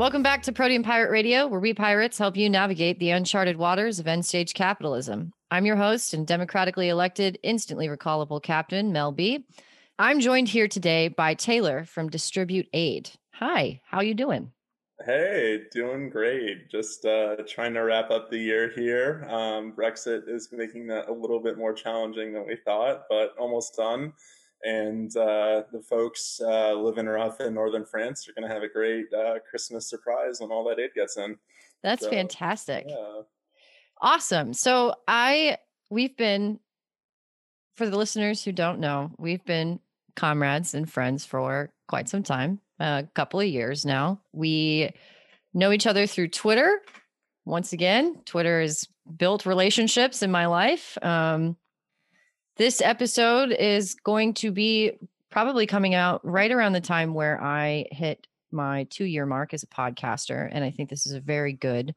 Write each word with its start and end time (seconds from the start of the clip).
Welcome 0.00 0.22
back 0.22 0.44
to 0.44 0.52
Protean 0.52 0.82
Pirate 0.82 1.10
Radio, 1.10 1.46
where 1.46 1.60
we 1.60 1.74
pirates 1.74 2.16
help 2.16 2.34
you 2.34 2.48
navigate 2.48 2.98
the 2.98 3.10
uncharted 3.10 3.58
waters 3.58 3.98
of 3.98 4.06
end 4.06 4.24
stage 4.24 4.54
capitalism. 4.54 5.34
I'm 5.50 5.66
your 5.66 5.76
host 5.76 6.14
and 6.14 6.26
democratically 6.26 6.88
elected, 6.88 7.38
instantly 7.42 7.86
recallable 7.86 8.42
captain, 8.42 8.92
Mel 8.92 9.12
B. 9.12 9.44
I'm 9.98 10.20
joined 10.20 10.48
here 10.48 10.68
today 10.68 11.08
by 11.08 11.34
Taylor 11.34 11.84
from 11.84 12.08
Distribute 12.08 12.66
Aid. 12.72 13.10
Hi, 13.34 13.82
how 13.84 14.00
you 14.00 14.14
doing? 14.14 14.52
Hey, 15.04 15.64
doing 15.70 16.08
great. 16.08 16.70
Just 16.70 17.04
uh, 17.04 17.36
trying 17.46 17.74
to 17.74 17.80
wrap 17.80 18.10
up 18.10 18.30
the 18.30 18.38
year 18.38 18.70
here. 18.74 19.26
Um, 19.28 19.74
Brexit 19.76 20.30
is 20.30 20.48
making 20.50 20.86
that 20.86 21.10
a 21.10 21.12
little 21.12 21.40
bit 21.40 21.58
more 21.58 21.74
challenging 21.74 22.32
than 22.32 22.46
we 22.46 22.56
thought, 22.64 23.02
but 23.10 23.34
almost 23.38 23.76
done 23.76 24.14
and 24.62 25.14
uh, 25.16 25.62
the 25.72 25.80
folks 25.80 26.40
uh, 26.44 26.74
living 26.74 27.06
rough 27.06 27.40
in 27.40 27.54
northern 27.54 27.84
France 27.84 28.28
are 28.28 28.32
going 28.32 28.46
to 28.48 28.54
have 28.54 28.62
a 28.62 28.68
great 28.68 29.06
uh, 29.12 29.38
Christmas 29.48 29.88
surprise 29.88 30.40
when 30.40 30.50
all 30.50 30.68
that 30.68 30.78
aid 30.78 30.90
gets 30.94 31.16
in. 31.16 31.36
That's 31.82 32.02
so, 32.02 32.10
fantastic. 32.10 32.86
Yeah. 32.88 33.22
Awesome. 34.00 34.52
So 34.54 34.94
I 35.08 35.58
we've 35.90 36.16
been 36.16 36.60
for 37.76 37.88
the 37.88 37.96
listeners 37.96 38.44
who 38.44 38.52
don't 38.52 38.80
know, 38.80 39.10
we've 39.18 39.44
been 39.44 39.80
comrades 40.16 40.74
and 40.74 40.90
friends 40.90 41.24
for 41.24 41.72
quite 41.88 42.08
some 42.08 42.22
time, 42.22 42.60
a 42.78 43.06
couple 43.14 43.40
of 43.40 43.46
years 43.46 43.86
now. 43.86 44.20
We 44.32 44.90
know 45.54 45.72
each 45.72 45.86
other 45.86 46.06
through 46.06 46.28
Twitter. 46.28 46.80
Once 47.46 47.72
again, 47.72 48.20
Twitter 48.26 48.60
has 48.60 48.86
built 49.16 49.46
relationships 49.46 50.22
in 50.22 50.30
my 50.30 50.46
life. 50.46 50.98
Um, 51.02 51.56
this 52.56 52.80
episode 52.80 53.52
is 53.52 53.94
going 53.94 54.34
to 54.34 54.50
be 54.50 54.92
probably 55.30 55.66
coming 55.66 55.94
out 55.94 56.20
right 56.24 56.50
around 56.50 56.72
the 56.72 56.80
time 56.80 57.14
where 57.14 57.42
I 57.42 57.86
hit 57.92 58.26
my 58.52 58.84
two 58.90 59.04
year 59.04 59.26
mark 59.26 59.54
as 59.54 59.62
a 59.62 59.68
podcaster. 59.68 60.48
And 60.50 60.64
I 60.64 60.70
think 60.70 60.90
this 60.90 61.06
is 61.06 61.12
a 61.12 61.20
very 61.20 61.52
good 61.52 61.94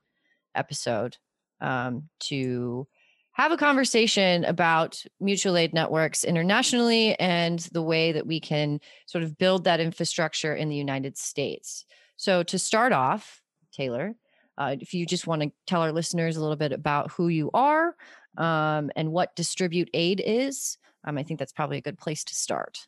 episode 0.56 1.18
um, 1.62 2.10
to 2.22 2.88
have 3.34 3.52
a 3.52 3.58
conversation 3.58 4.46
about 4.46 5.04
mutual 5.20 5.58
aid 5.58 5.74
networks 5.74 6.24
internationally 6.24 7.20
and 7.20 7.60
the 7.72 7.82
way 7.82 8.12
that 8.12 8.28
we 8.28 8.40
can 8.40 8.80
sort 9.08 9.24
of 9.24 9.38
build 9.38 9.64
that 9.64 9.80
infrastructure 9.80 10.56
in 10.56 10.70
the 10.70 10.76
United 10.76 11.18
States. 11.18 11.86
So, 12.16 12.44
to 12.44 12.60
start 12.60 12.94
off, 12.94 13.42
Taylor, 13.74 14.14
uh, 14.58 14.76
if 14.80 14.94
you 14.94 15.08
just 15.08 15.26
want 15.26 15.42
to 15.42 15.52
tell 15.66 15.82
our 15.82 15.92
listeners 15.92 16.38
a 16.38 16.42
little 16.42 16.56
bit 16.56 16.72
about 16.72 17.12
who 17.12 17.28
you 17.28 17.50
are, 17.56 17.96
um, 18.38 18.92
and 18.96 19.12
what 19.12 19.36
distribute 19.36 19.90
aid 19.94 20.22
is, 20.26 20.78
um, 21.06 21.18
I 21.18 21.24
think 21.24 21.40
that's 21.40 21.52
probably 21.52 21.78
a 21.78 21.82
good 21.82 21.98
place 21.98 22.24
to 22.26 22.36
start. 22.36 22.88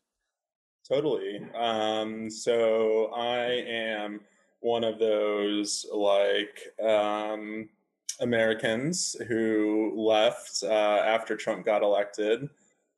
Totally. 0.87 1.39
Um, 1.55 2.29
so 2.29 3.07
I 3.15 3.45
am 3.67 4.21
one 4.59 4.83
of 4.83 4.99
those 4.99 5.85
like 5.91 6.59
um, 6.83 7.69
Americans 8.19 9.15
who 9.27 9.93
left 9.95 10.63
uh, 10.63 10.67
after 11.05 11.35
Trump 11.35 11.65
got 11.65 11.81
elected. 11.81 12.49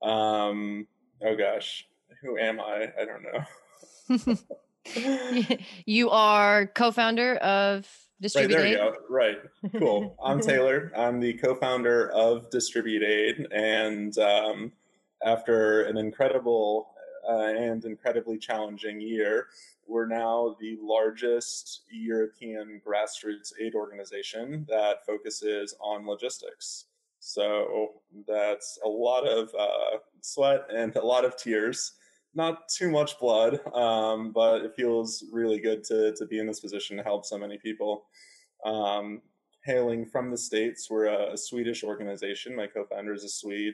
Um, 0.01 0.87
oh 1.21 1.35
gosh, 1.35 1.87
who 2.21 2.37
am 2.37 2.59
I? 2.59 2.91
I 2.99 3.05
don't 3.05 3.23
know. 3.23 4.37
you 5.85 6.09
are 6.09 6.67
co-founder 6.67 7.35
of 7.37 7.87
Distribute 8.19 8.55
right, 8.55 8.61
there 8.61 8.65
Aid? 8.65 8.71
you 8.71 8.77
go. 8.77 8.95
Right. 9.09 9.37
Cool. 9.77 10.17
I'm 10.23 10.39
Taylor. 10.39 10.91
I'm 10.97 11.19
the 11.19 11.33
co-founder 11.33 12.09
of 12.11 12.49
Distribute 12.49 13.03
Aid, 13.03 13.47
and 13.51 14.17
um, 14.17 14.71
after 15.23 15.83
an 15.83 15.97
incredible 15.97 16.89
uh, 17.29 17.53
and 17.55 17.85
incredibly 17.85 18.37
challenging 18.37 18.99
year, 18.99 19.47
we're 19.85 20.07
now 20.07 20.55
the 20.59 20.77
largest 20.81 21.83
European 21.91 22.81
grassroots 22.85 23.53
aid 23.61 23.75
organization 23.75 24.65
that 24.69 25.05
focuses 25.05 25.75
on 25.79 26.05
logistics. 26.07 26.85
So 27.19 28.01
that's 28.27 28.79
a 28.83 28.87
lot 28.87 29.27
of 29.27 29.53
uh, 29.57 29.97
sweat 30.21 30.65
and 30.73 30.95
a 30.95 31.05
lot 31.05 31.25
of 31.25 31.37
tears 31.37 31.93
not 32.33 32.69
too 32.69 32.91
much 32.91 33.19
blood, 33.19 33.59
um, 33.73 34.31
but 34.31 34.61
it 34.63 34.75
feels 34.75 35.23
really 35.31 35.59
good 35.59 35.83
to 35.85 36.13
to 36.15 36.25
be 36.25 36.39
in 36.39 36.47
this 36.47 36.59
position 36.59 36.97
to 36.97 37.03
help 37.03 37.25
so 37.25 37.37
many 37.37 37.57
people. 37.57 38.05
Um, 38.65 39.21
hailing 39.63 40.05
from 40.05 40.31
the 40.31 40.37
states, 40.37 40.89
we're 40.89 41.07
a, 41.07 41.33
a, 41.33 41.37
Swedish 41.37 41.83
organization. 41.83 42.55
My 42.55 42.67
co-founder 42.67 43.13
is 43.13 43.25
a 43.25 43.29
Swede, 43.29 43.73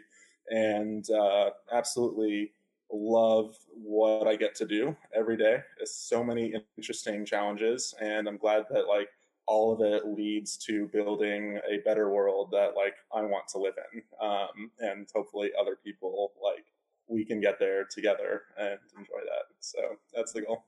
and 0.49 1.07
uh, 1.11 1.51
absolutely 1.71 2.51
love 2.91 3.55
what 3.71 4.27
I 4.27 4.35
get 4.35 4.55
to 4.55 4.65
do 4.65 4.95
every 5.15 5.37
day. 5.37 5.59
It's 5.79 5.95
so 5.95 6.23
many 6.23 6.55
interesting 6.77 7.25
challenges, 7.25 7.93
and 8.01 8.27
I'm 8.27 8.37
glad 8.37 8.65
that 8.71 8.87
like 8.87 9.09
all 9.45 9.73
of 9.73 9.81
it 9.81 10.07
leads 10.07 10.57
to 10.57 10.87
building 10.87 11.59
a 11.69 11.77
better 11.85 12.09
world 12.09 12.49
that 12.51 12.75
like 12.75 12.95
I 13.13 13.21
want 13.21 13.47
to 13.49 13.57
live 13.57 13.75
in, 13.93 14.01
um, 14.21 14.71
and 14.79 15.07
hopefully 15.13 15.51
other 15.59 15.77
people 15.83 16.31
like 16.41 16.65
we 17.07 17.25
can 17.25 17.39
get 17.39 17.59
there 17.59 17.85
together 17.85 18.43
and 18.57 18.79
enjoy 18.97 19.19
that. 19.25 19.45
So 19.59 19.79
that's 20.13 20.33
the 20.33 20.41
goal. 20.41 20.65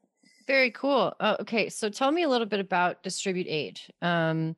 Very 0.48 0.72
cool. 0.72 1.14
Oh, 1.20 1.38
okay, 1.42 1.70
so 1.70 1.90
tell 1.90 2.12
me 2.12 2.24
a 2.24 2.30
little 2.30 2.46
bit 2.46 2.60
about 2.60 3.04
Distribute 3.04 3.48
Aid. 3.48 3.80
Um, 4.02 4.56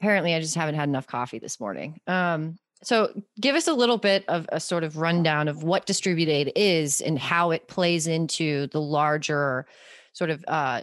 apparently, 0.00 0.34
I 0.34 0.40
just 0.40 0.54
haven't 0.54 0.74
had 0.74 0.88
enough 0.88 1.06
coffee 1.06 1.38
this 1.38 1.58
morning. 1.58 2.00
Um, 2.06 2.58
so 2.82 3.12
give 3.40 3.56
us 3.56 3.66
a 3.66 3.74
little 3.74 3.98
bit 3.98 4.24
of 4.28 4.46
a 4.50 4.60
sort 4.60 4.84
of 4.84 4.96
rundown 4.96 5.48
of 5.48 5.62
what 5.62 5.86
Distribute 5.86 6.28
Aid 6.28 6.52
is 6.56 7.00
and 7.00 7.18
how 7.18 7.50
it 7.50 7.68
plays 7.68 8.06
into 8.06 8.66
the 8.68 8.80
larger 8.80 9.66
sort 10.12 10.30
of 10.30 10.44
uh, 10.48 10.82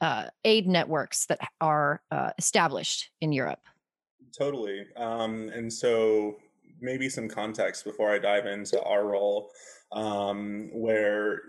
uh, 0.00 0.26
aid 0.44 0.66
networks 0.66 1.26
that 1.26 1.40
are 1.60 2.02
uh, 2.10 2.30
established 2.38 3.10
in 3.20 3.32
Europe. 3.32 3.60
Totally. 4.38 4.86
Um, 4.96 5.50
and 5.54 5.72
so 5.72 6.36
maybe 6.80 7.08
some 7.08 7.28
context 7.28 7.84
before 7.84 8.10
I 8.10 8.18
dive 8.18 8.46
into 8.46 8.82
our 8.82 9.06
role, 9.06 9.50
um, 9.92 10.70
where 10.72 11.42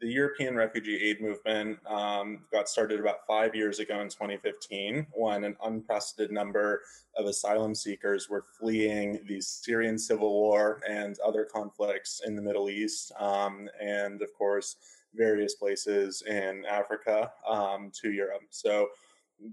the 0.00 0.08
European 0.08 0.54
refugee 0.54 0.96
aid 1.02 1.20
movement 1.20 1.78
um, 1.86 2.40
got 2.52 2.68
started 2.68 3.00
about 3.00 3.26
five 3.26 3.54
years 3.54 3.78
ago 3.78 4.00
in 4.00 4.08
2015 4.08 5.06
when 5.12 5.44
an 5.44 5.56
unprecedented 5.64 6.34
number 6.34 6.82
of 7.16 7.26
asylum 7.26 7.74
seekers 7.74 8.28
were 8.28 8.44
fleeing 8.58 9.20
the 9.26 9.40
Syrian 9.40 9.98
civil 9.98 10.32
war 10.32 10.80
and 10.88 11.18
other 11.24 11.44
conflicts 11.50 12.20
in 12.26 12.36
the 12.36 12.42
Middle 12.42 12.68
East, 12.68 13.12
um, 13.18 13.68
and 13.80 14.20
of 14.22 14.32
course, 14.34 14.76
various 15.14 15.54
places 15.54 16.22
in 16.26 16.64
Africa 16.68 17.32
um, 17.48 17.90
to 18.02 18.12
Europe. 18.12 18.42
So 18.50 18.88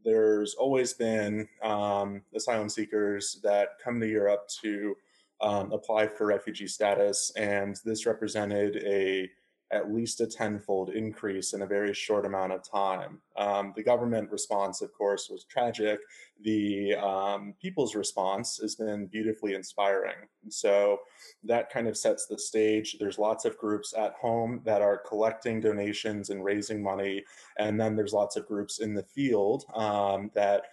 there's 0.04 0.56
always 0.56 0.94
been 0.94 1.48
um, 1.62 2.22
asylum 2.36 2.70
seekers 2.70 3.40
that 3.44 3.80
come 3.84 4.00
to 4.00 4.08
Europe 4.08 4.48
to 4.62 4.96
um, 5.44 5.72
apply 5.72 6.08
for 6.08 6.26
refugee 6.26 6.68
status, 6.68 7.32
and 7.36 7.76
this 7.86 8.06
represented 8.06 8.78
a 8.86 9.30
at 9.74 9.92
least 9.92 10.22
a 10.22 10.28
tenfold 10.28 10.92
increase 10.92 11.54
in 11.54 11.64
a 11.64 11.68
very 11.68 11.94
short 11.94 12.26
amount 12.26 12.54
of 12.54 12.62
time. 12.64 13.20
Um, 13.38 13.74
the 13.76 13.84
government 13.84 14.32
response, 14.32 14.82
of 14.82 14.94
course, 14.94 15.30
was 15.30 15.46
tragic. 15.46 16.00
The 16.42 16.94
um, 16.96 17.56
people's 17.60 17.96
response 17.96 18.60
has 18.62 18.76
been 18.76 19.08
beautifully 19.08 19.56
inspiring. 19.56 20.28
So 20.50 21.00
that 21.44 21.72
kind 21.72 21.88
of 21.88 21.98
sets 21.98 22.28
the 22.28 22.38
stage. 22.38 22.98
There's 23.00 23.18
lots 23.18 23.46
of 23.46 23.58
groups 23.58 23.94
at 23.98 24.14
home 24.14 24.62
that 24.64 24.82
are 24.84 25.02
collecting 25.08 25.60
donations 25.60 26.30
and 26.30 26.44
raising 26.44 26.84
money, 26.84 27.24
and 27.58 27.80
then 27.80 27.96
there's 27.96 28.14
lots 28.14 28.36
of 28.36 28.46
groups 28.46 28.80
in 28.80 28.94
the 28.94 29.04
field 29.04 29.66
um, 29.74 30.30
that 30.36 30.66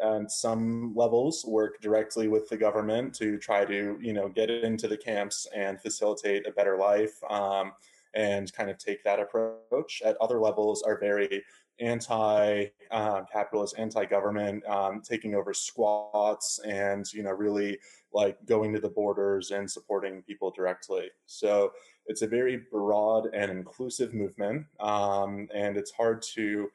and 0.00 0.30
some 0.30 0.94
levels 0.94 1.44
work 1.46 1.80
directly 1.80 2.28
with 2.28 2.48
the 2.48 2.56
government 2.56 3.14
to 3.14 3.38
try 3.38 3.64
to 3.64 3.98
you 4.00 4.12
know 4.12 4.28
get 4.28 4.50
into 4.50 4.88
the 4.88 4.96
camps 4.96 5.46
and 5.54 5.80
facilitate 5.80 6.46
a 6.46 6.52
better 6.52 6.76
life 6.76 7.18
um, 7.30 7.72
and 8.14 8.52
kind 8.52 8.70
of 8.70 8.78
take 8.78 9.02
that 9.04 9.20
approach. 9.20 10.02
At 10.04 10.16
other 10.20 10.40
levels 10.40 10.82
are 10.82 10.98
very 10.98 11.42
anti-capitalist 11.80 13.74
um, 13.76 13.82
anti-government 13.82 14.66
um, 14.66 15.00
taking 15.00 15.34
over 15.34 15.54
squats 15.54 16.58
and 16.66 17.12
you 17.12 17.22
know 17.22 17.30
really 17.30 17.78
like 18.12 18.36
going 18.46 18.72
to 18.72 18.80
the 18.80 18.88
borders 18.88 19.50
and 19.50 19.70
supporting 19.70 20.22
people 20.22 20.50
directly. 20.50 21.08
So 21.26 21.72
it's 22.06 22.22
a 22.22 22.26
very 22.26 22.62
broad 22.72 23.28
and 23.34 23.50
inclusive 23.50 24.14
movement 24.14 24.64
um, 24.80 25.48
and 25.54 25.76
it's 25.76 25.90
hard 25.92 26.22
to 26.22 26.70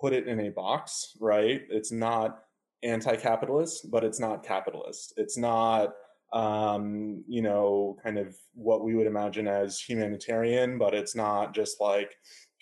put 0.00 0.12
it 0.12 0.28
in 0.28 0.40
a 0.40 0.50
box, 0.50 1.16
right? 1.20 1.62
It's 1.70 1.92
not 1.92 2.42
anti-capitalist, 2.82 3.90
but 3.90 4.04
it's 4.04 4.20
not 4.20 4.44
capitalist. 4.44 5.14
It's 5.16 5.36
not 5.36 5.94
um, 6.32 7.24
you 7.28 7.40
know, 7.42 7.96
kind 8.02 8.18
of 8.18 8.36
what 8.54 8.84
we 8.84 8.94
would 8.94 9.06
imagine 9.06 9.46
as 9.46 9.80
humanitarian, 9.80 10.78
but 10.78 10.94
it's 10.94 11.14
not 11.14 11.54
just 11.54 11.80
like 11.80 12.16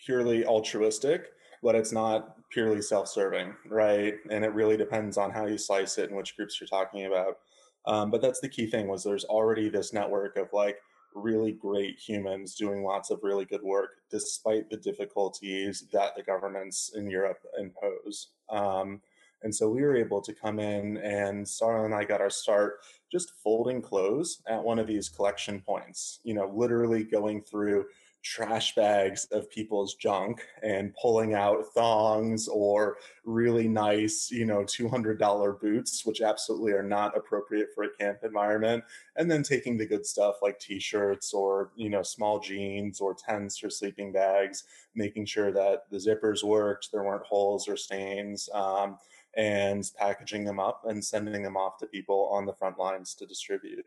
purely 0.05 0.45
altruistic, 0.45 1.29
but 1.63 1.75
it's 1.75 1.93
not 1.93 2.37
purely 2.51 2.83
self-serving, 2.83 3.55
right? 3.69 4.15
And 4.31 4.45
it 4.45 4.53
really 4.53 4.77
depends 4.77 5.17
on 5.17 5.31
how 5.31 5.47
you 5.47 5.57
slice 5.57 5.99
it 5.99 6.11
and 6.11 6.17
which 6.17 6.37
groups 6.37 6.61
you're 6.61 6.69
talking 6.69 7.07
about. 7.07 7.39
Um, 7.87 8.11
but 8.11 8.23
that's 8.23 8.41
the 8.41 8.49
key 8.49 8.67
thing 8.67 8.87
was 8.87 9.03
there's 9.03 9.25
already 9.25 9.69
this 9.69 9.93
network 9.93 10.37
of 10.37 10.49
like 10.53 10.79
really 11.15 11.53
great 11.53 11.99
humans 11.99 12.55
doing 12.55 12.83
lots 12.83 13.11
of 13.11 13.21
really 13.23 13.45
good 13.45 13.63
work 13.63 13.91
despite 14.11 14.69
the 14.69 14.77
difficulties 14.77 15.87
that 15.93 16.15
the 16.17 16.23
governments 16.23 16.93
in 16.95 17.09
Europe 17.09 17.39
impose. 17.59 18.29
Um, 18.49 19.01
and 19.43 19.55
so 19.55 19.69
we 19.69 19.83
were 19.83 19.95
able 19.95 20.23
to 20.23 20.33
come 20.33 20.59
in, 20.59 20.97
and 20.97 21.47
Sarah 21.47 21.85
and 21.85 21.95
I 21.95 22.05
got 22.05 22.23
our 22.23 22.31
start 22.31 22.79
just 23.13 23.33
folding 23.43 23.83
clothes 23.83 24.41
at 24.49 24.65
one 24.65 24.79
of 24.79 24.87
these 24.87 25.11
collection 25.11 25.61
points, 25.61 26.21
you 26.25 26.33
know, 26.33 26.51
literally 26.55 27.05
going 27.05 27.43
through 27.43 27.85
trash 28.25 28.75
bags 28.75 29.27
of 29.33 29.51
people's 29.51 29.95
junk 29.95 30.43
and 30.63 30.95
pulling 31.01 31.35
out 31.35 31.67
thongs 31.75 32.49
or 32.49 32.97
really 33.25 33.69
nice, 33.69 34.31
you 34.31 34.47
know, 34.47 34.65
$200 34.65 35.61
boots, 35.61 36.07
which 36.07 36.23
absolutely 36.23 36.73
are 36.73 36.83
not 36.83 37.17
appropriate 37.17 37.69
for 37.75 37.85
a 37.85 37.91
camp 37.91 38.19
environment. 38.25 38.83
And 39.17 39.31
then 39.31 39.43
taking 39.43 39.77
the 39.77 39.87
good 39.87 40.07
stuff 40.07 40.37
like 40.43 40.59
t 40.59 40.81
shirts 40.81 41.35
or, 41.35 41.71
you 41.77 41.91
know, 41.91 42.03
small 42.03 42.41
jeans 42.41 43.01
or 43.01 43.15
tents 43.15 43.63
or 43.63 43.69
sleeping 43.69 44.11
bags, 44.11 44.65
making 44.95 45.27
sure 45.27 45.53
that 45.53 45.83
the 45.91 45.99
zippers 45.99 46.43
worked, 46.43 46.91
there 46.91 47.05
weren't 47.05 47.27
holes 47.27 47.69
or 47.69 47.77
stains. 47.77 48.49
Um, 48.55 48.99
and 49.37 49.91
packaging 49.99 50.45
them 50.45 50.61
up 50.61 50.83
and 50.85 51.05
sending 51.05 51.43
them 51.43 51.57
off 51.57 51.77
to 51.79 51.87
people 51.87 52.29
on 52.33 52.47
the 52.47 52.55
front 52.55 52.79
lines 52.79 53.15
to 53.15 53.27
distribute. 53.27 53.85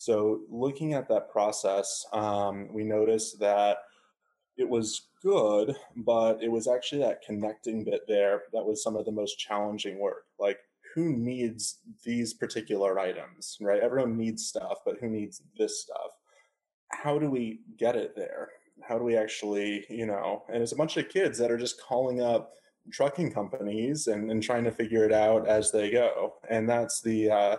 So, 0.00 0.40
looking 0.48 0.94
at 0.94 1.08
that 1.08 1.30
process, 1.30 2.06
um, 2.14 2.68
we 2.72 2.84
noticed 2.84 3.38
that 3.40 3.76
it 4.56 4.66
was 4.66 5.08
good, 5.22 5.76
but 5.94 6.42
it 6.42 6.50
was 6.50 6.66
actually 6.66 7.02
that 7.02 7.20
connecting 7.20 7.84
bit 7.84 8.04
there 8.08 8.44
that 8.54 8.64
was 8.64 8.82
some 8.82 8.96
of 8.96 9.04
the 9.04 9.12
most 9.12 9.38
challenging 9.38 9.98
work. 9.98 10.24
Like, 10.38 10.56
who 10.94 11.14
needs 11.14 11.80
these 12.02 12.32
particular 12.32 12.98
items, 12.98 13.58
right? 13.60 13.82
Everyone 13.82 14.16
needs 14.16 14.46
stuff, 14.46 14.78
but 14.86 14.96
who 15.00 15.10
needs 15.10 15.42
this 15.58 15.82
stuff? 15.82 16.12
How 16.88 17.18
do 17.18 17.30
we 17.30 17.60
get 17.78 17.94
it 17.94 18.16
there? 18.16 18.48
How 18.82 18.96
do 18.96 19.04
we 19.04 19.18
actually, 19.18 19.84
you 19.90 20.06
know, 20.06 20.44
and 20.50 20.62
it's 20.62 20.72
a 20.72 20.76
bunch 20.76 20.96
of 20.96 21.10
kids 21.10 21.36
that 21.36 21.50
are 21.50 21.58
just 21.58 21.78
calling 21.78 22.22
up 22.22 22.54
trucking 22.90 23.32
companies 23.32 24.06
and, 24.06 24.30
and 24.30 24.42
trying 24.42 24.64
to 24.64 24.72
figure 24.72 25.04
it 25.04 25.12
out 25.12 25.46
as 25.46 25.70
they 25.70 25.90
go. 25.90 26.36
And 26.48 26.66
that's 26.66 27.02
the 27.02 27.30
uh, 27.30 27.56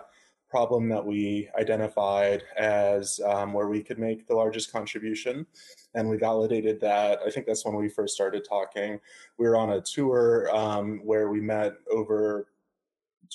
problem 0.52 0.86
that 0.86 1.04
we 1.04 1.48
identified 1.58 2.42
as 2.58 3.18
um, 3.24 3.54
where 3.54 3.68
we 3.68 3.82
could 3.82 3.98
make 3.98 4.26
the 4.26 4.34
largest 4.34 4.70
contribution. 4.70 5.46
And 5.94 6.10
we 6.10 6.18
validated 6.18 6.78
that. 6.82 7.20
I 7.26 7.30
think 7.30 7.46
that's 7.46 7.64
when 7.64 7.74
we 7.74 7.88
first 7.88 8.14
started 8.14 8.44
talking. 8.46 9.00
We 9.38 9.48
were 9.48 9.56
on 9.56 9.70
a 9.70 9.80
tour 9.80 10.54
um, 10.54 11.00
where 11.04 11.30
we 11.30 11.40
met 11.40 11.72
over 11.90 12.48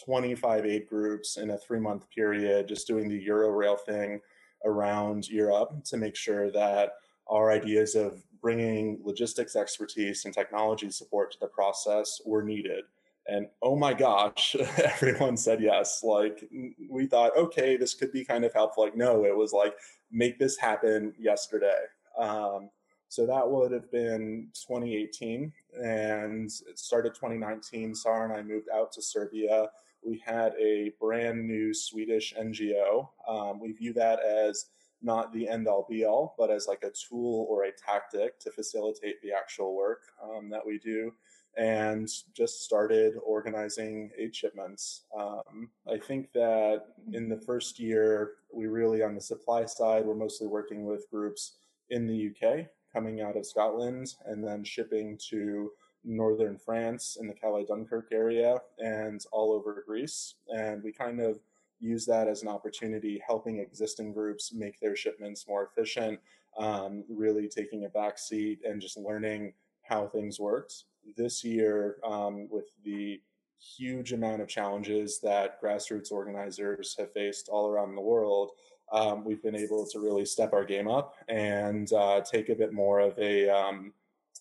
25 0.05 0.67
aid 0.67 0.87
groups 0.87 1.37
in 1.37 1.49
a 1.49 1.57
three 1.57 1.79
month 1.79 2.07
period, 2.11 2.67
just 2.67 2.85
doing 2.85 3.09
the 3.09 3.27
Eurail 3.27 3.79
thing 3.79 4.21
around 4.63 5.27
Europe 5.27 5.83
to 5.85 5.97
make 5.97 6.15
sure 6.15 6.51
that 6.51 6.97
our 7.27 7.49
ideas 7.51 7.95
of 7.95 8.23
bringing 8.39 8.99
logistics 9.03 9.55
expertise 9.55 10.25
and 10.25 10.35
technology 10.35 10.91
support 10.91 11.31
to 11.31 11.39
the 11.39 11.47
process 11.47 12.21
were 12.27 12.43
needed. 12.43 12.83
And 13.27 13.47
oh 13.61 13.75
my 13.75 13.93
gosh, 13.93 14.55
everyone 14.77 15.37
said 15.37 15.61
yes. 15.61 16.01
Like 16.03 16.47
we 16.89 17.07
thought, 17.07 17.35
okay, 17.37 17.77
this 17.77 17.93
could 17.93 18.11
be 18.11 18.23
kind 18.23 18.45
of 18.45 18.53
helpful. 18.53 18.83
Like, 18.83 18.95
no, 18.95 19.25
it 19.25 19.35
was 19.35 19.53
like, 19.53 19.75
make 20.11 20.39
this 20.39 20.57
happen 20.57 21.13
yesterday. 21.19 21.81
Um, 22.17 22.69
so 23.09 23.25
that 23.25 23.49
would 23.49 23.71
have 23.71 23.91
been 23.91 24.49
2018 24.53 25.51
and 25.81 26.51
it 26.67 26.79
started 26.79 27.13
2019. 27.15 27.95
Sarah 27.95 28.25
and 28.25 28.33
I 28.33 28.41
moved 28.41 28.67
out 28.73 28.91
to 28.93 29.01
Serbia. 29.01 29.69
We 30.03 30.21
had 30.25 30.53
a 30.59 30.93
brand 30.99 31.45
new 31.45 31.73
Swedish 31.73 32.33
NGO. 32.39 33.09
Um, 33.27 33.59
we 33.59 33.71
view 33.71 33.93
that 33.93 34.19
as 34.19 34.67
not 35.01 35.31
the 35.31 35.47
end 35.47 35.67
all 35.67 35.85
be 35.89 36.05
all, 36.05 36.35
but 36.37 36.49
as 36.49 36.67
like 36.67 36.83
a 36.83 36.91
tool 36.91 37.45
or 37.49 37.63
a 37.63 37.71
tactic 37.71 38.39
to 38.39 38.51
facilitate 38.51 39.21
the 39.21 39.31
actual 39.31 39.75
work 39.75 40.01
um, 40.23 40.49
that 40.49 40.65
we 40.65 40.79
do. 40.79 41.13
And 41.57 42.07
just 42.35 42.63
started 42.63 43.15
organizing 43.25 44.11
aid 44.17 44.35
shipments. 44.35 45.05
Um, 45.17 45.69
I 45.91 45.97
think 45.97 46.31
that 46.33 46.83
in 47.13 47.29
the 47.29 47.41
first 47.41 47.79
year, 47.79 48.33
we 48.53 48.67
really, 48.67 49.01
on 49.01 49.15
the 49.15 49.21
supply 49.21 49.65
side, 49.65 50.05
we're 50.05 50.15
mostly 50.15 50.47
working 50.47 50.85
with 50.85 51.09
groups 51.09 51.57
in 51.89 52.05
the 52.05 52.31
UK 52.31 52.67
coming 52.93 53.21
out 53.21 53.35
of 53.35 53.45
Scotland 53.45 54.13
and 54.25 54.43
then 54.43 54.63
shipping 54.63 55.17
to 55.29 55.71
northern 56.03 56.57
France 56.57 57.17
in 57.19 57.27
the 57.27 57.33
Calais 57.33 57.65
Dunkirk 57.65 58.07
area 58.11 58.59
and 58.79 59.23
all 59.31 59.51
over 59.51 59.83
Greece. 59.85 60.35
And 60.47 60.81
we 60.83 60.91
kind 60.91 61.19
of 61.19 61.39
use 61.79 62.05
that 62.05 62.27
as 62.27 62.41
an 62.41 62.47
opportunity, 62.47 63.21
helping 63.25 63.59
existing 63.59 64.13
groups 64.13 64.53
make 64.53 64.79
their 64.79 64.95
shipments 64.95 65.47
more 65.47 65.69
efficient, 65.71 66.19
um, 66.57 67.03
really 67.09 67.47
taking 67.47 67.85
a 67.85 67.89
back 67.89 68.17
seat 68.17 68.59
and 68.63 68.81
just 68.81 68.97
learning 68.97 69.53
how 69.83 70.07
things 70.07 70.39
worked. 70.39 70.85
This 71.15 71.43
year, 71.43 71.97
um, 72.03 72.47
with 72.49 72.65
the 72.83 73.21
huge 73.59 74.13
amount 74.13 74.41
of 74.41 74.47
challenges 74.47 75.19
that 75.21 75.61
grassroots 75.61 76.11
organizers 76.11 76.95
have 76.99 77.11
faced 77.13 77.49
all 77.49 77.69
around 77.69 77.95
the 77.95 78.01
world, 78.01 78.51
um, 78.91 79.23
we've 79.25 79.41
been 79.41 79.55
able 79.55 79.85
to 79.87 79.99
really 79.99 80.25
step 80.25 80.53
our 80.53 80.63
game 80.63 80.87
up 80.87 81.15
and 81.27 81.91
uh, 81.93 82.21
take 82.21 82.49
a 82.49 82.55
bit 82.55 82.73
more 82.73 82.99
of 82.99 83.17
a 83.19 83.49
um, 83.49 83.93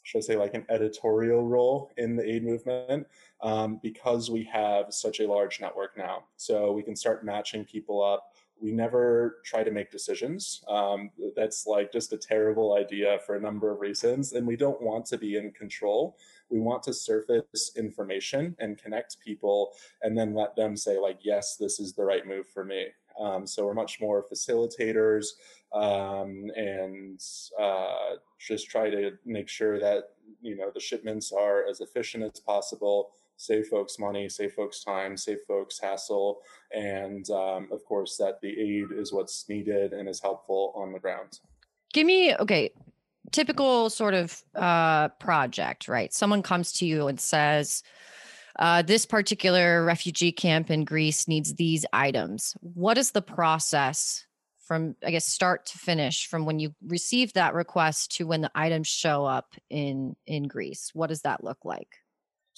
should 0.06 0.18
I 0.18 0.20
say, 0.20 0.36
like 0.36 0.54
an 0.54 0.64
editorial 0.68 1.42
role 1.42 1.90
in 1.96 2.14
the 2.14 2.24
aid 2.24 2.44
movement 2.44 3.08
um, 3.40 3.80
because 3.82 4.30
we 4.30 4.44
have 4.44 4.94
such 4.94 5.18
a 5.18 5.26
large 5.26 5.60
network 5.60 5.96
now. 5.98 6.22
So 6.36 6.70
we 6.70 6.84
can 6.84 6.94
start 6.94 7.24
matching 7.24 7.64
people 7.64 8.04
up. 8.04 8.32
We 8.60 8.70
never 8.70 9.38
try 9.44 9.64
to 9.64 9.72
make 9.72 9.90
decisions. 9.90 10.62
Um, 10.68 11.10
that's 11.34 11.66
like 11.66 11.92
just 11.92 12.12
a 12.12 12.16
terrible 12.16 12.76
idea 12.76 13.18
for 13.26 13.34
a 13.34 13.40
number 13.40 13.72
of 13.72 13.80
reasons. 13.80 14.32
And 14.32 14.46
we 14.46 14.54
don't 14.54 14.80
want 14.80 15.06
to 15.06 15.18
be 15.18 15.36
in 15.36 15.50
control. 15.50 16.16
We 16.50 16.60
want 16.60 16.82
to 16.84 16.94
surface 16.94 17.72
information 17.76 18.56
and 18.58 18.78
connect 18.78 19.18
people 19.20 19.72
and 20.02 20.16
then 20.16 20.34
let 20.34 20.56
them 20.56 20.76
say, 20.76 20.98
like, 20.98 21.18
yes, 21.22 21.56
this 21.56 21.80
is 21.80 21.94
the 21.94 22.04
right 22.04 22.26
move 22.26 22.46
for 22.48 22.64
me. 22.64 22.86
Um, 23.20 23.46
so 23.46 23.64
we're 23.64 23.74
much 23.74 24.00
more 24.00 24.24
facilitators 24.30 25.26
um, 25.72 26.50
and 26.54 27.20
uh, 27.60 28.16
just 28.38 28.68
try 28.68 28.90
to 28.90 29.12
make 29.24 29.48
sure 29.48 29.78
that 29.80 30.10
you 30.40 30.56
know 30.56 30.70
the 30.72 30.80
shipments 30.80 31.32
are 31.32 31.66
as 31.66 31.80
efficient 31.80 32.24
as 32.24 32.40
possible 32.40 33.10
save 33.36 33.66
folks 33.66 33.98
money 33.98 34.28
save 34.28 34.52
folks 34.52 34.82
time 34.82 35.16
save 35.16 35.38
folks 35.46 35.78
hassle 35.78 36.40
and 36.74 37.30
um, 37.30 37.68
of 37.70 37.84
course 37.84 38.16
that 38.16 38.40
the 38.40 38.48
aid 38.48 38.86
is 38.96 39.12
what's 39.12 39.48
needed 39.48 39.92
and 39.92 40.08
is 40.08 40.20
helpful 40.20 40.72
on 40.74 40.92
the 40.92 40.98
ground 40.98 41.40
give 41.92 42.06
me 42.06 42.34
okay 42.36 42.70
typical 43.32 43.90
sort 43.90 44.14
of 44.14 44.42
uh, 44.54 45.08
project 45.20 45.88
right 45.88 46.12
someone 46.12 46.42
comes 46.42 46.72
to 46.72 46.86
you 46.86 47.08
and 47.08 47.20
says 47.20 47.82
uh, 48.58 48.82
this 48.82 49.04
particular 49.04 49.84
refugee 49.84 50.32
camp 50.32 50.70
in 50.70 50.84
Greece 50.84 51.28
needs 51.28 51.54
these 51.54 51.84
items. 51.92 52.56
What 52.60 52.96
is 52.96 53.10
the 53.10 53.22
process 53.22 54.24
from, 54.64 54.96
I 55.04 55.10
guess, 55.10 55.26
start 55.26 55.66
to 55.66 55.78
finish 55.78 56.26
from 56.26 56.46
when 56.46 56.58
you 56.58 56.74
receive 56.84 57.34
that 57.34 57.54
request 57.54 58.16
to 58.16 58.26
when 58.26 58.40
the 58.40 58.50
items 58.54 58.88
show 58.88 59.24
up 59.24 59.54
in 59.70 60.16
in 60.26 60.44
Greece? 60.44 60.90
What 60.94 61.08
does 61.08 61.22
that 61.22 61.44
look 61.44 61.64
like? 61.64 61.98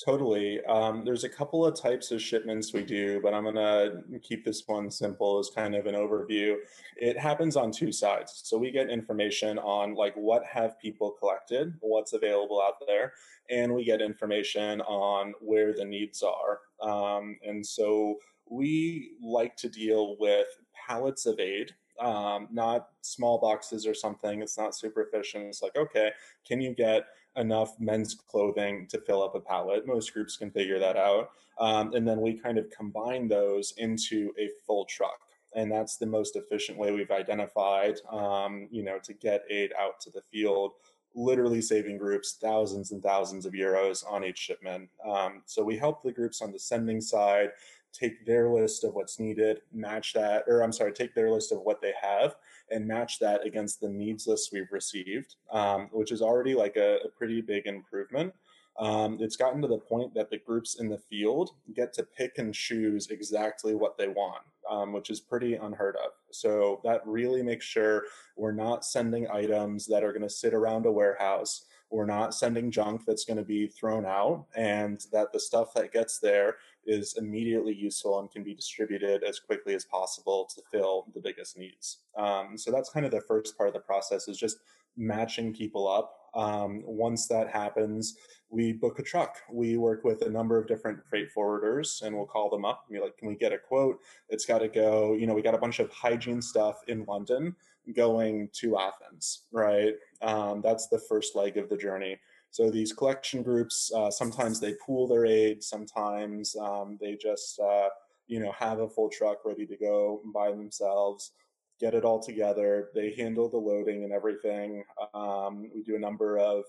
Totally. 0.05 0.65
Um, 0.67 1.05
there's 1.05 1.25
a 1.25 1.29
couple 1.29 1.67
of 1.67 1.75
types 1.75 2.13
of 2.13 2.23
shipments 2.23 2.73
we 2.73 2.85
do, 2.85 3.21
but 3.21 3.35
I'm 3.35 3.43
going 3.43 3.57
to 3.57 4.19
keep 4.21 4.45
this 4.45 4.63
one 4.65 4.93
simple 4.93 5.41
as 5.41 5.51
kind 5.51 5.75
of 5.75 5.87
an 5.87 5.97
overview. 5.97 6.55
It 6.97 7.19
happens 7.19 7.57
on 7.57 7.73
two 7.73 7.91
sides. 7.91 8.43
So 8.45 8.57
we 8.59 8.71
get 8.71 8.91
information 8.91 9.59
on 9.59 9.95
like 9.95 10.15
what 10.15 10.45
have 10.45 10.79
people 10.79 11.17
collected, 11.19 11.75
what's 11.81 12.13
available 12.13 12.63
out 12.63 12.75
there, 12.87 13.15
and 13.51 13.75
we 13.75 13.85
get 13.85 14.01
information 14.01 14.81
on 14.83 15.35
where 15.41 15.75
the 15.75 15.85
needs 15.85 16.23
are. 16.23 16.61
Um, 16.81 17.37
and 17.45 17.67
so 17.67 18.19
we 18.49 19.17
like 19.21 19.57
to 19.57 19.69
deal 19.69 20.17
with 20.21 20.47
pallets 20.87 21.27
of 21.27 21.41
aid 21.41 21.73
um, 22.01 22.49
not 22.53 22.89
small 23.03 23.39
boxes 23.39 23.87
or 23.87 23.95
something. 23.95 24.41
It's 24.41 24.57
not 24.57 24.75
super 24.75 25.03
efficient. 25.03 25.47
It's 25.47 25.63
like, 25.63 25.77
okay, 25.77 26.11
can 26.47 26.61
you 26.61 26.75
get 26.75 27.05
enough 27.39 27.79
men's 27.79 28.15
clothing 28.15 28.87
to 28.89 29.01
fill 29.01 29.23
up 29.23 29.35
a 29.35 29.41
pallet. 29.41 29.87
Most 29.87 30.13
groups 30.13 30.37
can 30.37 30.51
figure 30.51 30.79
that 30.79 30.97
out. 30.97 31.31
Um, 31.59 31.95
and 31.95 32.07
then 32.07 32.21
we 32.21 32.35
kind 32.35 32.59
of 32.59 32.71
combine 32.71 33.29
those 33.29 33.73
into 33.79 34.33
a 34.39 34.49
full 34.67 34.85
truck. 34.85 35.21
And 35.55 35.73
that's 35.73 35.97
the 35.97 36.07
most 36.07 36.37
efficient 36.37 36.79
way 36.79 36.93
we've 36.93 37.11
identified, 37.11 37.97
um, 38.11 38.69
you 38.71 38.83
know, 38.83 38.99
to 39.03 39.15
get 39.15 39.45
aid 39.49 39.73
out 39.79 39.99
to 40.01 40.11
the 40.11 40.23
field, 40.31 40.73
literally 41.15 41.63
saving 41.63 41.97
groups 41.97 42.37
thousands 42.41 42.93
and 42.93 43.03
thousands 43.03 43.47
of 43.47 43.55
euros 43.55 44.05
on 44.09 44.25
each 44.25 44.39
shipment. 44.39 44.91
Um, 45.09 45.43
so 45.47 45.65
we 45.65 45.77
help 45.77 46.03
the 46.03 46.13
groups 46.13 46.43
on 46.43 46.53
the 46.53 46.59
sending 46.59 47.01
side 47.01 47.51
take 47.93 48.27
their 48.27 48.51
list 48.51 48.85
of 48.85 48.95
what's 48.95 49.19
needed, 49.19 49.63
match 49.73 50.13
that, 50.13 50.45
or 50.47 50.63
I'm 50.63 50.73
sorry, 50.73 50.93
take 50.93 51.15
their 51.15 51.31
list 51.31 51.53
of 51.53 51.61
what 51.63 51.81
they 51.81 51.95
have 52.01 52.37
and 52.71 52.87
match 52.87 53.19
that 53.19 53.45
against 53.47 53.81
the 53.81 53.89
needs 53.89 54.27
list 54.27 54.51
we've 54.53 54.73
received, 54.73 55.37
um, 55.53 55.89
which 55.93 56.13
is 56.13 56.23
already 56.23 56.55
like 56.55 56.77
a, 56.77 56.99
a 57.05 57.09
pretty 57.09 57.41
big 57.41 57.67
improvement. 57.67 58.33
Um, 58.79 59.19
it's 59.21 59.37
gotten 59.37 59.61
to 59.63 59.69
the 59.69 59.79
point 59.79 60.15
that 60.15 60.31
the 60.31 60.39
groups 60.39 60.79
in 60.79 60.89
the 60.89 60.99
field 60.99 61.51
get 61.75 61.93
to 61.95 62.05
pick 62.05 62.39
and 62.39 62.55
choose 62.55 63.09
exactly 63.11 63.75
what 63.75 63.99
they 63.99 64.09
want. 64.09 64.45
um, 64.69 64.93
which 64.93 65.11
is 65.11 65.21
pretty 65.21 65.55
unheard 65.55 65.97
of. 65.97 66.13
So 66.31 66.81
that 66.85 67.07
really 67.07 67.43
makes 67.43 67.65
sure 67.65 68.05
we're 68.37 68.53
not 68.53 68.85
sending 68.85 69.29
items 69.31 69.87
that 69.87 70.05
are 70.05 70.13
going 70.13 70.23
to 70.23 70.31
sit 70.31 70.55
around 70.55 70.87
a 70.87 70.93
warehouse. 70.93 71.65
We're 71.91 72.07
not 72.07 72.35
sending 72.35 72.71
junk 72.71 73.03
that's 73.07 73.25
going 73.25 73.39
to 73.39 73.45
be 73.45 73.67
thrown 73.67 74.05
out, 74.05 74.45
and 74.55 75.01
that 75.11 75.33
the 75.33 75.41
stuff 75.41 75.73
that 75.75 75.91
gets 75.93 76.19
there 76.19 76.57
is 76.89 77.15
immediately 77.19 77.75
useful 77.75 78.19
and 78.19 78.31
can 78.31 78.43
be 78.43 78.55
distributed 78.55 79.23
as 79.23 79.39
quickly 79.39 79.75
as 79.75 79.85
possible 79.85 80.49
to 80.55 80.63
fill 80.73 81.07
the 81.15 81.21
biggest 81.21 81.59
needs. 81.59 81.99
Um, 82.17 82.57
so 82.57 82.73
that's 82.73 82.91
kind 82.91 83.05
of 83.05 83.13
the 83.13 83.21
first 83.21 83.57
part 83.57 83.69
of 83.69 83.75
the 83.75 83.81
process 83.81 84.27
is 84.27 84.39
just 84.39 84.59
matching 84.97 85.55
people 85.55 85.87
up. 85.87 86.15
Um, 86.35 86.83
once 86.85 87.29
that 87.29 87.49
happens, 87.51 88.17
we 88.51 88.73
book 88.73 88.99
a 88.99 89.03
truck. 89.03 89.37
We 89.53 89.77
work 89.77 90.03
with 90.05 90.23
a 90.23 90.31
number 90.31 90.59
of 90.59 90.67
different 90.67 91.01
freight 91.09 91.29
forwarders 91.37 92.03
and 92.03 92.17
we'll 92.17 92.27
call 92.27 92.49
them 92.49 92.65
up 92.65 92.85
and 92.89 92.95
be 92.95 93.03
like, 93.03 93.17
can 93.19 93.29
we 93.29 93.35
get 93.35 93.53
a 93.53 93.59
quote? 93.59 94.01
It's 94.29 94.47
got 94.47 94.59
to 94.59 94.69
go, 94.69 95.15
you 95.15 95.27
know, 95.27 95.35
we 95.35 95.43
got 95.43 95.55
a 95.55 95.59
bunch 95.59 95.79
of 95.79 95.91
hygiene 95.91 96.43
stuff 96.43 96.81
in 96.89 97.05
London 97.05 97.55
going 97.95 98.49
to 98.53 98.79
Athens, 98.79 99.45
right? 99.53 99.95
Um, 100.23 100.61
that's 100.63 100.89
the 100.89 100.99
first 100.99 101.35
leg 101.35 101.57
of 101.57 101.69
the 101.69 101.77
journey. 101.77 102.19
So 102.51 102.71
these 102.71 102.93
collection 102.93 103.43
groups, 103.43 103.93
uh, 103.95 104.11
sometimes 104.11 104.59
they 104.59 104.75
pool 104.85 105.07
their 105.07 105.27
aid, 105.27 105.63
sometimes 105.63 106.57
um, 106.57 106.99
they 107.01 107.17
just, 107.21 107.61
uh, 107.61 107.89
you 108.27 108.41
know, 108.41 108.53
have 108.53 108.81
a 108.81 108.89
full 108.89 109.11
truck 109.11 109.45
ready 109.45 109.67
to 109.67 109.77
go 109.77 110.23
by 110.35 110.51
themselves 110.51 111.33
get 111.81 111.95
it 111.95 112.05
all 112.05 112.21
together. 112.21 112.89
They 112.95 113.15
handle 113.15 113.49
the 113.49 113.59
loading 113.59 114.05
and 114.05 114.13
everything. 114.13 114.85
Um, 115.15 115.71
we 115.75 115.83
do 115.83 115.97
a 115.97 116.01
number 116.01 116.39
of 116.39 116.65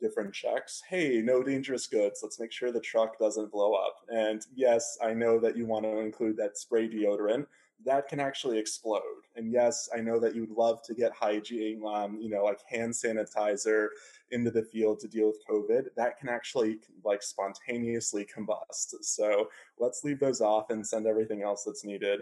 different 0.00 0.32
checks. 0.32 0.82
Hey, 0.88 1.20
no 1.22 1.42
dangerous 1.42 1.86
goods. 1.86 2.20
Let's 2.22 2.40
make 2.40 2.52
sure 2.52 2.72
the 2.72 2.80
truck 2.80 3.18
doesn't 3.18 3.52
blow 3.52 3.74
up. 3.74 3.96
And 4.08 4.40
yes, 4.54 4.98
I 5.02 5.12
know 5.12 5.38
that 5.40 5.56
you 5.56 5.66
want 5.66 5.84
to 5.84 5.98
include 5.98 6.36
that 6.38 6.56
spray 6.56 6.88
deodorant. 6.88 7.46
That 7.84 8.08
can 8.08 8.20
actually 8.20 8.58
explode. 8.58 9.02
And 9.36 9.52
yes, 9.52 9.88
I 9.96 10.00
know 10.00 10.20
that 10.20 10.34
you'd 10.34 10.50
love 10.50 10.82
to 10.82 10.94
get 10.94 11.12
hygiene, 11.12 11.82
um, 11.86 12.18
you 12.20 12.28
know, 12.28 12.44
like 12.44 12.60
hand 12.68 12.92
sanitizer 12.92 13.88
into 14.30 14.50
the 14.50 14.62
field 14.62 15.00
to 15.00 15.08
deal 15.08 15.26
with 15.28 15.46
COVID. 15.48 15.86
That 15.96 16.18
can 16.18 16.28
actually 16.28 16.78
like 17.04 17.22
spontaneously 17.22 18.26
combust. 18.26 18.94
So 19.02 19.48
let's 19.78 20.04
leave 20.04 20.20
those 20.20 20.40
off 20.40 20.70
and 20.70 20.86
send 20.86 21.06
everything 21.06 21.42
else 21.42 21.64
that's 21.64 21.84
needed 21.84 22.20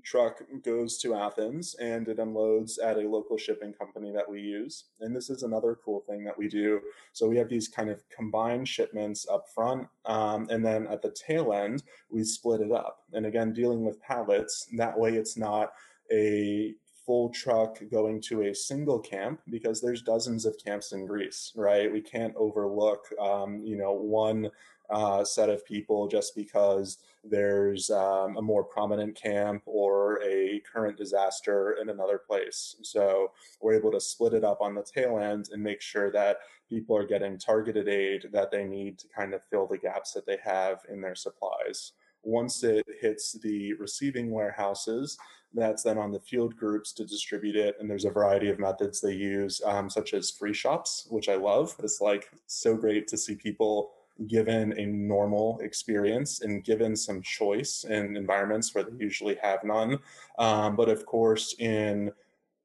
truck 0.00 0.42
goes 0.64 0.98
to 0.98 1.14
Athens 1.14 1.74
and 1.74 2.08
it 2.08 2.18
unloads 2.18 2.78
at 2.78 2.96
a 2.96 3.08
local 3.08 3.36
shipping 3.36 3.72
company 3.72 4.12
that 4.12 4.28
we 4.28 4.40
use. 4.40 4.84
And 5.00 5.14
this 5.14 5.30
is 5.30 5.42
another 5.42 5.78
cool 5.84 6.00
thing 6.08 6.24
that 6.24 6.38
we 6.38 6.48
do. 6.48 6.80
So 7.12 7.28
we 7.28 7.36
have 7.38 7.48
these 7.48 7.68
kind 7.68 7.90
of 7.90 8.02
combined 8.08 8.68
shipments 8.68 9.26
up 9.30 9.46
front, 9.54 9.88
um, 10.06 10.48
and 10.50 10.64
then 10.64 10.86
at 10.86 11.02
the 11.02 11.10
tail 11.10 11.52
end, 11.52 11.82
we 12.10 12.24
split 12.24 12.60
it 12.60 12.72
up. 12.72 13.00
And 13.12 13.26
again, 13.26 13.52
dealing 13.52 13.84
with 13.84 14.00
pallets, 14.00 14.68
that 14.76 14.98
way 14.98 15.14
it's 15.14 15.36
not 15.36 15.72
a 16.12 16.74
full 17.04 17.30
truck 17.30 17.78
going 17.90 18.20
to 18.20 18.42
a 18.42 18.54
single 18.54 18.98
camp 18.98 19.40
because 19.50 19.80
there's 19.80 20.02
dozens 20.02 20.46
of 20.46 20.56
camps 20.64 20.92
in 20.92 21.06
Greece, 21.06 21.52
right? 21.56 21.92
We 21.92 22.00
can't 22.00 22.34
overlook, 22.36 23.04
um, 23.20 23.60
you 23.64 23.76
know, 23.76 23.92
one 23.92 24.50
uh, 24.92 25.24
set 25.24 25.48
of 25.48 25.64
people 25.64 26.06
just 26.06 26.36
because 26.36 26.98
there's 27.24 27.90
um, 27.90 28.36
a 28.36 28.42
more 28.42 28.64
prominent 28.64 29.14
camp 29.14 29.62
or 29.64 30.22
a 30.22 30.60
current 30.70 30.96
disaster 30.96 31.78
in 31.80 31.88
another 31.88 32.18
place. 32.18 32.76
So 32.82 33.30
we're 33.60 33.74
able 33.74 33.92
to 33.92 34.00
split 34.00 34.34
it 34.34 34.44
up 34.44 34.60
on 34.60 34.74
the 34.74 34.82
tail 34.82 35.18
end 35.18 35.48
and 35.52 35.62
make 35.62 35.80
sure 35.80 36.10
that 36.12 36.38
people 36.68 36.96
are 36.96 37.06
getting 37.06 37.38
targeted 37.38 37.88
aid 37.88 38.26
that 38.32 38.50
they 38.50 38.64
need 38.64 38.98
to 38.98 39.08
kind 39.08 39.34
of 39.34 39.44
fill 39.44 39.66
the 39.66 39.78
gaps 39.78 40.12
that 40.12 40.26
they 40.26 40.38
have 40.44 40.80
in 40.90 41.00
their 41.00 41.14
supplies. 41.14 41.92
Once 42.24 42.62
it 42.62 42.84
hits 43.00 43.32
the 43.32 43.72
receiving 43.74 44.30
warehouses, 44.30 45.18
that's 45.54 45.82
then 45.82 45.98
on 45.98 46.12
the 46.12 46.20
field 46.20 46.56
groups 46.56 46.92
to 46.94 47.04
distribute 47.04 47.56
it. 47.56 47.76
And 47.78 47.88
there's 47.90 48.04
a 48.04 48.10
variety 48.10 48.48
of 48.48 48.58
methods 48.58 49.00
they 49.00 49.12
use, 49.12 49.60
um, 49.64 49.90
such 49.90 50.14
as 50.14 50.30
free 50.30 50.54
shops, 50.54 51.06
which 51.10 51.28
I 51.28 51.34
love. 51.34 51.74
It's 51.82 52.00
like 52.00 52.30
so 52.46 52.74
great 52.74 53.06
to 53.08 53.18
see 53.18 53.34
people 53.34 53.92
given 54.28 54.78
a 54.78 54.86
normal 54.86 55.58
experience 55.60 56.40
and 56.40 56.64
given 56.64 56.96
some 56.96 57.22
choice 57.22 57.84
in 57.88 58.16
environments 58.16 58.74
where 58.74 58.84
they 58.84 58.96
usually 58.98 59.36
have 59.42 59.64
none. 59.64 59.98
Um, 60.38 60.76
but 60.76 60.88
of 60.88 61.06
course, 61.06 61.54
in 61.58 62.12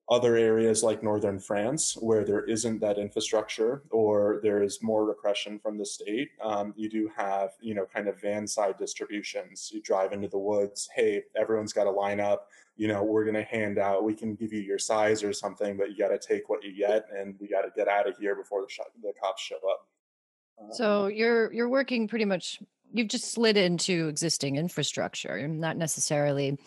other 0.09 0.37
areas 0.37 0.83
like 0.83 1.03
northern 1.03 1.37
France, 1.37 1.97
where 1.99 2.23
there 2.23 2.45
isn't 2.45 2.79
that 2.79 2.97
infrastructure 2.97 3.83
or 3.89 4.39
there 4.41 4.63
is 4.63 4.81
more 4.81 5.05
repression 5.05 5.59
from 5.59 5.77
the 5.77 5.85
state, 5.85 6.29
um, 6.41 6.73
you 6.77 6.89
do 6.89 7.11
have, 7.15 7.49
you 7.59 7.73
know, 7.73 7.85
kind 7.85 8.07
of 8.07 8.19
van 8.21 8.47
side 8.47 8.77
distributions. 8.77 9.69
You 9.73 9.81
drive 9.81 10.13
into 10.13 10.29
the 10.29 10.37
woods, 10.37 10.87
hey, 10.95 11.23
everyone's 11.35 11.73
got 11.73 11.83
to 11.83 11.91
line 11.91 12.21
up. 12.21 12.47
You 12.77 12.87
know, 12.87 13.03
we're 13.03 13.25
going 13.25 13.35
to 13.35 13.43
hand 13.43 13.79
out, 13.79 14.03
we 14.03 14.13
can 14.13 14.35
give 14.35 14.53
you 14.53 14.61
your 14.61 14.79
size 14.79 15.23
or 15.23 15.33
something, 15.33 15.75
but 15.75 15.89
you 15.89 15.97
got 15.97 16.09
to 16.09 16.19
take 16.19 16.47
what 16.47 16.63
you 16.63 16.77
get 16.77 17.05
and 17.13 17.35
we 17.39 17.49
got 17.49 17.63
to 17.63 17.71
get 17.75 17.89
out 17.89 18.07
of 18.07 18.17
here 18.17 18.35
before 18.35 18.61
the, 18.61 18.69
sh- 18.69 18.79
the 19.01 19.11
cops 19.21 19.41
show 19.41 19.57
up. 19.69 19.87
So 20.71 21.05
uh, 21.05 21.07
you're 21.07 21.51
you're 21.53 21.69
working 21.69 22.07
pretty 22.07 22.25
much 22.25 22.59
you've 22.93 23.07
just 23.07 23.31
slid 23.31 23.57
into 23.57 24.07
existing 24.07 24.55
infrastructure. 24.55 25.37
You're 25.37 25.47
not 25.47 25.77
necessarily 25.77 26.57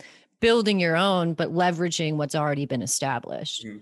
building 0.41 0.81
your 0.81 0.97
own, 0.97 1.35
but 1.35 1.53
leveraging 1.53 2.17
what's 2.17 2.35
already 2.35 2.67
been 2.67 2.83
established. 2.83 3.65
Mm-hmm. 3.65 3.79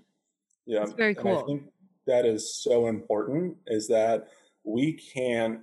Yeah. 0.66 0.82
It's 0.82 0.92
very 0.92 1.14
cool. 1.14 1.30
And 1.30 1.38
I 1.38 1.46
think 1.46 1.62
that 2.06 2.26
is 2.26 2.54
so 2.54 2.88
important 2.88 3.56
is 3.66 3.88
that 3.88 4.28
we 4.64 4.92
can't 4.92 5.60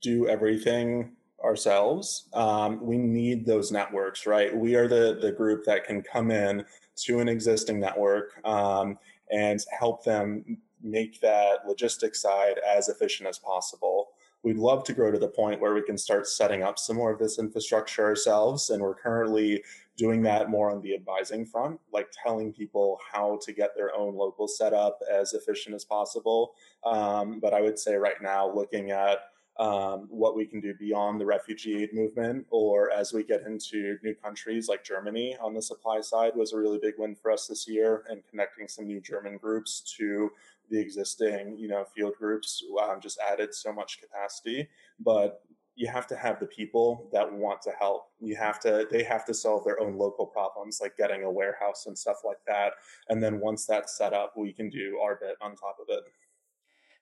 do 0.00 0.28
everything 0.28 1.12
ourselves. 1.42 2.28
Um, 2.32 2.80
we 2.80 2.96
need 2.96 3.44
those 3.44 3.70
networks, 3.70 4.26
right? 4.26 4.54
We 4.54 4.76
are 4.76 4.88
the 4.88 5.18
the 5.20 5.32
group 5.32 5.64
that 5.64 5.84
can 5.84 6.02
come 6.02 6.30
in 6.30 6.64
to 6.96 7.18
an 7.18 7.28
existing 7.28 7.80
network 7.80 8.40
um, 8.46 8.98
and 9.30 9.60
help 9.78 10.04
them 10.04 10.58
make 10.84 11.20
that 11.20 11.66
logistics 11.66 12.20
side 12.20 12.60
as 12.66 12.88
efficient 12.88 13.28
as 13.28 13.38
possible. 13.38 14.10
We'd 14.42 14.58
love 14.58 14.84
to 14.84 14.92
grow 14.92 15.10
to 15.10 15.18
the 15.18 15.28
point 15.28 15.60
where 15.60 15.72
we 15.72 15.82
can 15.82 15.96
start 15.96 16.26
setting 16.26 16.62
up 16.62 16.78
some 16.78 16.96
more 16.96 17.10
of 17.10 17.18
this 17.18 17.38
infrastructure 17.38 18.04
ourselves. 18.04 18.68
And 18.68 18.82
we're 18.82 18.94
currently 18.94 19.64
doing 19.96 20.20
that 20.22 20.50
more 20.50 20.70
on 20.70 20.82
the 20.82 20.94
advising 20.94 21.46
front, 21.46 21.80
like 21.92 22.08
telling 22.22 22.52
people 22.52 22.98
how 23.10 23.38
to 23.42 23.52
get 23.52 23.74
their 23.74 23.94
own 23.96 24.14
local 24.14 24.46
setup 24.46 25.00
as 25.10 25.32
efficient 25.32 25.74
as 25.74 25.84
possible. 25.84 26.52
Um, 26.84 27.40
but 27.40 27.54
I 27.54 27.62
would 27.62 27.78
say 27.78 27.94
right 27.94 28.20
now, 28.20 28.52
looking 28.52 28.90
at 28.90 29.20
um, 29.58 30.08
what 30.10 30.36
we 30.36 30.46
can 30.46 30.60
do 30.60 30.74
beyond 30.74 31.20
the 31.20 31.26
refugee 31.26 31.82
aid 31.82 31.94
movement, 31.94 32.44
or 32.50 32.90
as 32.90 33.12
we 33.12 33.22
get 33.22 33.42
into 33.46 33.96
new 34.02 34.14
countries 34.14 34.68
like 34.68 34.82
Germany 34.82 35.36
on 35.40 35.54
the 35.54 35.62
supply 35.62 36.00
side, 36.00 36.32
was 36.34 36.52
a 36.52 36.58
really 36.58 36.78
big 36.78 36.94
win 36.98 37.14
for 37.14 37.30
us 37.30 37.46
this 37.46 37.68
year, 37.68 38.02
and 38.08 38.22
connecting 38.28 38.66
some 38.66 38.86
new 38.86 39.00
German 39.00 39.36
groups 39.36 39.80
to 39.96 40.30
the 40.70 40.80
existing, 40.80 41.56
you 41.58 41.68
know, 41.68 41.84
field 41.94 42.14
groups 42.18 42.62
um, 42.82 43.00
just 43.00 43.18
added 43.20 43.54
so 43.54 43.72
much 43.72 44.00
capacity. 44.00 44.68
But 44.98 45.42
you 45.76 45.88
have 45.88 46.06
to 46.06 46.16
have 46.16 46.38
the 46.38 46.46
people 46.46 47.08
that 47.12 47.30
want 47.32 47.60
to 47.62 47.70
help. 47.78 48.06
You 48.20 48.36
have 48.36 48.60
to, 48.60 48.86
they 48.90 49.02
have 49.02 49.24
to 49.26 49.34
solve 49.34 49.64
their 49.64 49.80
own 49.80 49.98
local 49.98 50.24
problems, 50.24 50.78
like 50.80 50.96
getting 50.96 51.24
a 51.24 51.30
warehouse 51.30 51.86
and 51.86 51.98
stuff 51.98 52.18
like 52.24 52.38
that. 52.46 52.74
And 53.08 53.22
then 53.22 53.40
once 53.40 53.66
that's 53.66 53.98
set 53.98 54.12
up, 54.12 54.34
we 54.36 54.52
can 54.52 54.70
do 54.70 55.00
our 55.02 55.16
bit 55.16 55.36
on 55.40 55.56
top 55.56 55.78
of 55.80 55.86
it. 55.88 56.04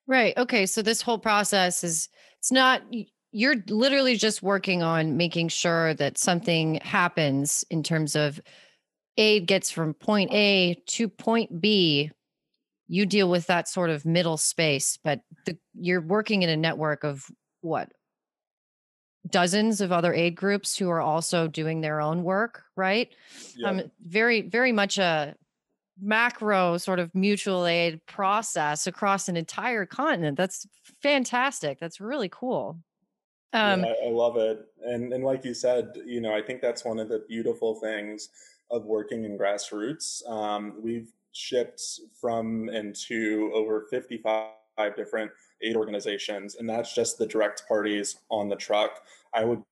Right. 0.06 0.36
Okay. 0.38 0.64
So 0.66 0.80
this 0.80 1.02
whole 1.02 1.18
process 1.18 1.84
is, 1.84 2.08
it's 2.38 2.50
not, 2.50 2.82
you're 3.30 3.56
literally 3.68 4.16
just 4.16 4.42
working 4.42 4.82
on 4.82 5.16
making 5.16 5.48
sure 5.48 5.94
that 5.94 6.18
something 6.18 6.76
happens 6.76 7.64
in 7.70 7.82
terms 7.82 8.16
of 8.16 8.40
aid 9.18 9.46
gets 9.46 9.70
from 9.70 9.92
point 9.92 10.32
A 10.32 10.82
to 10.86 11.08
point 11.08 11.60
B 11.60 12.10
you 12.88 13.06
deal 13.06 13.28
with 13.28 13.46
that 13.46 13.68
sort 13.68 13.90
of 13.90 14.04
middle 14.04 14.36
space, 14.36 14.98
but 15.02 15.20
the, 15.46 15.56
you're 15.74 16.00
working 16.00 16.42
in 16.42 16.48
a 16.48 16.56
network 16.56 17.04
of 17.04 17.30
what 17.60 17.90
dozens 19.30 19.80
of 19.80 19.92
other 19.92 20.12
aid 20.12 20.34
groups 20.34 20.76
who 20.76 20.90
are 20.90 21.00
also 21.00 21.46
doing 21.46 21.80
their 21.80 22.00
own 22.00 22.22
work, 22.22 22.64
right? 22.76 23.08
Yeah. 23.56 23.68
Um, 23.68 23.82
very, 24.00 24.42
very 24.42 24.72
much 24.72 24.98
a 24.98 25.34
macro 26.00 26.76
sort 26.78 26.98
of 26.98 27.14
mutual 27.14 27.66
aid 27.66 28.04
process 28.06 28.86
across 28.86 29.28
an 29.28 29.36
entire 29.36 29.86
continent. 29.86 30.36
That's 30.36 30.66
fantastic. 31.02 31.78
That's 31.78 32.00
really 32.00 32.28
cool. 32.30 32.78
Um, 33.52 33.84
yeah, 33.84 33.92
I, 34.02 34.06
I 34.06 34.10
love 34.10 34.38
it, 34.38 34.64
and 34.82 35.12
and 35.12 35.22
like 35.22 35.44
you 35.44 35.52
said, 35.52 35.92
you 36.06 36.22
know, 36.22 36.34
I 36.34 36.40
think 36.40 36.62
that's 36.62 36.86
one 36.86 36.98
of 36.98 37.10
the 37.10 37.22
beautiful 37.28 37.74
things 37.74 38.30
of 38.70 38.86
working 38.86 39.24
in 39.24 39.36
grassroots. 39.36 40.26
Um, 40.26 40.76
we've 40.80 41.12
shipped 41.32 41.82
from 42.20 42.68
and 42.68 42.94
to 43.08 43.50
over 43.54 43.86
55 43.90 44.50
different 44.96 45.30
aid 45.62 45.76
organizations, 45.76 46.56
and 46.56 46.68
that's 46.68 46.94
just 46.94 47.18
the 47.18 47.26
direct 47.26 47.66
parties 47.68 48.16
on 48.30 48.48
the 48.48 48.56
truck. 48.56 49.02
I 49.34 49.44
would 49.44 49.62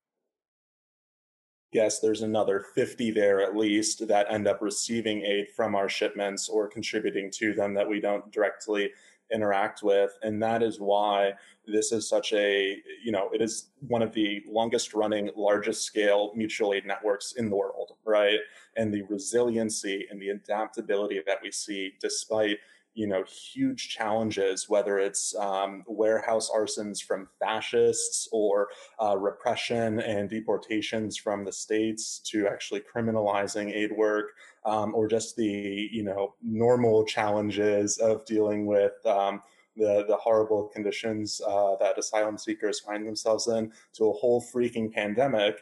guess 1.73 1.99
there's 1.99 2.21
another 2.21 2.65
50 2.75 3.11
there 3.11 3.41
at 3.41 3.55
least 3.55 4.05
that 4.07 4.27
end 4.29 4.47
up 4.47 4.61
receiving 4.61 5.21
aid 5.21 5.47
from 5.55 5.73
our 5.73 5.87
shipments 5.87 6.49
or 6.49 6.67
contributing 6.67 7.31
to 7.31 7.53
them 7.53 7.73
that 7.73 7.87
we 7.87 8.01
don't 8.01 8.29
directly 8.31 8.91
interact 9.33 9.83
with. 9.83 10.17
And 10.21 10.41
that 10.43 10.63
is 10.63 10.79
why 10.79 11.33
this 11.65 11.91
is 11.91 12.07
such 12.07 12.33
a, 12.33 12.77
you 13.03 13.11
know, 13.11 13.29
it 13.33 13.41
is 13.41 13.69
one 13.87 14.01
of 14.01 14.13
the 14.13 14.43
longest 14.47 14.93
running, 14.93 15.29
largest 15.35 15.83
scale 15.83 16.31
mutual 16.35 16.73
aid 16.73 16.85
networks 16.85 17.33
in 17.33 17.49
the 17.49 17.55
world, 17.55 17.93
right? 18.05 18.39
And 18.77 18.93
the 18.93 19.03
resiliency 19.03 20.07
and 20.09 20.21
the 20.21 20.29
adaptability 20.29 21.21
that 21.25 21.39
we 21.41 21.51
see 21.51 21.93
despite 21.99 22.57
you 22.93 23.07
know 23.07 23.23
huge 23.23 23.89
challenges 23.89 24.67
whether 24.67 24.99
it's 24.99 25.35
um, 25.35 25.83
warehouse 25.87 26.49
arsons 26.53 27.01
from 27.01 27.27
fascists 27.39 28.27
or 28.31 28.67
uh, 29.01 29.17
repression 29.17 29.99
and 30.01 30.29
deportations 30.29 31.15
from 31.17 31.45
the 31.45 31.51
states 31.51 32.19
to 32.19 32.47
actually 32.47 32.81
criminalizing 32.81 33.73
aid 33.73 33.91
work 33.95 34.31
um, 34.65 34.93
or 34.95 35.07
just 35.07 35.35
the 35.35 35.89
you 35.91 36.03
know 36.03 36.35
normal 36.41 37.05
challenges 37.05 37.97
of 37.97 38.25
dealing 38.25 38.65
with 38.65 38.93
um, 39.05 39.41
the 39.75 40.05
the 40.07 40.15
horrible 40.17 40.69
conditions 40.73 41.41
uh, 41.47 41.75
that 41.79 41.97
asylum 41.97 42.37
seekers 42.37 42.79
find 42.79 43.05
themselves 43.07 43.47
in 43.47 43.71
to 43.93 44.05
a 44.05 44.13
whole 44.13 44.43
freaking 44.53 44.91
pandemic 44.91 45.61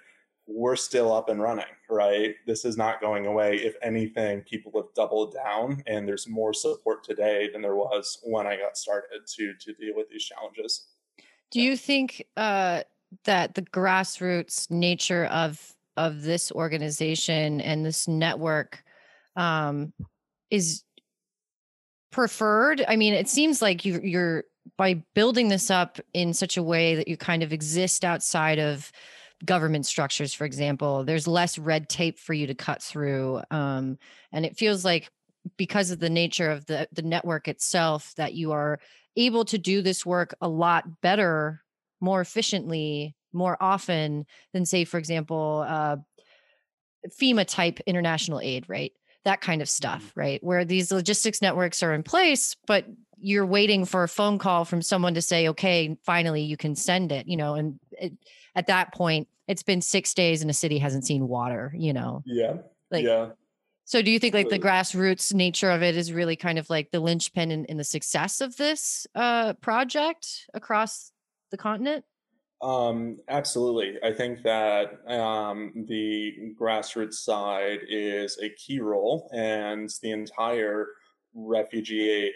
we're 0.50 0.76
still 0.76 1.14
up 1.14 1.30
and 1.30 1.40
running, 1.42 1.66
right? 1.90 2.34
This 2.48 2.66
is 2.66 2.76
not 2.76 3.02
going 3.02 3.28
away. 3.28 3.58
If 3.58 3.76
anything, 3.84 4.42
people 4.42 4.72
have 4.76 4.94
doubled 4.96 5.34
down 5.34 5.84
and 5.86 6.08
there's 6.08 6.28
more 6.28 6.54
support 6.54 7.04
today 7.04 7.50
than 7.54 7.62
there 7.62 7.76
was 7.76 8.20
when 8.24 8.48
I 8.48 8.58
got 8.58 8.76
started 8.76 9.28
to 9.36 9.54
to 9.54 9.74
deal 9.74 9.96
with 9.96 10.10
these 10.10 10.24
challenges. 10.24 10.88
Do 11.52 11.62
you 11.62 11.78
think 11.78 12.26
uh, 12.36 12.84
that 13.26 13.56
the 13.56 13.62
grassroots 13.62 14.70
nature 14.72 15.26
of 15.26 15.76
of 15.98 16.24
this 16.24 16.52
organization 16.52 17.62
and 17.62 17.86
this 17.86 18.08
network 18.08 18.84
um, 19.36 19.94
is 20.50 20.84
preferred? 22.12 22.84
I 22.88 22.96
mean, 22.96 23.14
it 23.14 23.30
seems 23.30 23.62
like 23.62 23.86
you, 23.86 24.00
you're 24.04 24.44
by 24.78 25.04
building 25.16 25.48
this 25.48 25.72
up 25.72 26.00
in 26.14 26.34
such 26.34 26.58
a 26.58 26.64
way 26.64 26.96
that 26.96 27.08
you 27.08 27.18
kind 27.18 27.44
of 27.44 27.54
exist 27.54 28.06
outside 28.06 28.60
of 28.60 28.92
government 29.46 29.86
structures, 29.86 30.34
for 30.34 30.46
example. 30.46 31.04
There's 31.04 31.28
less 31.28 31.58
red 31.58 31.90
tape 31.90 32.20
for 32.20 32.34
you 32.34 32.48
to 32.48 32.56
cut 32.56 32.82
through, 32.82 33.42
um, 33.52 33.98
and 34.32 34.46
it 34.46 34.58
feels 34.58 34.84
like 34.84 35.10
because 35.58 35.92
of 35.92 36.00
the 36.00 36.10
nature 36.10 36.50
of 36.50 36.66
the 36.66 36.88
the 36.92 37.02
network 37.02 37.48
itself 37.48 38.14
that 38.18 38.34
you 38.34 38.52
are 38.52 38.80
able 39.16 39.46
to 39.46 39.58
do 39.58 39.82
this 39.82 40.06
work 40.06 40.36
a 40.42 40.48
lot 40.48 41.02
better, 41.02 41.64
more 42.02 42.22
efficiently, 42.22 43.16
more 43.34 43.58
often 43.62 44.26
than, 44.54 44.66
say, 44.66 44.86
for 44.86 44.98
example, 44.98 45.66
uh, 45.68 45.98
FEMA 47.20 47.46
type 47.46 47.80
international 47.86 48.40
aid, 48.42 48.66
right? 48.68 48.92
That 49.26 49.42
kind 49.42 49.62
of 49.62 49.68
mm-hmm. 49.68 49.72
stuff, 49.72 50.12
right? 50.16 50.44
Where 50.44 50.66
these 50.66 50.92
logistics 50.92 51.42
networks 51.42 51.84
are 51.84 51.94
in 51.94 52.04
place, 52.04 52.56
but 52.66 52.86
you're 53.18 53.46
waiting 53.46 53.86
for 53.86 54.04
a 54.04 54.08
phone 54.08 54.38
call 54.38 54.66
from 54.66 54.82
someone 54.82 55.14
to 55.16 55.22
say, 55.22 55.50
okay, 55.50 55.98
finally 56.04 56.44
you 56.44 56.58
can 56.58 56.76
send 56.76 57.12
it, 57.12 57.28
you 57.28 57.38
know, 57.38 57.56
and 57.56 57.80
it, 57.92 58.14
at 58.56 58.68
that 58.68 58.94
point, 58.94 59.28
it's 59.48 59.64
been 59.64 59.82
six 59.82 60.14
days 60.14 60.42
and 60.42 60.50
a 60.50 60.54
city 60.54 60.78
hasn't 60.78 61.06
seen 61.06 61.28
water, 61.28 61.74
you 61.76 61.92
know? 61.92 62.24
Yeah. 62.26 62.58
Like, 62.92 63.04
yeah. 63.04 63.30
So 63.86 64.04
do 64.04 64.12
you 64.12 64.20
think 64.20 64.36
like 64.36 64.50
the 64.50 64.60
grassroots 64.60 65.34
nature 65.34 65.72
of 65.72 65.82
it 65.82 65.98
is 65.98 66.14
really 66.14 66.36
kind 66.36 66.60
of 66.60 66.70
like 66.70 66.92
the 66.92 67.00
linchpin 67.00 67.50
in, 67.50 67.66
in 67.66 67.78
the 67.78 67.84
success 67.84 68.40
of 68.40 68.56
this 68.56 69.08
uh, 69.16 69.54
project 69.54 70.48
across 70.54 71.12
the 71.50 71.58
continent? 71.58 72.06
Um, 72.62 73.18
absolutely. 73.30 73.98
I 74.04 74.12
think 74.12 74.44
that 74.44 75.00
um, 75.10 75.86
the 75.88 76.54
grassroots 76.60 77.14
side 77.16 77.80
is 77.88 78.38
a 78.42 78.50
key 78.50 78.80
role, 78.80 79.30
and 79.34 79.90
the 80.02 80.12
entire 80.12 80.88
refugee 81.34 82.10
aid 82.10 82.34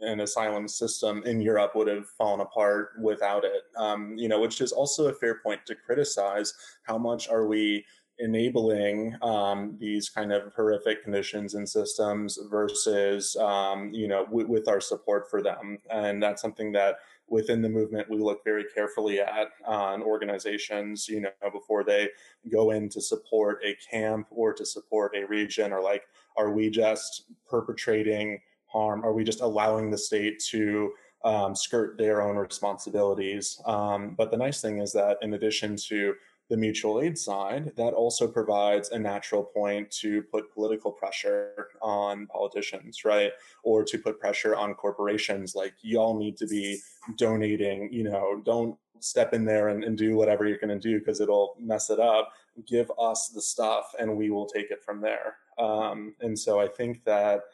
and 0.00 0.20
asylum 0.20 0.68
system 0.68 1.22
in 1.24 1.40
Europe 1.40 1.74
would 1.74 1.86
have 1.88 2.06
fallen 2.18 2.40
apart 2.40 2.90
without 3.00 3.44
it. 3.44 3.62
Um, 3.76 4.14
you 4.16 4.28
know, 4.28 4.40
which 4.40 4.60
is 4.60 4.72
also 4.72 5.08
a 5.08 5.14
fair 5.14 5.40
point 5.42 5.60
to 5.66 5.74
criticize. 5.74 6.52
How 6.82 6.98
much 6.98 7.28
are 7.28 7.46
we 7.46 7.84
enabling 8.18 9.16
um, 9.22 9.76
these 9.80 10.10
kind 10.10 10.32
of 10.32 10.52
horrific 10.54 11.02
conditions 11.02 11.54
and 11.54 11.66
systems 11.66 12.38
versus, 12.50 13.34
um, 13.36 13.90
you 13.92 14.06
know, 14.06 14.24
w- 14.26 14.46
with 14.46 14.68
our 14.68 14.80
support 14.80 15.30
for 15.30 15.42
them? 15.42 15.78
And 15.90 16.22
that's 16.22 16.42
something 16.42 16.72
that 16.72 16.96
within 17.28 17.62
the 17.62 17.68
movement 17.68 18.10
we 18.10 18.18
look 18.18 18.44
very 18.44 18.64
carefully 18.74 19.20
at 19.20 19.48
on 19.66 20.02
organizations 20.02 21.08
you 21.08 21.20
know 21.20 21.30
before 21.52 21.82
they 21.82 22.08
go 22.50 22.72
in 22.72 22.88
to 22.88 23.00
support 23.00 23.58
a 23.64 23.76
camp 23.90 24.26
or 24.30 24.52
to 24.52 24.66
support 24.66 25.12
a 25.16 25.24
region 25.26 25.72
or 25.72 25.82
like 25.82 26.04
are 26.36 26.50
we 26.50 26.70
just 26.70 27.24
perpetrating 27.48 28.40
harm? 28.66 29.04
Are 29.04 29.12
we 29.12 29.22
just 29.22 29.40
allowing 29.40 29.90
the 29.90 29.98
state 29.98 30.42
to 30.50 30.92
um, 31.24 31.54
skirt 31.54 31.98
their 31.98 32.22
own 32.22 32.36
responsibilities? 32.36 33.60
Um, 33.66 34.14
but 34.16 34.30
the 34.30 34.36
nice 34.36 34.60
thing 34.60 34.78
is 34.78 34.92
that 34.92 35.18
in 35.22 35.34
addition 35.34 35.76
to 35.88 36.14
the 36.52 36.58
mutual 36.58 37.00
aid 37.00 37.16
side, 37.16 37.72
that 37.78 37.94
also 37.94 38.28
provides 38.28 38.90
a 38.90 38.98
natural 38.98 39.42
point 39.42 39.90
to 39.90 40.20
put 40.24 40.52
political 40.52 40.92
pressure 40.92 41.68
on 41.80 42.26
politicians, 42.26 43.06
right? 43.06 43.32
Or 43.64 43.82
to 43.84 43.96
put 43.96 44.20
pressure 44.20 44.54
on 44.54 44.74
corporations 44.74 45.54
like, 45.54 45.72
y'all 45.80 46.18
need 46.18 46.36
to 46.36 46.46
be 46.46 46.78
donating, 47.16 47.90
you 47.90 48.04
know, 48.04 48.42
don't 48.44 48.76
step 49.00 49.32
in 49.32 49.46
there 49.46 49.68
and, 49.68 49.82
and 49.82 49.96
do 49.96 50.14
whatever 50.14 50.46
you're 50.46 50.58
going 50.58 50.78
to 50.78 50.88
do 50.90 50.98
because 50.98 51.22
it'll 51.22 51.56
mess 51.58 51.88
it 51.88 51.98
up. 51.98 52.32
Give 52.68 52.92
us 53.00 53.30
the 53.34 53.40
stuff 53.40 53.94
and 53.98 54.14
we 54.14 54.28
will 54.28 54.44
take 54.44 54.70
it 54.70 54.84
from 54.84 55.00
there. 55.00 55.36
Um, 55.58 56.14
and 56.20 56.38
so 56.38 56.60
I 56.60 56.68
think 56.68 57.02
that 57.04 57.44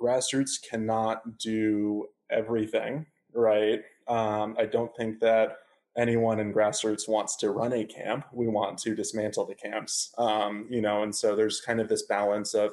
grassroots 0.00 0.62
cannot 0.70 1.38
do 1.38 2.06
everything, 2.30 3.06
right? 3.32 3.82
Um, 4.06 4.54
I 4.56 4.66
don't 4.66 4.94
think 4.96 5.18
that 5.18 5.56
anyone 5.96 6.40
in 6.40 6.52
grassroots 6.52 7.08
wants 7.08 7.36
to 7.36 7.50
run 7.50 7.72
a 7.72 7.84
camp. 7.84 8.26
We 8.32 8.48
want 8.48 8.78
to 8.78 8.94
dismantle 8.94 9.46
the 9.46 9.54
camps, 9.54 10.12
um, 10.18 10.66
you 10.68 10.80
know, 10.80 11.02
and 11.02 11.14
so 11.14 11.36
there's 11.36 11.60
kind 11.60 11.80
of 11.80 11.88
this 11.88 12.02
balance 12.02 12.54
of 12.54 12.72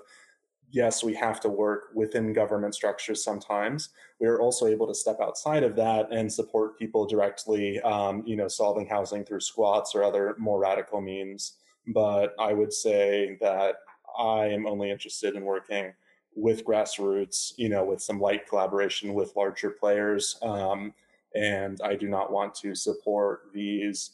yes, 0.71 1.03
we 1.03 1.13
have 1.13 1.39
to 1.41 1.49
work 1.49 1.89
within 1.93 2.33
government 2.33 2.73
structures 2.73 3.23
sometimes. 3.23 3.89
We 4.19 4.27
are 4.27 4.39
also 4.39 4.67
able 4.67 4.87
to 4.87 4.95
step 4.95 5.17
outside 5.21 5.63
of 5.63 5.75
that 5.75 6.11
and 6.11 6.31
support 6.31 6.79
people 6.79 7.05
directly, 7.05 7.79
um, 7.81 8.23
you 8.25 8.35
know, 8.35 8.47
solving 8.47 8.87
housing 8.87 9.25
through 9.25 9.41
squats 9.41 9.93
or 9.93 10.03
other 10.03 10.35
more 10.39 10.59
radical 10.59 11.01
means. 11.01 11.53
But 11.87 12.33
I 12.39 12.53
would 12.53 12.71
say 12.71 13.37
that 13.41 13.75
I 14.17 14.45
am 14.45 14.65
only 14.65 14.91
interested 14.91 15.35
in 15.35 15.43
working 15.43 15.93
with 16.35 16.65
grassroots, 16.65 17.53
you 17.57 17.67
know, 17.69 17.83
with 17.83 18.01
some 18.01 18.19
light 18.19 18.47
collaboration 18.47 19.13
with 19.13 19.35
larger 19.35 19.71
players. 19.71 20.37
Um, 20.41 20.93
and 21.35 21.79
I 21.83 21.95
do 21.95 22.07
not 22.07 22.31
want 22.31 22.55
to 22.55 22.75
support 22.75 23.51
these 23.53 24.11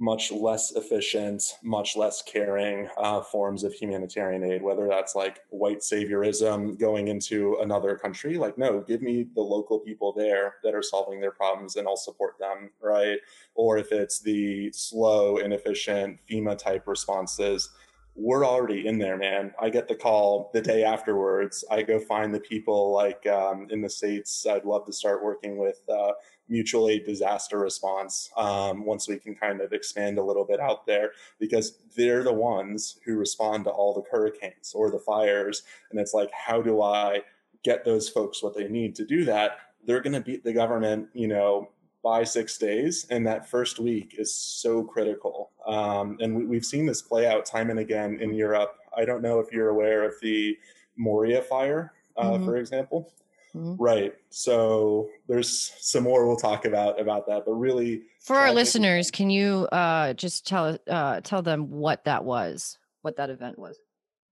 much 0.00 0.30
less 0.30 0.72
efficient, 0.76 1.42
much 1.62 1.96
less 1.96 2.22
caring 2.22 2.88
uh, 2.98 3.20
forms 3.20 3.64
of 3.64 3.72
humanitarian 3.72 4.44
aid, 4.44 4.62
whether 4.62 4.86
that's 4.86 5.14
like 5.14 5.40
white 5.50 5.80
saviorism 5.80 6.78
going 6.78 7.08
into 7.08 7.56
another 7.62 7.96
country. 7.96 8.38
Like, 8.38 8.56
no, 8.56 8.80
give 8.80 9.02
me 9.02 9.26
the 9.34 9.40
local 9.40 9.80
people 9.80 10.12
there 10.12 10.56
that 10.62 10.74
are 10.74 10.82
solving 10.82 11.20
their 11.20 11.32
problems 11.32 11.76
and 11.76 11.88
I'll 11.88 11.96
support 11.96 12.38
them, 12.38 12.70
right? 12.80 13.18
Or 13.54 13.78
if 13.78 13.90
it's 13.92 14.20
the 14.20 14.70
slow, 14.72 15.38
inefficient 15.38 16.18
FEMA 16.30 16.56
type 16.56 16.86
responses, 16.86 17.70
we're 18.18 18.44
already 18.44 18.86
in 18.86 18.98
there, 18.98 19.16
man. 19.16 19.52
I 19.60 19.70
get 19.70 19.86
the 19.86 19.94
call 19.94 20.50
the 20.52 20.60
day 20.60 20.82
afterwards. 20.82 21.64
I 21.70 21.82
go 21.82 22.00
find 22.00 22.34
the 22.34 22.40
people 22.40 22.92
like 22.92 23.24
um, 23.28 23.68
in 23.70 23.80
the 23.80 23.88
States. 23.88 24.44
I'd 24.44 24.64
love 24.64 24.84
to 24.86 24.92
start 24.92 25.22
working 25.22 25.56
with 25.56 25.80
uh, 25.88 26.12
mutual 26.48 26.88
aid 26.88 27.06
disaster 27.06 27.60
response 27.60 28.28
um, 28.36 28.84
once 28.84 29.08
we 29.08 29.18
can 29.18 29.36
kind 29.36 29.60
of 29.60 29.72
expand 29.72 30.18
a 30.18 30.22
little 30.22 30.44
bit 30.44 30.58
out 30.58 30.84
there 30.84 31.12
because 31.38 31.78
they're 31.96 32.24
the 32.24 32.32
ones 32.32 32.98
who 33.04 33.16
respond 33.16 33.64
to 33.64 33.70
all 33.70 33.94
the 33.94 34.02
hurricanes 34.10 34.72
or 34.74 34.90
the 34.90 34.98
fires. 34.98 35.62
And 35.92 36.00
it's 36.00 36.12
like, 36.12 36.30
how 36.32 36.60
do 36.60 36.82
I 36.82 37.22
get 37.62 37.84
those 37.84 38.08
folks 38.08 38.42
what 38.42 38.56
they 38.56 38.66
need 38.66 38.96
to 38.96 39.04
do 39.04 39.24
that? 39.26 39.58
They're 39.86 40.02
going 40.02 40.14
to 40.14 40.20
beat 40.20 40.42
the 40.42 40.52
government, 40.52 41.08
you 41.14 41.28
know, 41.28 41.70
by 42.08 42.24
six 42.24 42.56
days. 42.56 43.06
And 43.10 43.26
that 43.26 43.50
first 43.50 43.78
week 43.78 44.14
is 44.16 44.34
so 44.34 44.82
critical. 44.82 45.50
Um, 45.66 46.16
and 46.20 46.48
we, 46.48 46.56
have 46.56 46.64
seen 46.64 46.86
this 46.86 47.02
play 47.02 47.26
out 47.26 47.44
time 47.44 47.68
and 47.68 47.80
again 47.80 48.18
in 48.18 48.32
Europe. 48.32 48.78
I 48.96 49.04
don't 49.04 49.20
know 49.20 49.40
if 49.40 49.52
you're 49.52 49.68
aware 49.68 50.04
of 50.08 50.14
the 50.22 50.56
Moria 50.96 51.42
fire, 51.42 51.92
uh, 52.16 52.30
mm-hmm. 52.30 52.46
for 52.46 52.56
example. 52.56 53.12
Mm-hmm. 53.54 53.74
Right. 53.76 54.14
So 54.30 55.10
there's 55.28 55.74
some 55.80 56.04
more 56.04 56.26
we'll 56.26 56.38
talk 56.38 56.64
about 56.64 56.98
about 56.98 57.26
that, 57.26 57.42
but 57.44 57.52
really 57.52 58.04
for 58.20 58.36
our 58.36 58.52
listeners, 58.54 59.10
can 59.10 59.28
you 59.28 59.68
uh, 59.70 60.14
just 60.14 60.46
tell 60.46 60.78
uh, 60.88 61.20
tell 61.20 61.42
them 61.42 61.70
what 61.70 62.04
that 62.04 62.24
was, 62.24 62.78
what 63.02 63.16
that 63.18 63.28
event 63.28 63.58
was? 63.58 63.78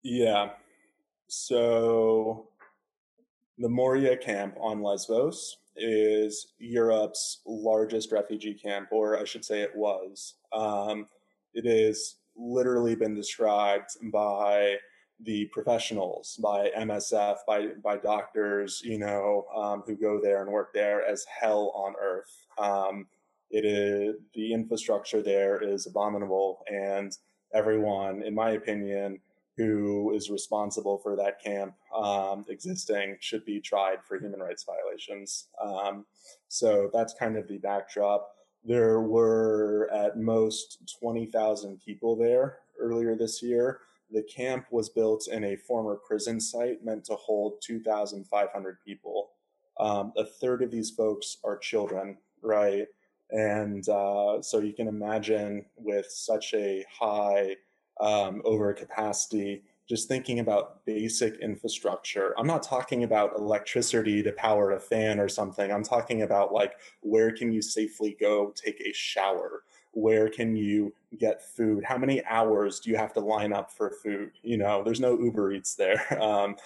Yeah. 0.03 0.51
So 1.29 2.49
the 3.59 3.69
Moria 3.69 4.17
camp 4.17 4.57
on 4.61 4.83
Lesbos 4.83 5.59
is 5.79 6.53
Europe's 6.59 7.41
largest 7.47 8.13
refugee 8.13 8.55
camp, 8.55 8.89
or 8.91 9.19
I 9.19 9.25
should 9.25 9.45
say 9.45 9.61
it 9.61 9.75
was. 9.75 10.35
Um, 10.53 11.07
it 11.55 11.65
has 11.65 12.17
literally 12.37 12.95
been 12.95 13.15
described 13.15 13.91
by 14.13 14.77
the 15.21 15.47
professionals, 15.47 16.39
by 16.43 16.71
MSF, 16.77 17.37
by 17.47 17.69
by 17.83 17.97
doctors, 17.97 18.83
you 18.85 18.99
know, 18.99 19.47
um, 19.57 19.83
who 19.87 19.97
go 19.97 20.21
there 20.21 20.43
and 20.43 20.51
work 20.51 20.73
there 20.75 21.07
as 21.07 21.25
hell 21.25 21.73
on 21.75 21.95
earth. 22.01 22.47
Um, 22.59 23.07
it 23.51 23.65
is 23.65 24.17
the 24.35 24.53
infrastructure 24.53 25.23
there 25.23 25.63
is 25.63 25.87
abominable, 25.87 26.65
and 26.69 27.17
everyone, 27.55 28.23
in 28.23 28.35
my 28.35 28.51
opinion, 28.51 29.19
who 29.57 30.13
is 30.15 30.31
responsible 30.31 30.99
for 30.99 31.17
that 31.17 31.43
camp 31.43 31.75
um, 31.95 32.45
existing 32.49 33.17
should 33.21 33.45
be 33.45 33.61
tried 33.61 33.99
for 34.07 34.19
human 34.19 34.41
rights 34.41 34.65
violations. 34.65 35.49
Um, 35.63 36.05
so 36.49 36.91
that's 36.93 37.15
kind 37.15 37.37
of 37.37 37.49
the 37.49 37.59
backdrop. 37.59 38.29
There 38.65 39.01
were 39.01 39.89
at 39.93 40.19
most 40.19 40.95
20,000 41.01 41.81
people 41.81 42.17
there 42.17 42.59
earlier 42.79 43.17
this 43.17 43.43
year. 43.43 43.81
The 44.11 44.25
camp 44.25 44.67
was 44.71 44.89
built 44.89 45.29
in 45.29 45.45
a 45.45 45.57
former 45.57 45.97
prison 45.97 46.41
site 46.41 46.85
meant 46.85 47.05
to 47.07 47.15
hold 47.15 47.63
2,500 47.63 48.79
people. 48.85 49.31
Um, 49.79 50.13
a 50.17 50.25
third 50.25 50.63
of 50.63 50.71
these 50.71 50.91
folks 50.91 51.39
are 51.45 51.57
children, 51.57 52.19
right? 52.43 52.87
And 53.31 53.89
uh, 53.89 54.43
so 54.43 54.61
you 54.61 54.73
can 54.73 54.87
imagine 54.87 55.65
with 55.77 56.07
such 56.09 56.55
a 56.55 56.85
high 56.99 57.57
um, 58.01 58.43
over 58.45 58.73
capacity, 58.73 59.63
just 59.89 60.09
thinking 60.09 60.41
about 60.41 60.85
basic 60.85 61.39
infrastructure. 61.39 62.35
I'm 62.39 62.47
not 62.47 62.63
talking 62.63 63.05
about 63.05 63.37
electricity 63.37 64.23
to 64.23 64.33
power 64.33 64.73
a 64.73 64.81
fan 64.81 65.21
or 65.21 65.29
something. 65.29 65.71
I'm 65.71 65.85
talking 65.85 66.23
about 66.23 66.53
like 66.53 66.75
where 67.03 67.31
can 67.33 67.53
you 67.53 67.63
safely 67.63 68.17
go 68.21 68.53
take 68.57 68.81
a 68.81 68.93
shower? 68.93 69.63
Where 69.93 70.29
can 70.29 70.57
you 70.57 70.93
get 71.19 71.43
food? 71.43 71.85
How 71.85 71.97
many 71.97 72.23
hours 72.27 72.81
do 72.81 72.91
you 72.91 72.97
have 72.97 73.15
to 73.15 73.21
line 73.21 73.53
up 73.53 73.71
for 73.73 73.91
food? 73.91 74.33
You 74.43 74.59
know, 74.59 74.83
there's 74.83 75.01
no 75.01 75.19
Uber 75.19 75.53
Eats 75.53 75.75
there. 75.75 76.05
Um, 76.21 76.57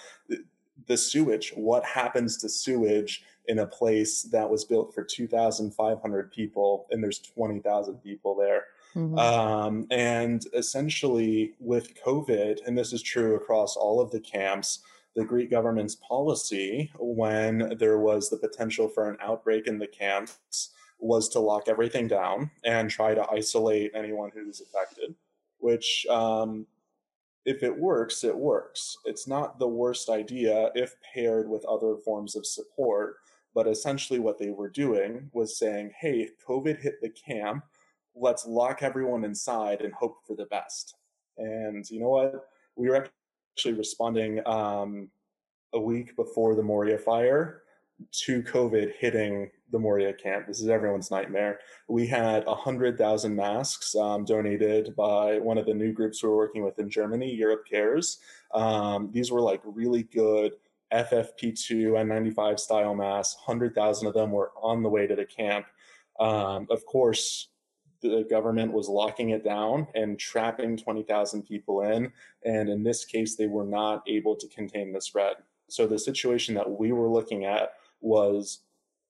the 0.87 0.97
sewage, 0.97 1.53
what 1.55 1.85
happens 1.85 2.37
to 2.37 2.49
sewage 2.49 3.23
in 3.47 3.59
a 3.59 3.67
place 3.67 4.23
that 4.23 4.49
was 4.49 4.65
built 4.65 4.93
for 4.93 5.03
2,500 5.03 6.31
people 6.31 6.87
and 6.89 7.03
there's 7.03 7.19
20,000 7.19 7.95
people 8.03 8.35
there? 8.35 8.65
Mm-hmm. 8.95 9.17
Um, 9.17 9.87
and 9.91 10.43
essentially, 10.53 11.53
with 11.59 11.93
COVID, 12.03 12.59
and 12.65 12.77
this 12.77 12.93
is 12.93 13.01
true 13.01 13.35
across 13.35 13.75
all 13.75 14.01
of 14.01 14.11
the 14.11 14.19
camps, 14.19 14.79
the 15.15 15.25
Greek 15.25 15.49
government's 15.49 15.95
policy 15.95 16.91
when 16.99 17.75
there 17.77 17.99
was 17.99 18.29
the 18.29 18.37
potential 18.37 18.87
for 18.87 19.09
an 19.09 19.17
outbreak 19.21 19.67
in 19.67 19.77
the 19.77 19.87
camps 19.87 20.71
was 20.99 21.27
to 21.29 21.39
lock 21.39 21.67
everything 21.67 22.07
down 22.07 22.51
and 22.63 22.89
try 22.89 23.13
to 23.13 23.29
isolate 23.31 23.91
anyone 23.95 24.31
who's 24.33 24.61
affected, 24.61 25.15
which, 25.57 26.05
um, 26.09 26.65
if 27.43 27.63
it 27.63 27.75
works, 27.75 28.23
it 28.23 28.37
works. 28.37 28.97
It's 29.05 29.27
not 29.27 29.57
the 29.57 29.67
worst 29.67 30.09
idea 30.09 30.69
if 30.75 30.95
paired 31.01 31.49
with 31.49 31.65
other 31.65 31.95
forms 32.05 32.35
of 32.35 32.45
support. 32.45 33.15
But 33.53 33.67
essentially, 33.67 34.19
what 34.19 34.37
they 34.37 34.51
were 34.51 34.69
doing 34.69 35.29
was 35.33 35.57
saying, 35.57 35.91
hey, 35.99 36.29
COVID 36.47 36.79
hit 36.79 37.01
the 37.01 37.09
camp 37.09 37.65
let's 38.15 38.45
lock 38.45 38.83
everyone 38.83 39.23
inside 39.23 39.81
and 39.81 39.93
hope 39.93 40.17
for 40.25 40.35
the 40.35 40.45
best. 40.45 40.95
And 41.37 41.89
you 41.89 41.99
know 41.99 42.09
what? 42.09 42.45
We 42.75 42.89
were 42.89 43.07
actually 43.55 43.73
responding 43.73 44.45
um, 44.47 45.09
a 45.73 45.79
week 45.79 46.15
before 46.15 46.55
the 46.55 46.63
Moria 46.63 46.97
fire 46.97 47.63
to 48.11 48.41
COVID 48.43 48.93
hitting 48.97 49.49
the 49.71 49.79
Moria 49.79 50.13
camp. 50.13 50.47
This 50.47 50.59
is 50.59 50.69
everyone's 50.69 51.11
nightmare. 51.11 51.59
We 51.87 52.07
had 52.07 52.45
100,000 52.45 53.35
masks 53.35 53.95
um, 53.95 54.25
donated 54.25 54.95
by 54.95 55.39
one 55.39 55.57
of 55.57 55.65
the 55.65 55.73
new 55.73 55.93
groups 55.93 56.23
we 56.23 56.29
are 56.29 56.35
working 56.35 56.63
with 56.63 56.79
in 56.79 56.89
Germany, 56.89 57.33
Europe 57.33 57.65
Cares. 57.69 58.19
Um, 58.53 59.09
these 59.11 59.31
were 59.31 59.41
like 59.41 59.61
really 59.63 60.03
good 60.03 60.53
FFP2 60.93 61.91
N95 61.91 62.59
style 62.59 62.95
masks. 62.95 63.37
100,000 63.45 64.07
of 64.07 64.13
them 64.13 64.31
were 64.31 64.51
on 64.61 64.83
the 64.83 64.89
way 64.89 65.07
to 65.07 65.15
the 65.15 65.25
camp. 65.25 65.67
Um, 66.19 66.67
of 66.69 66.85
course, 66.85 67.47
the 68.01 68.25
government 68.29 68.73
was 68.73 68.89
locking 68.89 69.29
it 69.29 69.43
down 69.43 69.87
and 69.95 70.19
trapping 70.19 70.77
20,000 70.77 71.43
people 71.43 71.81
in. 71.81 72.11
And 72.45 72.69
in 72.69 72.83
this 72.83 73.05
case, 73.05 73.35
they 73.35 73.47
were 73.47 73.65
not 73.65 74.03
able 74.07 74.35
to 74.35 74.47
contain 74.47 74.91
the 74.91 75.01
spread. 75.01 75.35
So 75.69 75.87
the 75.87 75.99
situation 75.99 76.55
that 76.55 76.69
we 76.69 76.91
were 76.91 77.09
looking 77.09 77.45
at 77.45 77.73
was 78.01 78.59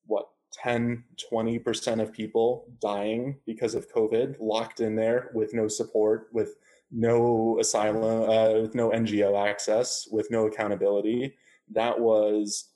what 0.06 0.28
10, 0.54 1.04
20% 1.32 2.02
of 2.02 2.12
people 2.12 2.68
dying 2.82 3.38
because 3.46 3.74
of 3.74 3.92
COVID, 3.92 4.36
locked 4.40 4.82
in 4.82 4.96
there 4.96 5.32
with 5.34 5.54
no 5.54 5.68
support, 5.68 6.28
with 6.34 6.56
no 6.92 7.58
asylum, 7.60 8.30
uh, 8.30 8.62
with 8.62 8.76
no 8.76 8.90
NGO 8.90 9.50
access, 9.50 10.08
with 10.12 10.30
no 10.30 10.48
accountability. 10.48 11.36
That 11.72 12.00
was 12.00 12.70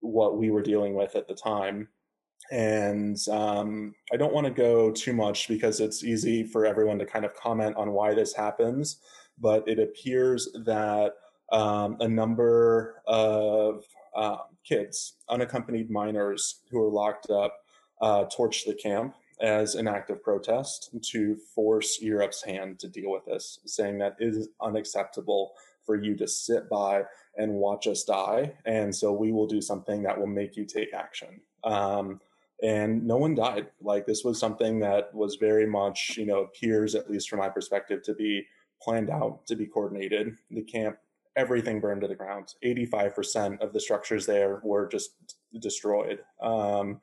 what 0.00 0.38
we 0.38 0.50
were 0.50 0.62
dealing 0.62 0.94
with 0.94 1.14
at 1.14 1.28
the 1.28 1.34
time 1.34 1.88
and 2.50 3.18
um, 3.30 3.94
I 4.12 4.16
don't 4.16 4.32
want 4.32 4.46
to 4.46 4.52
go 4.52 4.90
too 4.90 5.12
much 5.12 5.48
because 5.48 5.80
it's 5.80 6.02
easy 6.02 6.44
for 6.44 6.64
everyone 6.64 6.98
to 6.98 7.06
kind 7.06 7.24
of 7.24 7.34
comment 7.34 7.76
on 7.76 7.92
why 7.92 8.14
this 8.14 8.34
happens. 8.34 9.00
But 9.40 9.68
it 9.68 9.78
appears 9.78 10.48
that 10.64 11.14
um, 11.52 11.96
a 12.00 12.08
number 12.08 13.02
of 13.06 13.84
uh, 14.16 14.38
kids, 14.64 15.14
unaccompanied 15.28 15.90
minors 15.90 16.60
who 16.70 16.82
are 16.82 16.90
locked 16.90 17.30
up, 17.30 17.54
uh, 18.00 18.24
torched 18.24 18.66
the 18.66 18.74
camp 18.74 19.14
as 19.40 19.74
an 19.74 19.86
act 19.86 20.10
of 20.10 20.22
protest 20.22 20.90
to 21.02 21.36
force 21.54 22.00
Europe's 22.00 22.42
hand 22.42 22.78
to 22.80 22.88
deal 22.88 23.10
with 23.10 23.24
this, 23.26 23.60
saying 23.66 23.98
that 23.98 24.16
it 24.18 24.34
is 24.34 24.48
unacceptable 24.60 25.52
for 25.84 25.96
you 26.02 26.16
to 26.16 26.26
sit 26.26 26.68
by 26.68 27.02
and 27.36 27.52
watch 27.52 27.86
us 27.86 28.04
die. 28.04 28.52
And 28.66 28.94
so 28.94 29.12
we 29.12 29.32
will 29.32 29.46
do 29.46 29.60
something 29.60 30.02
that 30.02 30.18
will 30.18 30.26
make 30.26 30.56
you 30.56 30.64
take 30.64 30.92
action. 30.92 31.40
Um, 31.64 32.20
and 32.62 33.06
no 33.06 33.16
one 33.16 33.34
died. 33.34 33.68
Like 33.80 34.06
this 34.06 34.24
was 34.24 34.38
something 34.38 34.80
that 34.80 35.14
was 35.14 35.36
very 35.36 35.66
much, 35.66 36.16
you 36.16 36.26
know, 36.26 36.40
appears, 36.40 36.94
at 36.94 37.10
least 37.10 37.30
from 37.30 37.38
my 37.38 37.48
perspective, 37.48 38.02
to 38.04 38.14
be 38.14 38.46
planned 38.82 39.10
out, 39.10 39.46
to 39.46 39.56
be 39.56 39.66
coordinated. 39.66 40.36
The 40.50 40.62
camp, 40.62 40.98
everything 41.36 41.80
burned 41.80 42.00
to 42.02 42.08
the 42.08 42.14
ground. 42.14 42.54
85% 42.64 43.60
of 43.60 43.72
the 43.72 43.80
structures 43.80 44.26
there 44.26 44.60
were 44.64 44.88
just 44.88 45.10
destroyed. 45.60 46.20
Um, 46.42 47.00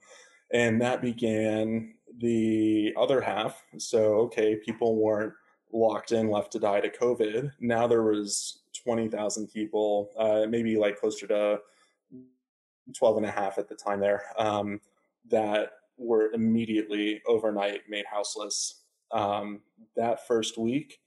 and 0.53 0.81
that 0.81 1.01
began 1.01 1.95
the 2.19 2.93
other 2.97 3.21
half. 3.21 3.63
So, 3.77 4.15
okay, 4.19 4.57
people 4.57 4.97
weren't 4.97 5.33
locked 5.71 6.11
in, 6.11 6.29
left 6.29 6.51
to 6.53 6.59
die 6.59 6.81
to 6.81 6.89
COVID. 6.89 7.51
Now 7.59 7.87
there 7.87 8.03
was 8.03 8.61
20,000 8.83 9.47
people, 9.47 10.11
uh, 10.17 10.45
maybe 10.49 10.77
like 10.77 10.99
closer 10.99 11.27
to 11.27 11.59
12 12.93 13.17
and 13.17 13.25
a 13.25 13.31
half 13.31 13.57
at 13.57 13.67
the 13.67 13.75
time 13.75 13.99
there. 13.99 14.23
Um, 14.37 14.79
that 15.29 15.71
were 15.97 16.31
immediately 16.33 17.21
overnight 17.27 17.81
made 17.89 18.05
houseless. 18.05 18.81
Um, 19.11 19.61
that 19.95 20.27
first 20.27 20.57
week, 20.57 20.99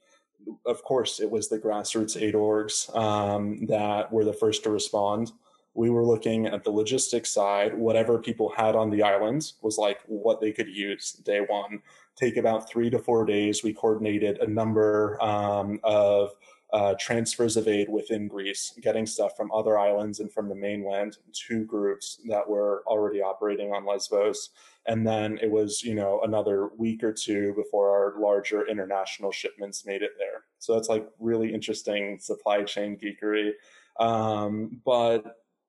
of 0.66 0.82
course, 0.82 1.20
it 1.20 1.30
was 1.30 1.48
the 1.48 1.58
grassroots 1.58 2.20
aid 2.20 2.34
orgs 2.34 2.94
um, 2.96 3.66
that 3.66 4.12
were 4.12 4.24
the 4.24 4.32
first 4.32 4.62
to 4.64 4.70
respond. 4.70 5.32
We 5.74 5.90
were 5.90 6.04
looking 6.04 6.46
at 6.46 6.64
the 6.64 6.70
logistics 6.70 7.30
side. 7.30 7.76
Whatever 7.76 8.18
people 8.18 8.52
had 8.56 8.74
on 8.74 8.90
the 8.90 9.02
islands 9.02 9.54
was 9.62 9.78
like 9.78 10.00
what 10.06 10.40
they 10.40 10.52
could 10.52 10.68
use 10.68 11.12
day 11.12 11.40
one. 11.40 11.82
Take 12.16 12.36
about 12.36 12.68
three 12.68 12.90
to 12.90 12.98
four 12.98 13.24
days. 13.24 13.62
We 13.62 13.72
coordinated 13.74 14.38
a 14.38 14.46
number 14.46 15.22
um, 15.22 15.78
of 15.84 16.30
uh, 16.72 16.94
transfers 17.00 17.56
of 17.56 17.66
aid 17.66 17.88
within 17.88 18.28
Greece, 18.28 18.74
getting 18.82 19.06
stuff 19.06 19.36
from 19.36 19.50
other 19.52 19.78
islands 19.78 20.20
and 20.20 20.30
from 20.30 20.48
the 20.48 20.54
mainland 20.54 21.16
to 21.32 21.64
groups 21.64 22.20
that 22.28 22.46
were 22.48 22.82
already 22.86 23.22
operating 23.22 23.72
on 23.72 23.86
Lesbos. 23.86 24.50
And 24.86 25.06
then 25.06 25.38
it 25.42 25.50
was, 25.50 25.82
you 25.82 25.94
know, 25.94 26.20
another 26.24 26.68
week 26.76 27.02
or 27.02 27.12
two 27.12 27.54
before 27.54 27.90
our 27.90 28.20
larger 28.20 28.66
international 28.68 29.32
shipments 29.32 29.86
made 29.86 30.02
it 30.02 30.12
there. 30.18 30.44
So 30.58 30.74
that's 30.74 30.88
like 30.88 31.08
really 31.18 31.52
interesting 31.54 32.18
supply 32.18 32.64
chain 32.64 32.98
geekery. 32.98 33.52
Um, 33.98 34.80
but 34.84 35.24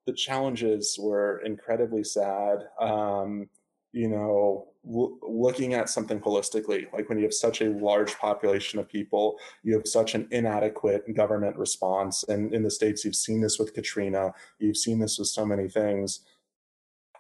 the 0.06 0.14
challenges 0.14 0.98
were 1.00 1.42
incredibly 1.46 2.04
sad. 2.04 2.60
Um, 2.80 3.50
you 3.92 4.08
know, 4.08 4.68
looking 4.84 5.74
at 5.74 5.90
something 5.90 6.20
holistically, 6.20 6.92
like 6.94 7.10
when 7.10 7.18
you 7.18 7.24
have 7.24 7.34
such 7.34 7.62
a 7.62 7.70
large 7.70 8.18
population 8.18 8.80
of 8.80 8.88
people, 8.88 9.38
you 9.64 9.74
have 9.74 9.88
such 9.88 10.16
an 10.16 10.28
inadequate 10.32 11.14
government 11.16 11.58
response. 11.58 12.24
And 12.24 12.54
in 12.54 12.64
the 12.64 12.72
States, 12.72 13.04
you've 13.04 13.16
seen 13.16 13.42
this 13.42 13.60
with 13.60 13.74
Katrina, 13.74 14.34
you've 14.60 14.78
seen 14.78 15.00
this 15.00 15.20
with 15.20 15.28
so 15.28 15.46
many 15.46 15.68
things. 15.68 16.22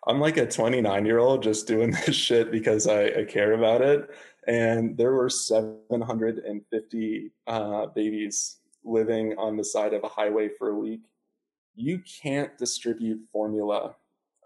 I'm 0.08 0.20
like 0.20 0.38
a 0.38 0.48
29 0.48 1.06
year 1.06 1.20
old 1.20 1.44
just 1.44 1.68
doing 1.68 1.92
this 2.06 2.16
shit 2.16 2.52
because 2.52 2.88
I, 2.88 3.08
I 3.08 3.26
care 3.26 3.54
about 3.54 3.82
it. 3.82 4.10
And 4.48 4.98
there 4.98 5.14
were 5.14 5.30
750 5.30 7.32
uh, 7.46 7.86
babies 7.88 8.58
living 8.84 9.38
on 9.38 9.58
the 9.58 9.64
side 9.64 9.94
of 9.94 10.04
a 10.04 10.08
highway 10.08 10.50
for 10.50 10.70
a 10.70 10.76
week. 10.76 11.02
You 11.76 12.02
can't 12.22 12.58
distribute 12.58 13.22
formula 13.32 13.96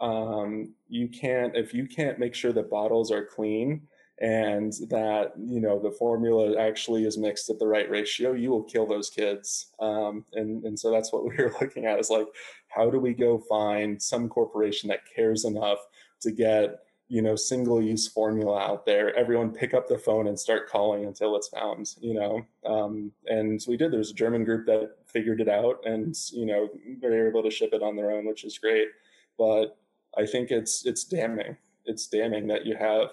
um, 0.03 0.73
you 0.89 1.07
can't 1.07 1.55
if 1.55 1.73
you 1.73 1.87
can't 1.87 2.19
make 2.19 2.35
sure 2.35 2.51
the 2.51 2.61
bottles 2.61 3.09
are 3.09 3.25
clean 3.25 3.87
and 4.19 4.73
that 4.89 5.31
you 5.39 5.61
know 5.61 5.79
the 5.79 5.91
formula 5.91 6.59
actually 6.59 7.05
is 7.05 7.17
mixed 7.17 7.49
at 7.49 7.57
the 7.57 7.65
right 7.65 7.89
ratio 7.89 8.33
you 8.33 8.51
will 8.51 8.63
kill 8.63 8.85
those 8.85 9.09
kids. 9.09 9.71
Um, 9.79 10.25
and 10.33 10.63
and 10.65 10.77
so 10.77 10.91
that's 10.91 11.13
what 11.13 11.23
we 11.29 11.37
were 11.37 11.55
looking 11.61 11.85
at 11.85 11.99
is 11.99 12.09
like 12.09 12.27
how 12.67 12.89
do 12.89 12.99
we 12.99 13.13
go 13.13 13.37
find 13.37 14.01
some 14.01 14.27
corporation 14.27 14.89
that 14.89 15.07
cares 15.15 15.45
enough 15.45 15.79
to 16.19 16.31
get 16.31 16.81
you 17.07 17.21
know 17.21 17.37
single 17.37 17.81
use 17.81 18.07
formula 18.07 18.59
out 18.59 18.85
there 18.85 19.15
everyone 19.15 19.51
pick 19.51 19.73
up 19.73 19.87
the 19.87 19.97
phone 19.97 20.27
and 20.27 20.39
start 20.39 20.69
calling 20.69 21.05
until 21.05 21.35
it's 21.37 21.47
found 21.47 21.95
you 22.01 22.13
know? 22.13 22.45
Um, 22.65 23.11
and 23.27 23.63
we 23.69 23.77
did 23.77 23.91
there's 23.91 24.11
a 24.11 24.15
german 24.15 24.43
group 24.43 24.65
that 24.65 24.97
figured 25.05 25.39
it 25.39 25.49
out 25.49 25.79
and 25.85 26.13
you 26.33 26.45
know 26.45 26.69
they're 26.99 27.29
able 27.29 27.43
to 27.43 27.51
ship 27.51 27.69
it 27.71 27.83
on 27.83 27.95
their 27.95 28.11
own 28.11 28.25
which 28.25 28.43
is 28.43 28.57
great. 28.57 28.89
But 29.37 29.77
i 30.17 30.26
think 30.26 30.52
it's 30.52 30.86
it's 30.86 31.04
damning 31.04 31.58
it's 31.86 32.08
damning 32.08 32.47
that 32.47 32.65
you 32.65 32.76
have 32.76 33.10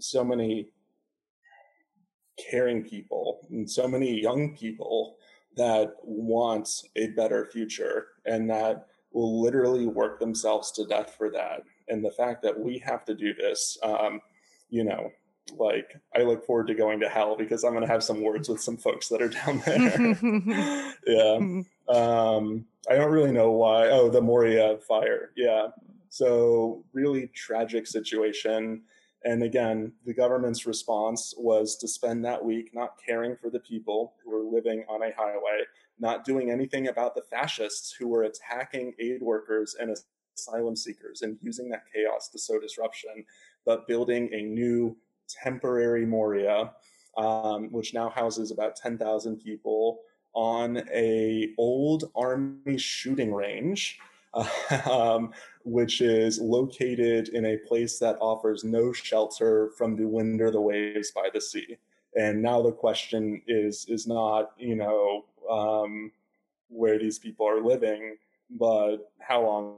so 0.00 0.24
many 0.24 0.68
caring 2.50 2.82
people 2.82 3.46
and 3.50 3.70
so 3.70 3.86
many 3.86 4.20
young 4.20 4.56
people 4.56 5.16
that 5.56 5.94
want 6.02 6.68
a 6.96 7.08
better 7.08 7.46
future 7.46 8.08
and 8.26 8.50
that 8.50 8.86
will 9.12 9.40
literally 9.40 9.86
work 9.86 10.18
themselves 10.18 10.72
to 10.72 10.84
death 10.84 11.14
for 11.16 11.30
that. 11.30 11.62
And 11.88 12.04
the 12.04 12.10
fact 12.10 12.42
that 12.42 12.58
we 12.58 12.78
have 12.78 13.04
to 13.04 13.14
do 13.14 13.32
this, 13.34 13.78
um, 13.82 14.20
you 14.68 14.84
know, 14.84 15.10
like 15.56 15.94
I 16.16 16.22
look 16.22 16.44
forward 16.44 16.66
to 16.68 16.74
going 16.74 17.00
to 17.00 17.08
hell 17.08 17.36
because 17.36 17.64
I'm 17.64 17.72
going 17.72 17.86
to 17.86 17.92
have 17.92 18.02
some 18.02 18.22
words 18.22 18.48
with 18.48 18.60
some 18.60 18.76
folks 18.76 19.08
that 19.08 19.22
are 19.22 19.28
down 19.28 19.62
there. 19.64 20.94
yeah. 21.06 21.62
Um, 21.88 22.66
I 22.90 22.96
don't 22.96 23.12
really 23.12 23.30
know 23.30 23.52
why. 23.52 23.88
Oh, 23.90 24.08
the 24.08 24.22
Moria 24.22 24.78
fire. 24.78 25.30
Yeah. 25.36 25.68
So 26.14 26.84
really 26.92 27.26
tragic 27.34 27.88
situation. 27.88 28.82
And 29.24 29.42
again, 29.42 29.94
the 30.06 30.14
government's 30.14 30.64
response 30.64 31.34
was 31.36 31.76
to 31.78 31.88
spend 31.88 32.24
that 32.24 32.44
week 32.44 32.70
not 32.72 32.92
caring 33.04 33.36
for 33.36 33.50
the 33.50 33.58
people 33.58 34.14
who 34.22 34.30
were 34.30 34.44
living 34.44 34.84
on 34.88 35.02
a 35.02 35.12
highway, 35.16 35.64
not 35.98 36.24
doing 36.24 36.52
anything 36.52 36.86
about 36.86 37.16
the 37.16 37.22
fascists 37.22 37.96
who 37.98 38.06
were 38.06 38.22
attacking 38.22 38.94
aid 39.00 39.22
workers 39.22 39.74
and 39.76 39.92
asylum 40.38 40.76
seekers 40.76 41.22
and 41.22 41.36
using 41.42 41.68
that 41.70 41.82
chaos 41.92 42.28
to 42.28 42.38
sow 42.38 42.60
disruption, 42.60 43.24
but 43.66 43.88
building 43.88 44.30
a 44.32 44.42
new 44.42 44.96
temporary 45.42 46.06
Moria, 46.06 46.74
um, 47.16 47.72
which 47.72 47.92
now 47.92 48.08
houses 48.08 48.52
about 48.52 48.76
10,000 48.76 49.38
people 49.38 49.98
on 50.32 50.80
a 50.94 51.48
old 51.58 52.04
army 52.14 52.78
shooting 52.78 53.34
range 53.34 53.98
um, 54.90 55.32
which 55.64 56.00
is 56.00 56.40
located 56.40 57.28
in 57.30 57.46
a 57.46 57.56
place 57.56 57.98
that 57.98 58.18
offers 58.20 58.64
no 58.64 58.92
shelter 58.92 59.70
from 59.76 59.96
the 59.96 60.06
wind 60.06 60.40
or 60.40 60.50
the 60.50 60.60
waves 60.60 61.10
by 61.10 61.28
the 61.32 61.40
sea. 61.40 61.76
And 62.16 62.42
now 62.42 62.62
the 62.62 62.72
question 62.72 63.42
is 63.46 63.86
is 63.88 64.06
not 64.06 64.52
you 64.58 64.76
know 64.76 65.24
um, 65.50 66.12
where 66.68 66.98
these 66.98 67.18
people 67.18 67.48
are 67.48 67.62
living, 67.62 68.16
but 68.50 69.10
how 69.18 69.42
long 69.42 69.76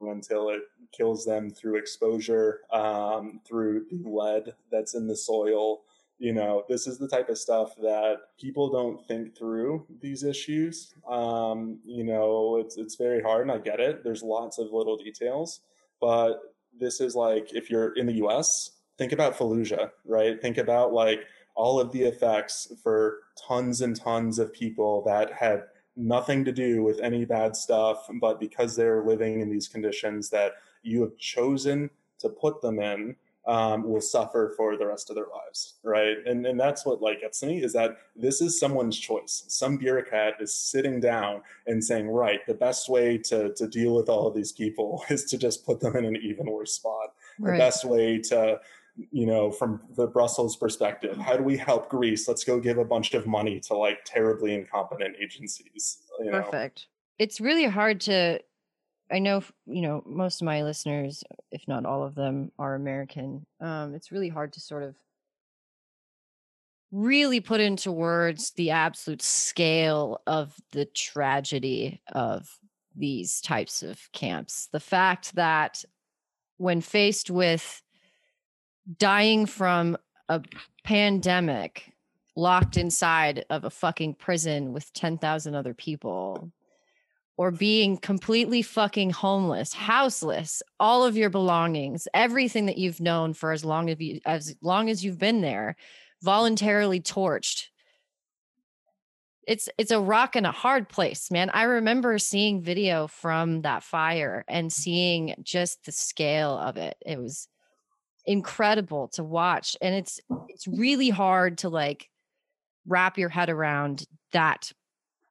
until 0.00 0.50
it 0.50 0.62
kills 0.92 1.24
them 1.24 1.50
through 1.50 1.76
exposure, 1.76 2.60
um, 2.72 3.40
through 3.44 3.84
the 3.90 4.08
lead 4.08 4.54
that's 4.70 4.94
in 4.94 5.08
the 5.08 5.16
soil, 5.16 5.82
you 6.18 6.32
know 6.32 6.64
this 6.68 6.86
is 6.86 6.98
the 6.98 7.08
type 7.08 7.28
of 7.28 7.38
stuff 7.38 7.74
that 7.76 8.16
people 8.40 8.70
don't 8.70 9.06
think 9.06 9.36
through 9.36 9.86
these 10.00 10.24
issues. 10.24 10.94
Um, 11.08 11.78
you 11.84 12.04
know 12.04 12.58
it's 12.58 12.76
it's 12.76 12.96
very 12.96 13.22
hard 13.22 13.42
and 13.42 13.52
i 13.52 13.58
get 13.58 13.80
it. 13.80 14.02
There's 14.04 14.22
lots 14.22 14.58
of 14.58 14.72
little 14.72 14.96
details 14.96 15.60
but 16.00 16.54
this 16.78 17.00
is 17.00 17.14
like 17.14 17.52
if 17.54 17.70
you're 17.70 17.96
in 17.96 18.06
the 18.06 18.14
us 18.14 18.72
think 18.96 19.12
about 19.12 19.36
fallujah 19.36 19.90
right? 20.04 20.40
Think 20.40 20.58
about 20.58 20.92
like 20.92 21.20
all 21.54 21.80
of 21.80 21.92
the 21.92 22.02
effects 22.02 22.72
for 22.82 23.18
tons 23.48 23.80
and 23.80 23.96
tons 23.96 24.38
of 24.38 24.52
people 24.52 25.02
that 25.04 25.32
had 25.32 25.64
nothing 25.96 26.44
to 26.44 26.52
do 26.52 26.82
with 26.82 27.00
any 27.00 27.24
bad 27.24 27.56
stuff 27.56 28.08
but 28.20 28.38
because 28.38 28.76
they're 28.76 29.04
living 29.04 29.40
in 29.40 29.50
these 29.50 29.66
conditions 29.66 30.30
that 30.30 30.52
you 30.82 31.00
have 31.00 31.16
chosen 31.16 31.90
to 32.20 32.28
put 32.28 32.60
them 32.62 32.78
in 32.78 33.16
um, 33.48 33.82
will 33.82 34.02
suffer 34.02 34.52
for 34.56 34.76
the 34.76 34.86
rest 34.86 35.08
of 35.08 35.16
their 35.16 35.26
lives, 35.34 35.78
right? 35.82 36.16
And 36.26 36.46
and 36.46 36.60
that's 36.60 36.84
what 36.84 37.00
like 37.00 37.22
gets 37.22 37.42
me 37.42 37.62
is 37.62 37.72
that 37.72 37.96
this 38.14 38.42
is 38.42 38.60
someone's 38.60 38.98
choice. 38.98 39.44
Some 39.48 39.78
bureaucrat 39.78 40.34
is 40.38 40.54
sitting 40.54 41.00
down 41.00 41.40
and 41.66 41.82
saying, 41.82 42.08
right, 42.08 42.46
the 42.46 42.54
best 42.54 42.90
way 42.90 43.16
to 43.18 43.54
to 43.54 43.66
deal 43.66 43.94
with 43.94 44.10
all 44.10 44.28
of 44.28 44.34
these 44.34 44.52
people 44.52 45.02
is 45.08 45.24
to 45.24 45.38
just 45.38 45.64
put 45.64 45.80
them 45.80 45.96
in 45.96 46.04
an 46.04 46.16
even 46.16 46.46
worse 46.46 46.74
spot. 46.74 47.14
Right. 47.40 47.52
The 47.52 47.58
best 47.58 47.84
way 47.86 48.18
to 48.28 48.60
you 49.12 49.26
know, 49.26 49.50
from 49.50 49.80
the 49.96 50.08
Brussels 50.08 50.56
perspective, 50.56 51.16
how 51.18 51.36
do 51.36 51.44
we 51.44 51.56
help 51.56 51.88
Greece? 51.88 52.26
Let's 52.26 52.42
go 52.42 52.58
give 52.58 52.78
a 52.78 52.84
bunch 52.84 53.14
of 53.14 53.28
money 53.28 53.60
to 53.60 53.76
like 53.76 53.98
terribly 54.04 54.54
incompetent 54.54 55.16
agencies. 55.22 55.98
You 56.18 56.32
know? 56.32 56.42
Perfect. 56.42 56.88
It's 57.18 57.40
really 57.40 57.66
hard 57.66 58.00
to 58.02 58.40
I 59.10 59.18
know, 59.20 59.42
you 59.66 59.82
know, 59.82 60.02
most 60.04 60.40
of 60.40 60.46
my 60.46 60.62
listeners, 60.62 61.24
if 61.50 61.66
not 61.66 61.86
all 61.86 62.02
of 62.04 62.14
them, 62.14 62.52
are 62.58 62.74
American. 62.74 63.46
Um, 63.60 63.94
it's 63.94 64.12
really 64.12 64.28
hard 64.28 64.52
to 64.54 64.60
sort 64.60 64.82
of 64.82 64.94
really 66.90 67.40
put 67.40 67.60
into 67.60 67.92
words 67.92 68.52
the 68.52 68.70
absolute 68.70 69.22
scale 69.22 70.20
of 70.26 70.54
the 70.72 70.86
tragedy 70.86 72.00
of 72.12 72.48
these 72.96 73.40
types 73.40 73.82
of 73.82 74.00
camps. 74.12 74.68
The 74.72 74.80
fact 74.80 75.34
that 75.34 75.84
when 76.56 76.80
faced 76.80 77.30
with 77.30 77.82
dying 78.98 79.46
from 79.46 79.96
a 80.28 80.42
pandemic, 80.84 81.92
locked 82.36 82.76
inside 82.76 83.44
of 83.50 83.64
a 83.64 83.70
fucking 83.70 84.14
prison 84.14 84.72
with 84.72 84.92
10,000 84.92 85.54
other 85.54 85.74
people, 85.74 86.50
or 87.38 87.52
being 87.52 87.96
completely 87.96 88.62
fucking 88.62 89.10
homeless, 89.10 89.72
houseless, 89.72 90.60
all 90.80 91.04
of 91.04 91.16
your 91.16 91.30
belongings, 91.30 92.08
everything 92.12 92.66
that 92.66 92.76
you've 92.76 93.00
known 93.00 93.32
for 93.32 93.52
as 93.52 93.64
long 93.64 93.88
as 93.88 94.00
you 94.00 94.20
as 94.26 94.56
long 94.60 94.90
as 94.90 95.04
you've 95.04 95.20
been 95.20 95.40
there, 95.40 95.76
voluntarily 96.20 97.00
torched. 97.00 97.68
It's 99.46 99.68
it's 99.78 99.92
a 99.92 100.00
rock 100.00 100.34
and 100.34 100.46
a 100.46 100.52
hard 100.52 100.88
place, 100.88 101.30
man. 101.30 101.48
I 101.50 101.62
remember 101.62 102.18
seeing 102.18 102.60
video 102.60 103.06
from 103.06 103.62
that 103.62 103.84
fire 103.84 104.44
and 104.48 104.72
seeing 104.72 105.36
just 105.40 105.86
the 105.86 105.92
scale 105.92 106.58
of 106.58 106.76
it. 106.76 106.96
It 107.06 107.20
was 107.20 107.46
incredible 108.26 109.08
to 109.08 109.24
watch 109.24 109.74
and 109.80 109.94
it's 109.94 110.20
it's 110.48 110.68
really 110.68 111.08
hard 111.08 111.56
to 111.58 111.70
like 111.70 112.10
wrap 112.86 113.16
your 113.16 113.30
head 113.30 113.48
around 113.48 114.04
that 114.32 114.70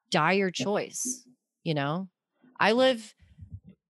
dire 0.10 0.50
choice 0.50 1.27
you 1.68 1.74
know? 1.74 2.08
I 2.60 2.72
live 2.72 3.14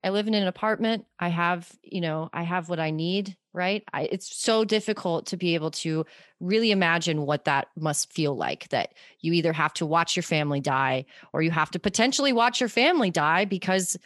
i 0.03 0.09
live 0.09 0.27
in 0.27 0.35
an 0.35 0.47
apartment 0.47 1.05
i 1.19 1.27
have 1.27 1.71
you 1.81 1.99
know 2.01 2.29
i 2.31 2.43
have 2.43 2.69
what 2.69 2.79
i 2.79 2.91
need 2.91 3.35
right? 3.57 3.83
I, 3.91 4.03
it's 4.03 4.37
so 4.37 4.63
difficult 4.63 5.25
to 5.27 5.37
be 5.37 5.55
able 5.55 5.71
to 5.71 6.05
really 6.39 6.69
imagine 6.69 7.25
what 7.25 7.45
that 7.45 7.69
must 7.75 8.13
feel 8.13 8.37
like 8.37 8.69
that 8.69 8.93
you 9.19 9.33
either 9.33 9.51
have 9.51 9.73
to 9.73 9.85
watch 9.85 10.15
your 10.15 10.23
family 10.23 10.61
die 10.61 11.05
or 11.33 11.41
you 11.41 11.49
have 11.49 11.71
to 11.71 11.79
potentially 11.79 12.31
watch 12.31 12.61
your 12.61 12.69
family 12.69 13.09
die 13.09 13.45
because 13.45 13.97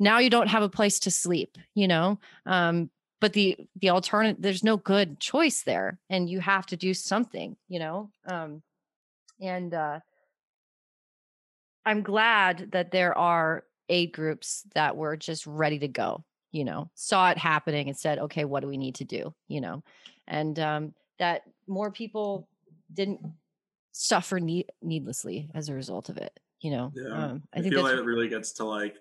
now 0.00 0.18
you 0.18 0.28
don't 0.28 0.48
have 0.48 0.64
a 0.64 0.68
place 0.68 0.98
to 0.98 1.12
sleep 1.12 1.56
you 1.74 1.86
know? 1.86 2.18
Um, 2.44 2.90
but 3.20 3.32
the 3.34 3.56
the 3.80 3.90
alternative 3.90 4.42
there's 4.42 4.64
no 4.64 4.76
good 4.76 5.20
choice 5.20 5.62
there 5.62 6.00
and 6.10 6.28
you 6.28 6.40
have 6.40 6.66
to 6.66 6.76
do 6.76 6.92
something 6.92 7.56
you 7.68 7.78
know? 7.78 8.10
Um, 8.26 8.62
and 9.40 9.72
uh 9.72 10.00
I'm 11.84 12.02
glad 12.02 12.72
that 12.72 12.90
there 12.90 13.16
are 13.16 13.64
aid 13.88 14.12
groups 14.12 14.64
that 14.74 14.96
were 14.96 15.16
just 15.16 15.46
ready 15.46 15.78
to 15.78 15.88
go, 15.88 16.24
you 16.52 16.64
know, 16.64 16.90
saw 16.94 17.30
it 17.30 17.38
happening 17.38 17.88
and 17.88 17.96
said, 17.96 18.18
okay, 18.18 18.44
what 18.44 18.60
do 18.60 18.68
we 18.68 18.76
need 18.76 18.96
to 18.96 19.04
do, 19.04 19.34
you 19.48 19.60
know, 19.60 19.82
and 20.26 20.58
um, 20.58 20.94
that 21.18 21.42
more 21.66 21.90
people 21.90 22.48
didn't 22.92 23.20
suffer 23.92 24.38
need- 24.38 24.70
needlessly 24.82 25.48
as 25.54 25.68
a 25.68 25.74
result 25.74 26.08
of 26.08 26.18
it, 26.18 26.38
you 26.60 26.70
know. 26.70 26.92
Yeah. 26.94 27.08
Um, 27.08 27.42
I, 27.54 27.58
I 27.58 27.62
think 27.62 27.74
feel 27.74 27.82
like 27.82 27.94
it 27.96 28.04
really 28.04 28.28
gets 28.28 28.52
to 28.54 28.64
like 28.64 28.96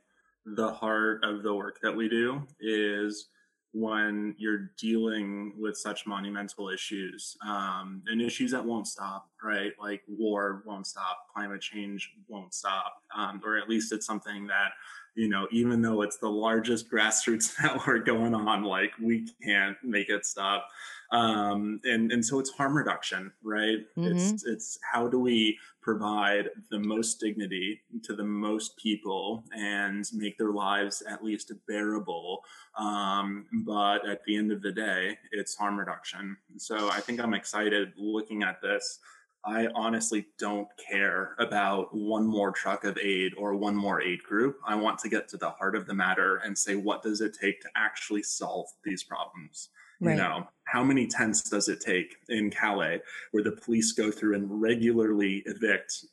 the 0.45 0.71
heart 0.71 1.23
of 1.23 1.43
the 1.43 1.53
work 1.53 1.79
that 1.81 1.95
we 1.95 2.07
do 2.07 2.47
is 2.59 3.27
when 3.73 4.35
you're 4.37 4.71
dealing 4.77 5.53
with 5.57 5.77
such 5.77 6.07
monumental 6.07 6.69
issues 6.69 7.37
um, 7.45 8.01
and 8.07 8.21
issues 8.21 8.51
that 8.51 8.63
won't 8.63 8.87
stop 8.87 9.27
right? 9.43 9.71
Like 9.79 10.03
war 10.07 10.63
won't 10.65 10.87
stop, 10.87 11.27
climate 11.33 11.61
change 11.61 12.13
won't 12.27 12.53
stop, 12.53 13.01
um, 13.15 13.41
or 13.43 13.57
at 13.57 13.69
least 13.69 13.91
it's 13.91 14.05
something 14.05 14.47
that 14.47 14.71
you 15.15 15.27
know, 15.27 15.47
even 15.51 15.81
though 15.81 16.03
it's 16.03 16.17
the 16.17 16.29
largest 16.29 16.91
grassroots 16.91 17.53
network 17.63 18.05
going 18.05 18.35
on, 18.35 18.63
like 18.63 18.91
we 19.01 19.27
can't 19.43 19.77
make 19.83 20.09
it 20.09 20.25
stop. 20.25 20.67
Um, 21.11 21.79
and 21.83 22.11
and 22.11 22.23
so 22.23 22.39
it's 22.39 22.49
harm 22.51 22.75
reduction, 22.75 23.31
right? 23.43 23.79
Mm-hmm. 23.97 24.17
It's 24.17 24.45
it's 24.45 24.79
how 24.91 25.07
do 25.07 25.19
we 25.19 25.57
provide 25.81 26.49
the 26.69 26.79
most 26.79 27.19
dignity 27.21 27.79
to 28.03 28.13
the 28.13 28.23
most 28.23 28.77
people 28.77 29.45
and 29.55 30.05
make 30.13 30.37
their 30.37 30.51
lives 30.51 31.01
at 31.09 31.23
least 31.23 31.51
bearable. 31.65 32.41
Um, 32.77 33.45
but 33.65 34.05
at 34.05 34.23
the 34.25 34.35
end 34.35 34.51
of 34.51 34.61
the 34.61 34.71
day, 34.71 35.17
it's 35.31 35.55
harm 35.55 35.79
reduction. 35.79 36.35
So 36.57 36.89
I 36.89 36.99
think 36.99 37.21
I'm 37.21 37.33
excited 37.33 37.93
looking 37.97 38.43
at 38.43 38.61
this 38.61 38.99
I 39.47 39.67
honestly 39.75 40.27
don't 40.37 40.67
care 40.77 41.33
about 41.39 41.95
one 41.95 42.27
more 42.27 42.51
truck 42.51 42.83
of 42.83 42.97
aid 42.97 43.33
or 43.37 43.55
one 43.55 43.77
more 43.77 44.01
aid 44.01 44.21
group. 44.23 44.57
I 44.67 44.75
want 44.75 44.99
to 44.99 45.09
get 45.09 45.29
to 45.29 45.37
the 45.37 45.51
heart 45.51 45.77
of 45.77 45.87
the 45.87 45.93
matter 45.93 46.37
and 46.43 46.57
say, 46.57 46.75
what 46.75 47.01
does 47.01 47.21
it 47.21 47.37
take 47.39 47.61
to 47.61 47.69
actually 47.75 48.23
solve 48.23 48.67
these 48.83 49.03
problems? 49.03 49.69
Right. 49.99 50.11
You 50.11 50.17
know, 50.17 50.47
how 50.65 50.83
many 50.83 51.07
tents 51.07 51.49
does 51.49 51.69
it 51.69 51.81
take 51.81 52.17
in 52.29 52.51
Calais 52.51 53.01
where 53.31 53.43
the 53.43 53.53
police 53.53 53.93
go 53.93 54.11
through 54.11 54.35
and 54.35 54.61
regularly 54.61 55.43
evict 55.45 56.05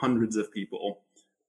hundreds 0.00 0.36
of 0.36 0.50
people 0.52 1.02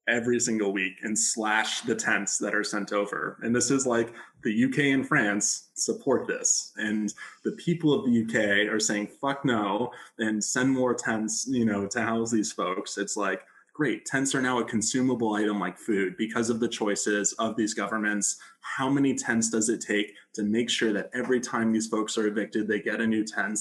every 0.08 0.39
single 0.39 0.74
week 0.74 0.94
and 1.04 1.17
slash 1.17 1.82
the 1.82 1.96
tents 1.96 2.38
that 2.39 2.54
are 2.54 2.63
sent 2.63 2.91
over. 2.91 3.38
And 3.41 3.56
this 3.56 3.72
is 3.72 3.86
like 3.86 4.13
the 4.44 4.65
UK 4.65 4.80
and 4.94 5.08
France 5.08 5.70
support 5.76 6.28
this. 6.28 6.74
And 6.76 7.13
the 7.46 7.54
people 7.54 7.94
of 7.94 8.06
the 8.06 8.24
UK 8.24 8.72
are 8.72 8.80
saying, 8.80 9.08
fuck 9.22 9.46
no, 9.46 9.91
and 10.20 10.44
send 10.44 10.72
more 10.72 10.94
tents, 10.94 11.48
you 11.48 11.65
know, 11.65 11.88
to 11.88 12.02
house 12.02 12.32
these 12.32 12.52
folks. 12.52 12.98
It's 12.98 13.15
like, 13.15 13.41
great, 13.73 14.05
tents 14.05 14.36
are 14.36 14.41
now 14.41 14.60
a 14.60 14.65
consumable 14.65 15.34
item 15.34 15.60
like 15.60 15.77
food 15.77 16.15
because 16.17 16.49
of 16.49 16.60
the 16.60 16.67
choices 16.67 17.34
of 17.34 17.55
these 17.55 17.73
governments. 17.73 18.38
How 18.62 18.89
many 18.89 19.15
tents 19.15 19.49
does 19.49 19.69
it 19.69 19.81
take 19.81 20.13
to 20.34 20.43
make 20.43 20.69
sure 20.69 20.93
that 20.93 21.10
every 21.13 21.39
time 21.39 21.71
these 21.71 21.88
folks 21.88 22.17
are 22.17 22.27
evicted, 22.27 22.67
they 22.67 22.79
get 22.79 23.01
a 23.01 23.07
new 23.07 23.23
tent? 23.23 23.60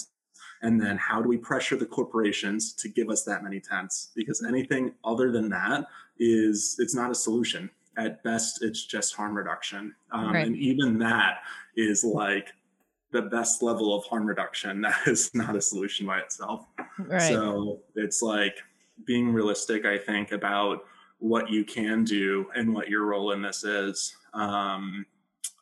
And 0.63 0.81
then 0.81 0.99
how 0.99 1.23
do 1.23 1.29
we 1.29 1.39
pressure 1.39 1.77
the 1.77 1.87
corporations 1.87 2.75
to 2.75 2.89
give 2.89 3.09
us 3.09 3.25
that 3.25 3.43
many 3.43 3.61
tents? 3.61 4.11
Because 4.15 4.45
anything 4.45 4.93
other 5.05 5.33
than 5.33 5.49
that 5.51 5.87
is 6.19 6.77
it's 6.79 6.95
not 6.95 7.11
a 7.11 7.15
solution. 7.15 7.71
At 7.97 8.23
best, 8.23 8.63
it's 8.63 8.85
just 8.85 9.15
harm 9.15 9.37
reduction. 9.37 9.95
Um, 10.13 10.33
right. 10.33 10.47
And 10.47 10.57
even 10.57 10.99
that 10.99 11.39
is 11.77 12.05
like 12.05 12.49
the 13.11 13.23
best 13.23 13.63
level 13.63 13.97
of 13.97 14.05
harm 14.05 14.27
reduction. 14.27 14.83
That 14.91 15.09
is 15.09 15.35
not 15.35 15.57
a 15.57 15.61
solution 15.61 16.07
by 16.07 16.19
itself. 16.21 16.67
Right. 16.99 17.23
So 17.23 17.81
it's 17.97 18.23
like 18.23 18.57
being 19.07 19.33
realistic, 19.33 19.85
I 19.85 19.99
think, 19.99 20.33
about 20.33 20.85
what 21.19 21.51
you 21.51 21.65
can 21.65 22.05
do 22.05 22.47
and 22.55 22.75
what 22.75 22.89
your 22.89 23.07
role 23.07 23.33
in 23.33 23.43
this 23.43 23.65
is. 23.65 24.17
Um, 24.33 25.07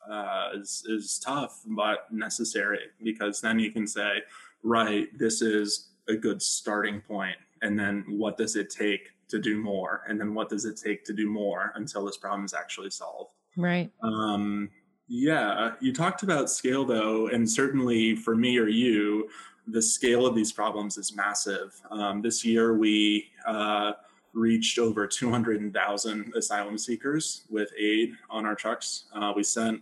uh, 0.09 0.49
is, 0.55 0.83
is 0.87 1.19
tough 1.19 1.61
but 1.67 2.11
necessary 2.11 2.79
because 3.03 3.41
then 3.41 3.59
you 3.59 3.71
can 3.71 3.85
say, 3.85 4.23
right, 4.63 5.07
this 5.19 5.41
is 5.43 5.89
a 6.07 6.15
good 6.15 6.41
starting 6.41 6.99
point, 7.01 7.37
and 7.61 7.77
then 7.79 8.03
what 8.07 8.35
does 8.35 8.55
it 8.55 8.71
take 8.71 9.11
to 9.29 9.39
do 9.39 9.57
more 9.57 10.03
and 10.07 10.19
then 10.19 10.33
what 10.33 10.49
does 10.49 10.65
it 10.65 10.79
take 10.83 11.05
to 11.05 11.13
do 11.13 11.29
more 11.29 11.71
until 11.75 12.05
this 12.05 12.17
problem 12.17 12.45
is 12.45 12.53
actually 12.53 12.89
solved 12.89 13.31
right 13.55 13.91
um, 14.01 14.69
yeah 15.07 15.71
you 15.79 15.93
talked 15.93 16.23
about 16.23 16.49
scale 16.49 16.83
though 16.83 17.27
and 17.27 17.49
certainly 17.49 18.15
for 18.15 18.35
me 18.35 18.57
or 18.57 18.67
you 18.67 19.29
the 19.71 19.81
scale 19.81 20.25
of 20.25 20.35
these 20.35 20.51
problems 20.51 20.97
is 20.97 21.15
massive 21.15 21.79
um, 21.91 22.21
this 22.21 22.45
year 22.45 22.77
we 22.77 23.25
uh, 23.45 23.93
reached 24.33 24.77
over 24.77 25.07
200,000 25.07 26.33
asylum 26.35 26.77
seekers 26.77 27.45
with 27.49 27.69
aid 27.77 28.13
on 28.29 28.45
our 28.45 28.55
trucks 28.55 29.05
uh, 29.15 29.31
we 29.35 29.43
sent 29.43 29.81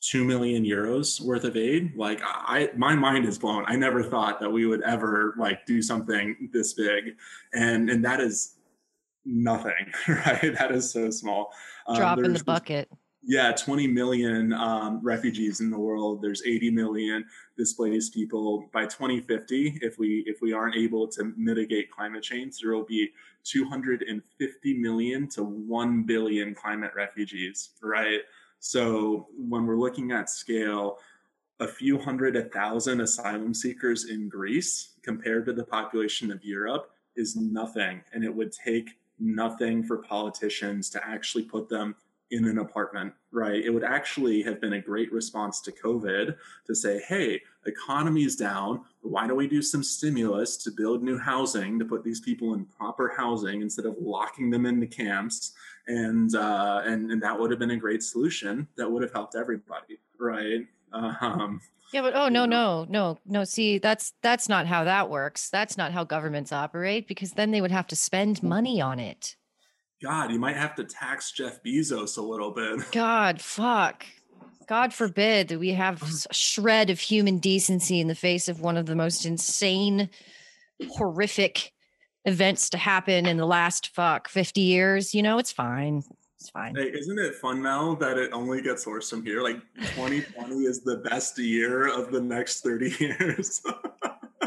2 0.00 0.24
million 0.24 0.64
euros 0.64 1.20
worth 1.20 1.44
of 1.44 1.56
aid 1.56 1.96
like 1.96 2.20
i 2.22 2.68
my 2.76 2.94
mind 2.94 3.24
is 3.24 3.38
blown 3.38 3.64
i 3.68 3.74
never 3.74 4.02
thought 4.02 4.38
that 4.38 4.50
we 4.50 4.66
would 4.66 4.82
ever 4.82 5.34
like 5.38 5.64
do 5.66 5.80
something 5.80 6.48
this 6.52 6.74
big 6.74 7.16
and 7.54 7.88
and 7.88 8.04
that 8.04 8.20
is 8.20 8.56
nothing, 9.24 9.92
right? 10.08 10.54
That 10.58 10.70
is 10.72 10.90
so 10.90 11.10
small. 11.10 11.52
Um, 11.86 11.96
Drop 11.96 12.18
in 12.18 12.32
the 12.32 12.44
bucket. 12.44 12.90
Yeah, 13.26 13.52
20 13.52 13.86
million 13.86 14.52
um, 14.52 15.00
refugees 15.02 15.60
in 15.60 15.70
the 15.70 15.78
world. 15.78 16.20
There's 16.20 16.42
80 16.44 16.70
million 16.70 17.24
displaced 17.56 18.12
people. 18.12 18.68
By 18.72 18.84
2050, 18.84 19.78
if 19.80 19.98
we 19.98 20.24
if 20.26 20.42
we 20.42 20.52
aren't 20.52 20.76
able 20.76 21.08
to 21.08 21.32
mitigate 21.36 21.90
climate 21.90 22.22
change, 22.22 22.58
there 22.60 22.74
will 22.74 22.84
be 22.84 23.10
250 23.44 24.74
million 24.74 25.28
to 25.28 25.42
1 25.42 26.02
billion 26.02 26.54
climate 26.54 26.92
refugees, 26.94 27.70
right? 27.80 28.20
So 28.60 29.28
when 29.36 29.64
we're 29.66 29.78
looking 29.78 30.12
at 30.12 30.28
scale, 30.28 30.98
a 31.60 31.68
few 31.68 31.98
hundred, 31.98 32.36
a 32.36 32.44
thousand 32.44 33.00
asylum 33.00 33.54
seekers 33.54 34.10
in 34.10 34.28
Greece 34.28 34.90
compared 35.02 35.46
to 35.46 35.52
the 35.52 35.64
population 35.64 36.30
of 36.30 36.44
Europe 36.44 36.90
is 37.16 37.36
nothing. 37.36 38.02
And 38.12 38.22
it 38.22 38.34
would 38.34 38.52
take 38.52 38.98
nothing 39.18 39.82
for 39.82 39.98
politicians 39.98 40.90
to 40.90 41.06
actually 41.06 41.44
put 41.44 41.68
them 41.68 41.94
in 42.34 42.46
an 42.46 42.58
apartment, 42.58 43.12
right? 43.30 43.64
It 43.64 43.70
would 43.70 43.84
actually 43.84 44.42
have 44.42 44.60
been 44.60 44.74
a 44.74 44.80
great 44.80 45.12
response 45.12 45.60
to 45.62 45.72
COVID 45.72 46.36
to 46.66 46.74
say, 46.74 47.00
hey, 47.08 47.40
economy's 47.66 48.34
down. 48.34 48.82
Why 49.02 49.26
don't 49.26 49.36
we 49.36 49.46
do 49.46 49.62
some 49.62 49.84
stimulus 49.84 50.56
to 50.58 50.70
build 50.70 51.02
new 51.02 51.16
housing 51.16 51.78
to 51.78 51.84
put 51.84 52.02
these 52.02 52.20
people 52.20 52.54
in 52.54 52.64
proper 52.64 53.12
housing 53.16 53.62
instead 53.62 53.86
of 53.86 53.96
locking 54.00 54.50
them 54.50 54.66
into 54.66 54.86
camps? 54.86 55.52
And 55.86 56.34
uh, 56.34 56.82
and 56.84 57.10
and 57.10 57.22
that 57.22 57.38
would 57.38 57.50
have 57.50 57.60
been 57.60 57.72
a 57.72 57.76
great 57.76 58.02
solution 58.02 58.66
that 58.76 58.90
would 58.90 59.02
have 59.02 59.12
helped 59.12 59.36
everybody, 59.36 60.00
right? 60.18 60.66
Um, 60.92 61.60
yeah, 61.92 62.02
but 62.02 62.16
oh 62.16 62.28
no, 62.28 62.46
no, 62.46 62.86
no, 62.88 63.18
no. 63.26 63.44
See, 63.44 63.78
that's 63.78 64.14
that's 64.22 64.48
not 64.48 64.66
how 64.66 64.84
that 64.84 65.10
works. 65.10 65.50
That's 65.50 65.76
not 65.76 65.92
how 65.92 66.02
governments 66.02 66.52
operate 66.52 67.06
because 67.06 67.32
then 67.32 67.50
they 67.50 67.60
would 67.60 67.70
have 67.70 67.86
to 67.88 67.96
spend 67.96 68.42
money 68.42 68.80
on 68.80 68.98
it. 68.98 69.36
God, 70.04 70.30
you 70.30 70.38
might 70.38 70.56
have 70.56 70.74
to 70.74 70.84
tax 70.84 71.32
Jeff 71.32 71.62
Bezos 71.62 72.18
a 72.18 72.20
little 72.20 72.50
bit. 72.50 72.78
God, 72.92 73.40
fuck. 73.40 74.04
God 74.68 74.92
forbid 74.92 75.48
that 75.48 75.58
we 75.58 75.70
have 75.70 76.02
a 76.30 76.34
shred 76.34 76.90
of 76.90 77.00
human 77.00 77.38
decency 77.38 78.00
in 78.00 78.08
the 78.08 78.14
face 78.14 78.46
of 78.46 78.60
one 78.60 78.76
of 78.76 78.84
the 78.84 78.94
most 78.94 79.24
insane, 79.24 80.10
horrific 80.90 81.72
events 82.26 82.68
to 82.70 82.76
happen 82.76 83.24
in 83.24 83.38
the 83.38 83.46
last 83.46 83.94
fuck 83.94 84.28
50 84.28 84.60
years. 84.60 85.14
You 85.14 85.22
know, 85.22 85.38
it's 85.38 85.52
fine. 85.52 86.02
It's 86.38 86.50
fine. 86.50 86.74
Hey, 86.74 86.90
isn't 86.90 87.18
it 87.18 87.36
fun 87.36 87.62
now 87.62 87.94
that 87.94 88.18
it 88.18 88.30
only 88.34 88.60
gets 88.60 88.86
worse 88.86 89.08
from 89.08 89.24
here? 89.24 89.42
Like 89.42 89.62
2020 89.94 90.64
is 90.64 90.82
the 90.82 90.98
best 90.98 91.38
year 91.38 91.88
of 91.88 92.12
the 92.12 92.20
next 92.20 92.60
30 92.60 92.94
years. 93.00 93.62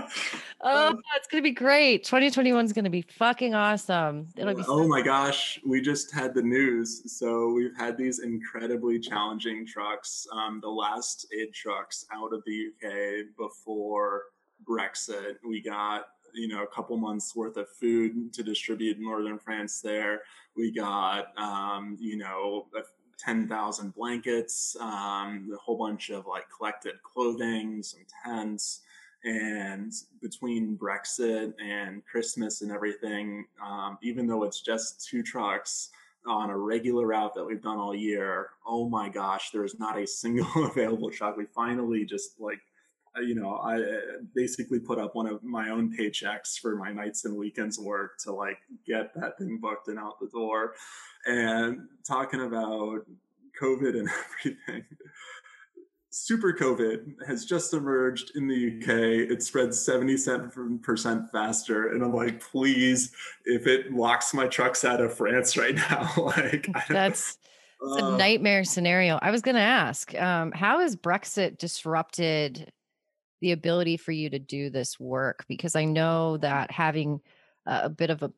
oh, 0.62 1.00
it's 1.16 1.28
gonna 1.28 1.44
be 1.44 1.52
great. 1.52 2.04
2021 2.04 2.66
is 2.66 2.74
gonna 2.74 2.90
be 2.90 3.02
fucking 3.02 3.54
awesome. 3.54 4.28
It'll 4.36 4.54
be. 4.54 4.62
Oh 4.68 4.84
so 4.84 4.88
my 4.88 5.02
gosh, 5.02 5.60
we 5.66 5.82
just 5.82 6.14
had 6.14 6.34
the 6.34 6.42
news. 6.42 7.18
So 7.18 7.52
we've 7.54 7.76
had 7.78 7.98
these 7.98 8.20
incredibly 8.20 9.00
challenging 9.00 9.66
trucks. 9.66 10.28
Um, 10.32 10.60
the 10.62 10.70
last 10.70 11.28
aid 11.38 11.54
trucks 11.54 12.06
out 12.14 12.34
of 12.34 12.44
the 12.46 12.68
UK 12.68 13.36
before 13.38 14.24
Brexit. 14.68 15.36
We 15.48 15.62
got 15.62 16.08
you 16.34 16.48
know 16.48 16.64
a 16.64 16.68
couple 16.68 16.98
months 16.98 17.36
worth 17.36 17.58
of 17.58 17.68
food 17.80 18.34
to 18.34 18.44
distribute 18.44 18.98
in 18.98 19.04
northern 19.04 19.40
France 19.40 19.82
there. 19.82 20.22
We 20.56 20.72
got, 20.72 21.38
um, 21.38 21.98
you 22.00 22.18
know, 22.18 22.66
10,000 23.20 23.94
blankets, 23.94 24.76
um, 24.80 25.50
a 25.54 25.58
whole 25.58 25.78
bunch 25.78 26.10
of 26.10 26.26
like 26.26 26.46
collected 26.56 26.96
clothing, 27.04 27.84
some 27.84 28.02
tents. 28.24 28.82
And 29.24 29.92
between 30.22 30.78
Brexit 30.78 31.54
and 31.62 32.06
Christmas 32.06 32.62
and 32.62 32.72
everything, 32.72 33.46
um, 33.66 33.98
even 34.02 34.28
though 34.28 34.44
it's 34.44 34.62
just 34.62 35.06
two 35.08 35.24
trucks 35.24 35.90
on 36.26 36.50
a 36.50 36.58
regular 36.58 37.08
route 37.08 37.34
that 37.36 37.44
we've 37.44 37.62
done 37.62 37.78
all 37.78 37.96
year, 37.96 38.50
oh 38.66 38.88
my 38.88 39.10
gosh, 39.10 39.50
there's 39.52 39.80
not 39.80 39.98
a 39.98 40.06
single 40.06 40.48
available 40.66 41.10
truck. 41.10 41.36
We 41.36 41.46
finally 41.46 42.06
just 42.06 42.40
like 42.40 42.60
you 43.22 43.36
know, 43.36 43.56
I 43.56 43.82
uh, 43.82 44.00
basically 44.36 44.80
put 44.80 45.00
up 45.00 45.16
one 45.16 45.28
of 45.28 45.44
my 45.44 45.70
own 45.70 45.96
paychecks 45.98 46.60
for 46.60 46.76
my 46.76 46.92
nights 46.92 47.26
and 47.26 47.36
weekends 47.36 47.80
work 47.80 48.18
to 48.20 48.32
like 48.32 48.60
get 48.86 49.14
that 49.16 49.38
thing 49.38 49.60
booked 49.62 49.88
and 49.88 50.00
out 50.00 50.20
the 50.20 50.28
door. 50.28 50.74
And 51.26 51.88
talking 52.08 52.42
about 52.42 53.06
COVID 53.62 54.00
and 54.00 54.10
everything. 54.46 54.86
Super 56.10 56.54
COVID 56.54 57.16
has 57.28 57.46
just 57.46 57.74
emerged 57.74 58.32
in 58.36 58.48
the 58.48 58.78
UK. 58.78 59.30
It 59.32 59.44
spread 59.44 59.70
77% 59.70 61.32
faster. 61.32 61.90
And 61.90 62.04
I'm 62.04 62.14
like, 62.14 62.42
please, 62.42 63.12
if 63.46 63.68
it 63.68 63.94
locks 63.94 64.34
my 64.34 64.48
trucks 64.48 64.86
out 64.86 65.02
of 65.02 65.16
France 65.16 65.58
right 65.58 65.76
now, 65.90 66.12
like 66.18 66.70
that's 66.90 67.38
it's 67.82 68.02
a 68.02 68.18
nightmare 68.18 68.64
scenario. 68.64 69.20
I 69.22 69.32
was 69.32 69.42
going 69.42 69.56
to 69.56 69.62
ask, 69.62 70.16
um, 70.16 70.52
how 70.52 70.80
has 70.80 70.96
Brexit 70.96 71.58
disrupted 71.58 72.72
the 73.42 73.52
ability 73.52 73.98
for 73.98 74.12
you 74.12 74.30
to 74.30 74.40
do 74.40 74.70
this 74.70 75.00
work? 75.00 75.46
Because 75.48 75.76
I 75.76 75.86
know 75.86 76.38
that 76.38 76.72
having 76.72 77.22
a 77.66 77.90
bit 77.90 78.10
of 78.10 78.24
a 78.24 78.32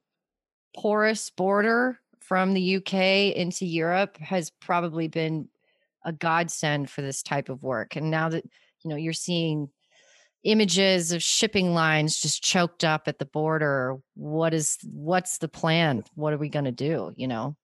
porous 0.75 1.29
border 1.29 1.99
from 2.19 2.53
the 2.53 2.75
UK 2.77 3.35
into 3.35 3.65
Europe 3.65 4.17
has 4.17 4.49
probably 4.49 5.07
been 5.07 5.47
a 6.05 6.11
godsend 6.11 6.89
for 6.89 7.01
this 7.01 7.21
type 7.21 7.49
of 7.49 7.61
work. 7.63 7.95
And 7.95 8.09
now 8.09 8.29
that 8.29 8.43
you 8.83 8.89
know 8.89 8.95
you're 8.95 9.13
seeing 9.13 9.69
images 10.43 11.11
of 11.11 11.21
shipping 11.21 11.73
lines 11.73 12.19
just 12.19 12.43
choked 12.43 12.83
up 12.83 13.07
at 13.07 13.19
the 13.19 13.25
border, 13.25 13.97
what 14.15 14.53
is 14.53 14.77
what's 14.83 15.37
the 15.37 15.49
plan? 15.49 16.03
What 16.15 16.33
are 16.33 16.37
we 16.37 16.49
going 16.49 16.65
to 16.65 16.71
do? 16.71 17.11
You 17.15 17.27
know. 17.27 17.55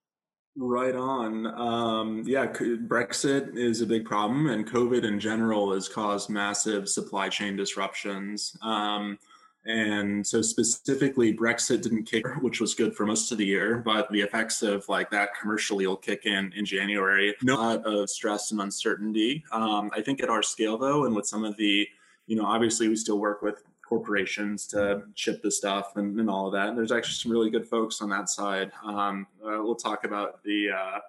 Right 0.57 0.95
on. 0.95 1.47
Um, 1.47 2.23
yeah, 2.25 2.45
Brexit 2.47 3.57
is 3.57 3.81
a 3.81 3.85
big 3.85 4.05
problem, 4.05 4.47
and 4.47 4.65
COVID 4.65 5.03
in 5.03 5.19
general 5.19 5.73
has 5.73 5.89
caused 5.89 6.29
massive 6.29 6.87
supply 6.87 7.27
chain 7.27 7.57
disruptions. 7.57 8.55
Um, 8.61 9.19
and 9.65 10.25
so 10.25 10.41
specifically, 10.41 11.33
Brexit 11.33 11.81
didn't 11.81 12.03
kick, 12.03 12.25
which 12.41 12.61
was 12.61 12.75
good 12.75 12.95
for 12.95 13.05
most 13.05 13.31
of 13.31 13.37
the 13.37 13.45
year, 13.45 13.81
but 13.83 14.11
the 14.11 14.21
effects 14.21 14.61
of 14.61 14.87
like 14.87 15.09
that 15.11 15.29
commercially 15.39 15.87
will 15.87 15.95
kick 15.97 16.25
in 16.25 16.53
in 16.55 16.65
January. 16.65 17.35
No 17.41 17.55
lot 17.55 17.85
of 17.85 18.09
stress 18.09 18.51
and 18.51 18.61
uncertainty. 18.61 19.43
Um, 19.51 19.89
I 19.93 20.01
think 20.01 20.21
at 20.21 20.29
our 20.29 20.43
scale, 20.43 20.77
though, 20.77 21.05
and 21.05 21.15
with 21.15 21.25
some 21.25 21.43
of 21.43 21.57
the, 21.57 21.87
you 22.27 22.35
know, 22.35 22.45
obviously 22.45 22.87
we 22.87 22.95
still 22.95 23.19
work 23.19 23.41
with 23.41 23.63
corporations 23.87 24.67
to 24.67 25.03
ship 25.15 25.41
the 25.41 25.51
stuff 25.51 25.95
and, 25.95 26.19
and 26.19 26.29
all 26.29 26.47
of 26.47 26.53
that. 26.53 26.69
And 26.69 26.77
there's 26.77 26.91
actually 26.91 27.15
some 27.15 27.31
really 27.31 27.49
good 27.49 27.67
folks 27.67 28.01
on 28.01 28.09
that 28.09 28.29
side. 28.29 28.71
Um, 28.83 29.27
uh, 29.43 29.61
we'll 29.63 29.75
talk 29.75 30.05
about 30.05 30.43
the 30.43 30.69
uh, 30.71 30.99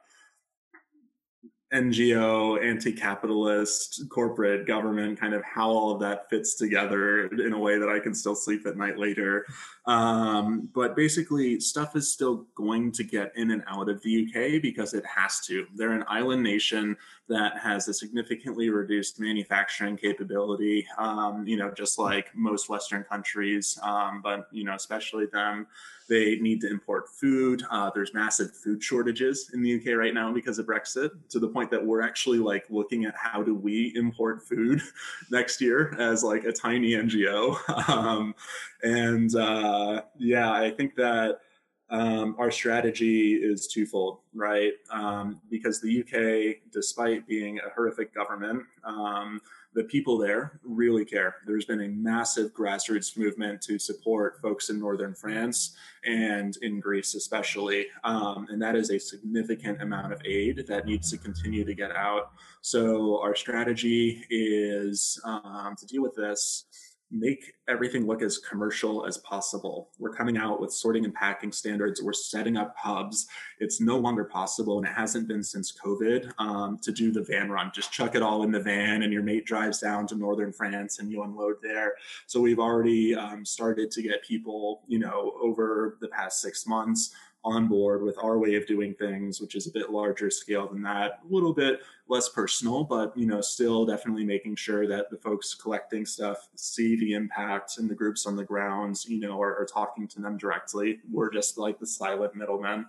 NGO, 1.73 2.65
anti 2.65 2.93
capitalist, 2.93 4.05
corporate, 4.09 4.67
government, 4.67 5.19
kind 5.19 5.35
of 5.35 5.43
how 5.43 5.69
all 5.69 5.91
of 5.91 6.01
that 6.01 6.31
fits 6.31 6.55
together 6.55 7.27
in 7.27 7.53
a 7.53 7.59
way 7.59 7.77
that 7.79 7.89
I 7.89 7.99
can 7.99 8.15
still 8.15 8.37
sleep 8.37 8.67
at 8.67 8.77
night 8.77 8.99
later. 8.99 9.45
Um, 9.87 10.69
but 10.75 10.95
basically, 10.95 11.59
stuff 11.59 11.97
is 11.97 12.13
still 12.13 12.47
going 12.55 12.93
to 12.93 13.05
get 13.05 13.33
in 13.37 13.51
and 13.51 13.65
out 13.67 13.89
of 13.89 14.01
the 14.03 14.27
UK 14.27 14.63
because 14.63 14.95
it 14.95 15.05
has 15.07 15.41
to. 15.47 15.67
They're 15.75 15.93
an 15.93 16.05
island 16.09 16.45
nation 16.45 16.97
that 17.29 17.59
has 17.59 17.89
a 17.89 17.95
significantly 17.95 18.71
reduced 18.71 19.19
manufacturing 19.19 19.97
capability, 19.97 20.87
um, 20.99 21.47
you 21.47 21.57
know, 21.57 21.71
just 21.71 21.99
like 21.99 22.29
most 22.35 22.69
Western 22.69 23.03
countries, 23.03 23.79
um, 23.83 24.21
but, 24.23 24.49
you 24.53 24.65
know, 24.65 24.75
especially 24.75 25.27
them. 25.27 25.67
They 26.09 26.37
need 26.37 26.61
to 26.61 26.71
import 26.71 27.09
food. 27.09 27.65
Uh, 27.69 27.91
there's 27.93 28.15
massive 28.15 28.57
food 28.57 28.81
shortages 28.81 29.51
in 29.53 29.61
the 29.61 29.75
UK 29.75 29.97
right 29.97 30.15
now 30.15 30.33
because 30.33 30.61
of 30.61 30.67
Brexit, 30.67 31.11
to 31.31 31.41
the 31.41 31.49
point 31.49 31.69
that 31.73 31.85
we're 31.85 32.01
actually 32.01 32.39
like 32.39 32.65
looking 32.71 33.07
at 33.07 33.15
how 33.17 33.43
do 33.43 33.57
we 33.57 33.93
import 33.97 34.47
food 34.47 34.81
next 35.33 35.61
year 35.61 35.97
as 35.99 36.23
like 36.23 36.45
a 36.45 36.53
tiny 36.53 36.93
NGO. 36.93 37.57
Um, 37.97 38.35
and 38.83 39.35
uh, 39.37 40.03
yeah, 40.19 40.53
I 40.53 40.71
think 40.71 40.97
that 40.97 41.41
um, 41.91 42.35
our 42.39 42.51
strategy 42.51 43.35
is 43.35 43.69
twofold, 43.69 44.19
right? 44.35 44.73
Um, 44.91 45.41
because 45.51 45.81
the 45.81 46.01
UK, 46.01 46.63
despite 46.73 47.27
being 47.27 47.59
a 47.59 47.71
horrific 47.75 48.15
government, 48.15 48.65
um, 48.85 49.41
the 49.77 49.85
people 49.85 50.17
there 50.17 50.59
really 50.65 51.05
care. 51.05 51.37
There's 51.47 51.67
been 51.67 51.83
a 51.83 51.89
massive 51.89 52.55
grassroots 52.55 53.17
movement 53.17 53.61
to 53.63 53.79
support 53.79 54.41
folks 54.41 54.71
in 54.71 54.81
northern 54.81 55.15
France 55.15 55.77
and 56.03 56.57
in 56.63 56.81
Greece, 56.81 57.15
especially. 57.15 57.87
Um, 58.03 58.47
and 58.51 58.61
that 58.63 58.75
is 58.75 58.91
a 58.91 58.99
significant 58.99 59.83
amount 59.83 60.15
of 60.15 60.23
aid 60.25 60.65
that 60.67 60.87
needs 60.87 61.11
to 61.11 61.19
continue 61.19 61.63
to 61.63 61.75
get 61.75 61.95
out. 61.95 62.33
So, 62.63 63.21
our 63.21 63.37
strategy 63.37 64.25
is 64.31 65.21
um, 65.25 65.77
to 65.79 65.87
deal 65.87 66.03
with 66.03 66.15
this 66.17 66.65
make 67.11 67.53
everything 67.69 68.07
look 68.07 68.21
as 68.21 68.39
commercial 68.39 69.07
as 69.07 69.19
possible. 69.19 69.91
We're 69.99 70.13
coming 70.13 70.37
out 70.37 70.61
with 70.61 70.73
sorting 70.73 71.05
and 71.05 71.15
packing 71.15 71.53
standards. 71.53 72.03
We're 72.03 72.13
setting 72.13 72.57
up 72.57 72.75
hubs. 72.77 73.27
It's 73.61 73.81
no 73.81 73.97
longer 73.97 74.25
possible, 74.25 74.79
and 74.79 74.87
it 74.87 74.93
hasn't 74.93 75.29
been 75.29 75.43
since 75.43 75.73
COVID, 75.73 76.33
um, 76.39 76.79
to 76.83 76.93
do 76.93 77.13
the 77.13 77.23
van 77.23 77.51
run. 77.51 77.71
Just 77.75 77.93
chuck 77.93 78.15
it 78.15 78.23
all 78.23 78.43
in 78.43 78.51
the 78.51 78.61
van, 78.61 79.03
and 79.03 79.13
your 79.13 79.23
mate 79.23 79.47
drives 79.47 79.79
down 79.79 80.07
to 80.09 80.17
northern 80.17 80.53
France, 80.53 80.99
and 80.99 81.11
you 81.11 81.23
unload 81.23 81.57
there. 81.63 81.95
So 82.27 82.41
we've 82.41 82.59
already 82.59 83.15
um, 83.15 83.45
started 83.45 83.91
to 83.93 84.03
get 84.03 84.25
people, 84.25 84.83
you 84.89 84.99
know, 84.99 85.33
over 85.41 85.99
the 86.01 86.09
past 86.09 86.41
six 86.41 86.67
months 86.67 87.15
on 87.47 87.69
board 87.69 88.03
with 88.03 88.19
our 88.19 88.39
way 88.39 88.57
of 88.57 88.67
doing 88.67 88.93
things, 88.95 89.41
which 89.41 89.55
is 89.55 89.69
a 89.69 89.71
bit 89.71 89.91
larger 89.91 90.31
scale 90.31 90.67
than 90.67 90.83
that, 90.83 91.21
a 91.23 91.33
little 91.33 91.55
bit 91.55 91.81
less 92.09 92.29
personal, 92.29 92.83
but 92.83 93.17
you 93.17 93.25
know, 93.25 93.41
still 93.41 93.87
definitely 93.87 94.25
making 94.25 94.57
sure 94.57 94.89
that 94.89 95.11
the 95.11 95.17
folks 95.17 95.55
collecting 95.55 96.05
stuff 96.05 96.49
see 96.57 96.97
the 96.97 97.15
impact 97.15 97.79
and 97.79 97.89
the 97.89 97.95
groups 97.95 98.27
on 98.27 98.35
the 98.35 98.45
ground, 98.45 98.99
you 99.07 99.21
know, 99.21 99.41
are, 99.41 99.57
are 99.57 99.65
talking 99.65 100.09
to 100.09 100.21
them 100.21 100.37
directly. 100.37 100.99
We're 101.09 101.33
just 101.33 101.57
like 101.57 101.79
the 101.79 101.87
silent 101.87 102.35
middlemen. 102.35 102.87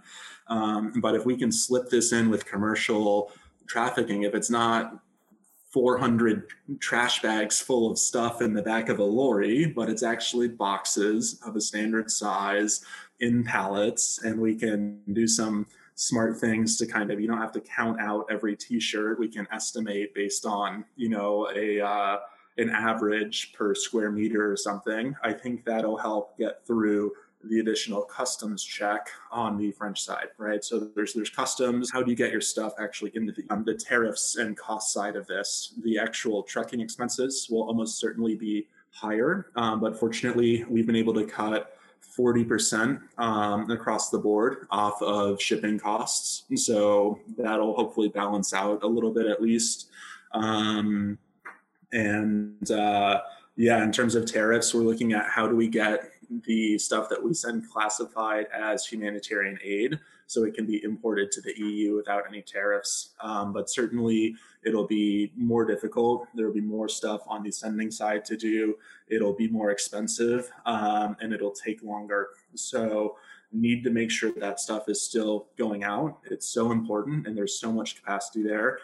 Um, 0.48 0.92
but 1.02 1.14
if 1.14 1.24
we 1.24 1.38
can 1.38 1.52
slip 1.52 1.90
this 1.90 2.12
in 2.12 2.32
with 2.32 2.44
commercial 2.46 3.32
trafficking, 3.68 4.24
if 4.24 4.34
it's 4.34 4.50
not 4.50 5.04
400 5.72 6.48
trash 6.80 7.22
bags 7.22 7.62
full 7.62 7.92
of 7.92 8.00
stuff 8.00 8.42
in 8.42 8.56
the 8.56 8.64
back 8.64 8.90
of 8.90 8.98
a 8.98 9.04
lorry, 9.04 9.68
but 9.68 9.90
it's 9.90 10.02
actually 10.02 10.48
boxes 10.48 11.40
of 11.46 11.56
a 11.56 11.62
standard 11.62 12.10
size 12.10 12.84
in 13.20 13.44
pallets 13.44 14.24
and 14.24 14.40
we 14.40 14.56
can 14.56 15.00
do 15.14 15.28
some 15.28 15.66
smart 15.96 16.38
things 16.38 16.78
to 16.78 16.86
kind 16.86 17.12
of 17.12 17.20
you 17.20 17.28
don't 17.28 17.40
have 17.40 17.52
to 17.52 17.62
count 17.62 18.00
out 18.00 18.26
every 18.30 18.56
t-shirt 18.56 19.18
we 19.20 19.28
can 19.28 19.48
estimate 19.52 20.14
based 20.14 20.46
on 20.46 20.86
you 20.96 21.10
know 21.10 21.50
a 21.56 21.82
uh, 21.82 22.18
an 22.58 22.70
average 22.70 23.54
per 23.54 23.74
square 23.74 24.12
meter 24.12 24.52
or 24.52 24.56
something 24.56 25.16
i 25.24 25.34
think 25.34 25.66
that'll 25.66 25.98
help 25.98 26.38
get 26.38 26.66
through 26.68 27.12
the 27.44 27.60
additional 27.60 28.02
customs 28.02 28.64
check 28.64 29.10
on 29.32 29.58
the 29.58 29.72
French 29.72 30.02
side, 30.02 30.28
right? 30.38 30.64
So 30.64 30.80
there's 30.96 31.14
there's 31.14 31.30
customs. 31.30 31.92
How 31.92 32.02
do 32.02 32.10
you 32.10 32.18
get 32.18 32.32
your 32.32 32.42
stuff 32.42 32.74
actually 32.80 33.12
into 33.14 33.32
the, 33.32 33.44
um, 33.50 33.64
the 33.64 33.76
tariffs 33.76 34.38
and 34.38 34.58
cost 34.58 34.92
side 34.92 35.16
of 35.16 35.28
this? 35.28 35.74
The 35.84 36.00
actual 36.00 36.44
trucking 36.44 36.82
expenses 36.82 37.48
will 37.50 37.64
almost 37.64 38.00
certainly 38.00 38.36
be 38.36 38.68
higher, 38.92 39.52
um, 39.56 39.80
but 39.80 39.98
fortunately, 39.98 40.66
we've 40.68 40.88
been 40.88 40.96
able 40.96 41.14
to 41.14 41.26
cut 41.26 41.77
40% 42.18 43.02
um, 43.18 43.70
across 43.70 44.10
the 44.10 44.18
board 44.18 44.68
off 44.72 45.02
of 45.02 45.42
shipping 45.42 45.80
costs. 45.80 46.44
So 46.56 47.20
that'll 47.38 47.76
hopefully 47.76 48.10
balance 48.10 48.54
out 48.54 48.84
a 48.84 48.88
little 48.88 49.12
bit 49.12 49.28
at 49.28 49.42
least. 49.42 49.90
Um, 50.34 51.18
and 51.92 52.70
uh, 52.72 53.22
yeah, 53.56 53.84
in 53.84 53.92
terms 53.92 54.16
of 54.16 54.26
tariffs, 54.26 54.74
we're 54.74 54.82
looking 54.82 55.14
at 55.14 55.26
how 55.26 55.48
do 55.48 55.56
we 55.56 55.68
get 55.68 56.12
the 56.46 56.78
stuff 56.78 57.10
that 57.10 57.24
we 57.24 57.34
send 57.34 57.70
classified 57.70 58.48
as 58.54 58.86
humanitarian 58.86 59.58
aid 59.64 60.00
so 60.28 60.44
it 60.44 60.54
can 60.54 60.66
be 60.66 60.84
imported 60.84 61.32
to 61.32 61.42
the 61.42 61.54
EU 61.58 61.96
without 61.96 62.24
any 62.28 62.42
tariffs. 62.42 63.16
Um, 63.22 63.54
but 63.54 63.70
certainly 63.70 64.36
it'll 64.64 64.86
be 64.86 65.32
more 65.36 65.66
difficult. 65.66 66.28
There'll 66.36 66.54
be 66.54 66.62
more 66.62 66.90
stuff 66.90 67.22
on 67.28 67.44
the 67.44 67.52
sending 67.52 67.90
side 67.90 68.26
to 68.26 68.38
do. 68.38 68.76
It'll 69.08 69.34
be 69.34 69.48
more 69.48 69.72
expensive 69.72 70.52
um, 70.66 71.16
and 71.22 71.34
it'll 71.34 71.52
take 71.52 71.82
longer. 71.82 72.30
So 72.56 73.16
need 73.54 73.84
to 73.86 73.90
make 73.90 74.12
sure 74.12 74.34
that 74.38 74.60
stuff 74.60 74.90
is 74.90 75.02
still 75.02 75.48
going 75.58 75.86
out. 75.86 76.20
It's 76.30 76.50
so 76.50 76.72
important 76.72 77.26
and 77.26 77.36
there's 77.36 77.60
so 77.60 77.72
much 77.72 77.96
capacity 77.96 78.44
there 78.44 78.80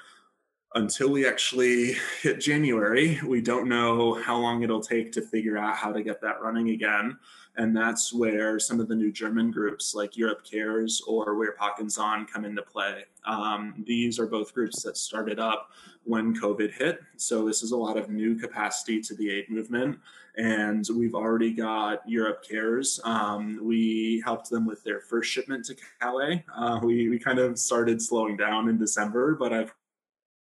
until 0.75 1.09
we 1.09 1.27
actually 1.27 1.95
hit 2.21 2.39
January, 2.39 3.19
we 3.25 3.41
don't 3.41 3.67
know 3.67 4.15
how 4.15 4.37
long 4.37 4.63
it'll 4.63 4.81
take 4.81 5.11
to 5.13 5.21
figure 5.21 5.57
out 5.57 5.75
how 5.75 5.91
to 5.91 6.01
get 6.01 6.21
that 6.21 6.41
running 6.41 6.69
again. 6.69 7.17
And 7.55 7.75
that's 7.75 8.11
where 8.11 8.59
some 8.59 8.79
of 8.79 8.87
the 8.87 8.95
new 8.95 9.11
German 9.11 9.51
groups 9.51 9.93
like 9.93 10.17
Europe 10.17 10.43
Cares 10.43 11.01
or 11.07 11.35
Wir 11.35 11.53
packen's 11.53 11.99
an 11.99 12.25
come 12.25 12.45
into 12.45 12.63
play. 12.63 13.05
Um, 13.25 13.83
these 13.85 14.19
are 14.19 14.25
both 14.25 14.53
groups 14.53 14.81
that 14.83 14.97
started 14.97 15.39
up 15.39 15.69
when 16.03 16.35
COVID 16.35 16.73
hit. 16.73 17.01
So 17.17 17.45
this 17.45 17.61
is 17.61 17.71
a 17.71 17.77
lot 17.77 17.95
of 17.97 18.09
new 18.09 18.35
capacity 18.35 19.01
to 19.01 19.15
the 19.15 19.29
aid 19.29 19.49
movement. 19.49 19.99
And 20.35 20.83
we've 20.95 21.13
already 21.13 21.53
got 21.53 22.01
Europe 22.09 22.43
Cares. 22.47 22.99
Um, 23.03 23.59
we 23.61 24.21
helped 24.25 24.49
them 24.49 24.65
with 24.65 24.83
their 24.83 24.99
first 24.99 25.31
shipment 25.31 25.65
to 25.65 25.75
Calais. 26.01 26.43
Uh, 26.55 26.79
we, 26.81 27.07
we 27.07 27.19
kind 27.19 27.37
of 27.37 27.59
started 27.59 28.01
slowing 28.01 28.35
down 28.35 28.67
in 28.67 28.79
December, 28.79 29.35
but 29.35 29.53
I've 29.53 29.73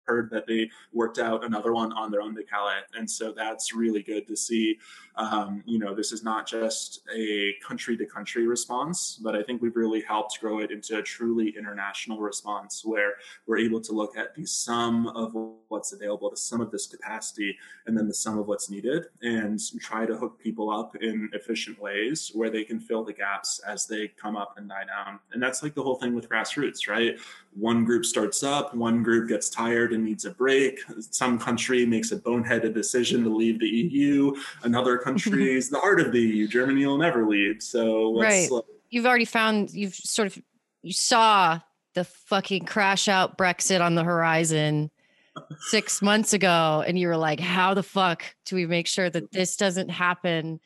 heard 0.07 0.29
that 0.31 0.47
they 0.47 0.69
worked 0.93 1.19
out 1.19 1.43
another 1.43 1.73
one 1.73 1.91
on 1.93 2.09
their 2.09 2.21
own 2.21 2.35
to 2.35 2.43
Calais. 2.43 2.79
And 2.97 3.09
so 3.09 3.31
that's 3.31 3.73
really 3.73 4.01
good 4.01 4.25
to 4.27 4.35
see. 4.35 4.79
Um, 5.17 5.63
you 5.65 5.79
know, 5.79 5.95
this 5.95 6.11
is 6.11 6.23
not 6.23 6.47
just 6.47 7.01
a 7.15 7.55
country 7.67 7.97
to 7.97 8.05
country 8.05 8.47
response, 8.47 9.19
but 9.21 9.35
I 9.35 9.41
think 9.41 9.61
we've 9.61 9.75
really 9.75 10.01
helped 10.01 10.39
grow 10.39 10.59
it 10.59 10.71
into 10.71 10.97
a 10.97 11.01
truly 11.01 11.55
international 11.57 12.19
response 12.19 12.83
where 12.85 13.13
we're 13.47 13.57
able 13.57 13.81
to 13.81 13.93
look 13.93 14.15
at 14.17 14.35
the 14.35 14.45
sum 14.45 15.07
of 15.07 15.33
what's 15.69 15.93
available, 15.93 16.29
the 16.29 16.37
sum 16.37 16.61
of 16.61 16.71
this 16.71 16.87
capacity, 16.87 17.57
and 17.87 17.97
then 17.97 18.07
the 18.07 18.13
sum 18.13 18.37
of 18.37 18.47
what's 18.47 18.69
needed 18.69 19.05
and 19.21 19.59
try 19.79 20.05
to 20.05 20.15
hook 20.15 20.39
people 20.39 20.69
up 20.69 20.95
in 20.97 21.29
efficient 21.33 21.79
ways 21.81 22.31
where 22.33 22.49
they 22.49 22.63
can 22.63 22.79
fill 22.79 23.03
the 23.03 23.13
gaps 23.13 23.59
as 23.67 23.87
they 23.87 24.07
come 24.07 24.35
up 24.35 24.55
and 24.57 24.69
die 24.69 24.85
down. 24.85 25.19
And 25.33 25.41
that's 25.41 25.63
like 25.63 25.73
the 25.73 25.83
whole 25.83 25.95
thing 25.95 26.13
with 26.13 26.29
grassroots, 26.29 26.87
right? 26.87 27.17
One 27.53 27.85
group 27.85 28.05
starts 28.05 28.43
up, 28.43 28.75
one 28.75 29.01
group 29.01 29.29
gets 29.29 29.49
tired 29.49 29.93
and 29.93 30.05
needs 30.05 30.25
a 30.25 30.31
break. 30.31 30.79
Some 30.99 31.39
country 31.39 31.85
makes 31.85 32.11
a 32.11 32.17
boneheaded 32.17 32.73
decision 32.73 33.23
to 33.23 33.29
leave 33.29 33.59
the 33.59 33.67
EU. 33.67 34.35
Another 34.63 34.97
country 35.07 35.55
is 35.55 35.69
the 35.69 35.79
heart 35.79 35.99
of 35.99 36.11
the 36.11 36.19
EU. 36.19 36.47
Germany 36.47 36.85
will 36.85 36.97
never 36.97 37.27
leave. 37.27 37.61
So 37.61 38.19
right. 38.19 38.49
Uh, 38.51 38.61
you've 38.89 39.05
already 39.05 39.25
found 39.25 39.71
you've 39.71 39.95
sort 39.95 40.27
of 40.27 40.41
you 40.81 40.93
saw 40.93 41.59
the 41.93 42.03
fucking 42.03 42.65
crash 42.65 43.07
out 43.07 43.37
Brexit 43.37 43.81
on 43.81 43.95
the 43.95 44.03
horizon 44.03 44.91
six 45.59 46.01
months 46.01 46.33
ago, 46.33 46.83
and 46.85 46.97
you 46.97 47.07
were 47.07 47.17
like, 47.17 47.39
"How 47.39 47.73
the 47.73 47.83
fuck 47.83 48.23
do 48.45 48.55
we 48.55 48.65
make 48.65 48.87
sure 48.87 49.09
that 49.09 49.31
this 49.31 49.57
doesn't 49.57 49.89
happen?" 49.89 50.59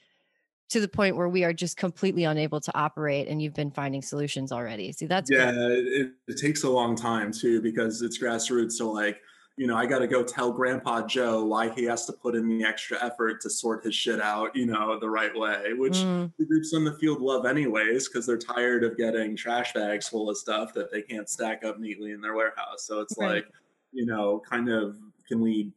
to 0.69 0.79
the 0.79 0.87
point 0.87 1.17
where 1.17 1.27
we 1.27 1.43
are 1.43 1.51
just 1.51 1.75
completely 1.75 2.23
unable 2.23 2.61
to 2.61 2.71
operate 2.73 3.27
and 3.27 3.41
you've 3.41 3.53
been 3.53 3.71
finding 3.71 4.01
solutions 4.01 4.53
already 4.53 4.93
see 4.93 5.05
that's 5.05 5.29
yeah 5.29 5.51
it, 5.51 6.13
it, 6.29 6.37
takes 6.37 6.63
a 6.63 6.69
long 6.69 6.95
time 6.95 7.29
too 7.29 7.61
because 7.61 8.01
it's 8.01 8.17
grassroots 8.17 8.71
so 8.71 8.89
like 8.89 9.19
you 9.57 9.67
know 9.67 9.75
i 9.75 9.85
got 9.85 9.99
to 9.99 10.07
go 10.07 10.23
tell 10.23 10.51
grandpa 10.51 11.05
joe 11.05 11.43
why 11.43 11.69
he 11.69 11.83
has 11.83 12.05
to 12.05 12.13
put 12.13 12.35
in 12.35 12.47
the 12.47 12.63
extra 12.63 13.03
effort 13.03 13.41
to 13.41 13.49
sort 13.49 13.83
his 13.83 13.93
shit 13.93 14.21
out 14.21 14.55
you 14.55 14.65
know 14.65 14.99
the 14.99 15.09
right 15.09 15.37
way 15.37 15.73
which 15.73 15.97
mm. 15.97 16.31
the 16.37 16.45
groups 16.45 16.73
on 16.73 16.83
the 16.83 16.93
field 16.93 17.21
love 17.21 17.45
anyways 17.45 18.07
because 18.07 18.25
they're 18.25 18.37
tired 18.37 18.83
of 18.83 18.97
getting 18.97 19.35
trash 19.35 19.73
bags 19.73 20.07
full 20.07 20.29
of 20.29 20.37
stuff 20.37 20.73
that 20.73 20.91
they 20.91 21.01
can't 21.01 21.29
stack 21.29 21.63
up 21.63 21.79
neatly 21.79 22.11
in 22.11 22.21
their 22.21 22.35
warehouse 22.35 22.83
so 22.83 22.99
it's 23.01 23.15
right. 23.17 23.35
like 23.35 23.47
you 23.91 24.05
know 24.05 24.41
kind 24.49 24.69
of 24.69 24.97
can 25.27 25.41
we 25.41 25.71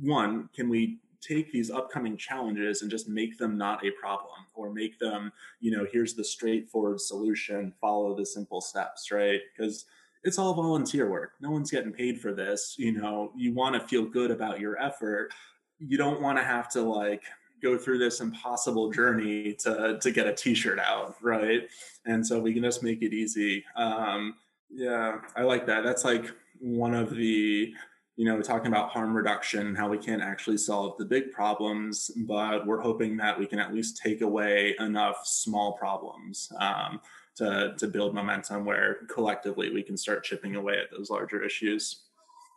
one 0.00 0.48
can 0.54 0.68
we 0.68 0.98
take 1.20 1.52
these 1.52 1.70
upcoming 1.70 2.16
challenges 2.16 2.82
and 2.82 2.90
just 2.90 3.08
make 3.08 3.38
them 3.38 3.58
not 3.58 3.84
a 3.84 3.90
problem 3.92 4.46
or 4.54 4.72
make 4.72 4.98
them, 4.98 5.32
you 5.60 5.70
know, 5.70 5.86
here's 5.92 6.14
the 6.14 6.24
straightforward 6.24 7.00
solution, 7.00 7.72
follow 7.80 8.14
the 8.14 8.24
simple 8.24 8.60
steps, 8.60 9.10
right? 9.12 9.40
Because 9.54 9.84
it's 10.22 10.38
all 10.38 10.54
volunteer 10.54 11.08
work. 11.08 11.32
No 11.40 11.50
one's 11.50 11.70
getting 11.70 11.92
paid 11.92 12.20
for 12.20 12.32
this. 12.32 12.74
You 12.78 12.92
know, 12.92 13.32
you 13.36 13.54
want 13.54 13.74
to 13.74 13.86
feel 13.86 14.04
good 14.04 14.30
about 14.30 14.60
your 14.60 14.80
effort. 14.80 15.30
You 15.78 15.96
don't 15.96 16.20
want 16.20 16.38
to 16.38 16.44
have 16.44 16.68
to 16.70 16.82
like 16.82 17.22
go 17.62 17.76
through 17.76 17.98
this 17.98 18.20
impossible 18.20 18.90
journey 18.90 19.54
to 19.60 19.98
to 20.00 20.10
get 20.10 20.26
a 20.26 20.34
t-shirt 20.34 20.78
out, 20.78 21.16
right? 21.22 21.62
And 22.06 22.26
so 22.26 22.40
we 22.40 22.52
can 22.52 22.62
just 22.62 22.82
make 22.82 23.02
it 23.02 23.12
easy. 23.12 23.64
Um, 23.76 24.34
yeah, 24.70 25.18
I 25.36 25.42
like 25.42 25.66
that. 25.66 25.84
That's 25.84 26.04
like 26.04 26.30
one 26.60 26.94
of 26.94 27.10
the 27.14 27.72
you 28.16 28.26
know, 28.26 28.42
talking 28.42 28.66
about 28.66 28.90
harm 28.90 29.16
reduction 29.16 29.74
how 29.74 29.88
we 29.88 29.96
can't 29.96 30.20
actually 30.20 30.58
solve 30.58 30.98
the 30.98 31.04
big 31.06 31.32
problems, 31.32 32.10
but 32.26 32.66
we're 32.66 32.82
hoping 32.82 33.16
that 33.16 33.38
we 33.38 33.46
can 33.46 33.58
at 33.58 33.72
least 33.72 33.96
take 33.96 34.20
away 34.20 34.76
enough 34.78 35.26
small 35.26 35.72
problems 35.78 36.52
um, 36.58 37.00
to, 37.36 37.74
to 37.78 37.86
build 37.86 38.14
momentum 38.14 38.64
where 38.64 38.98
collectively 39.08 39.70
we 39.70 39.82
can 39.82 39.96
start 39.96 40.24
chipping 40.24 40.56
away 40.56 40.78
at 40.78 40.90
those 40.90 41.10
larger 41.10 41.42
issues. 41.42 42.02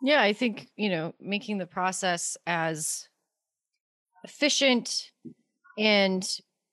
Yeah, 0.02 0.20
I 0.20 0.32
think, 0.32 0.68
you 0.76 0.90
know, 0.90 1.14
making 1.20 1.58
the 1.58 1.66
process 1.66 2.36
as 2.46 3.08
efficient 4.24 5.10
and 5.78 6.28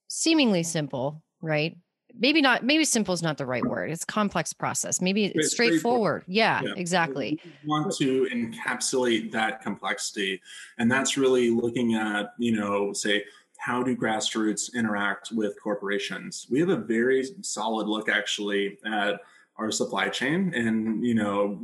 seemingly 0.07 0.63
simple, 0.63 1.23
right? 1.41 1.77
maybe 2.19 2.41
not 2.41 2.63
maybe 2.63 2.83
simple 2.83 3.13
is 3.13 3.21
not 3.21 3.37
the 3.37 3.45
right 3.45 3.65
word 3.65 3.89
it's 3.89 4.03
a 4.03 4.07
complex 4.07 4.53
process 4.53 5.01
maybe 5.01 5.25
it's, 5.25 5.35
it's 5.35 5.51
straightforward, 5.51 6.23
straightforward. 6.23 6.23
Yeah, 6.27 6.61
yeah, 6.63 6.73
exactly 6.75 7.39
we 7.43 7.51
want 7.65 7.93
to 7.97 8.27
encapsulate 8.33 9.31
that 9.31 9.61
complexity 9.61 10.41
and 10.77 10.91
that's 10.91 11.17
really 11.17 11.49
looking 11.49 11.95
at 11.95 12.33
you 12.37 12.55
know 12.55 12.93
say 12.93 13.23
how 13.61 13.81
do 13.83 13.95
grassroots 13.95 14.73
interact 14.73 15.31
with 15.31 15.61
corporations 15.61 16.47
we 16.49 16.59
have 16.59 16.69
a 16.69 16.77
very 16.77 17.23
solid 17.41 17.87
look 17.87 18.09
actually 18.09 18.77
at 18.85 19.19
our 19.57 19.71
supply 19.71 20.09
chain 20.09 20.53
and 20.55 21.05
you 21.05 21.13
know 21.13 21.59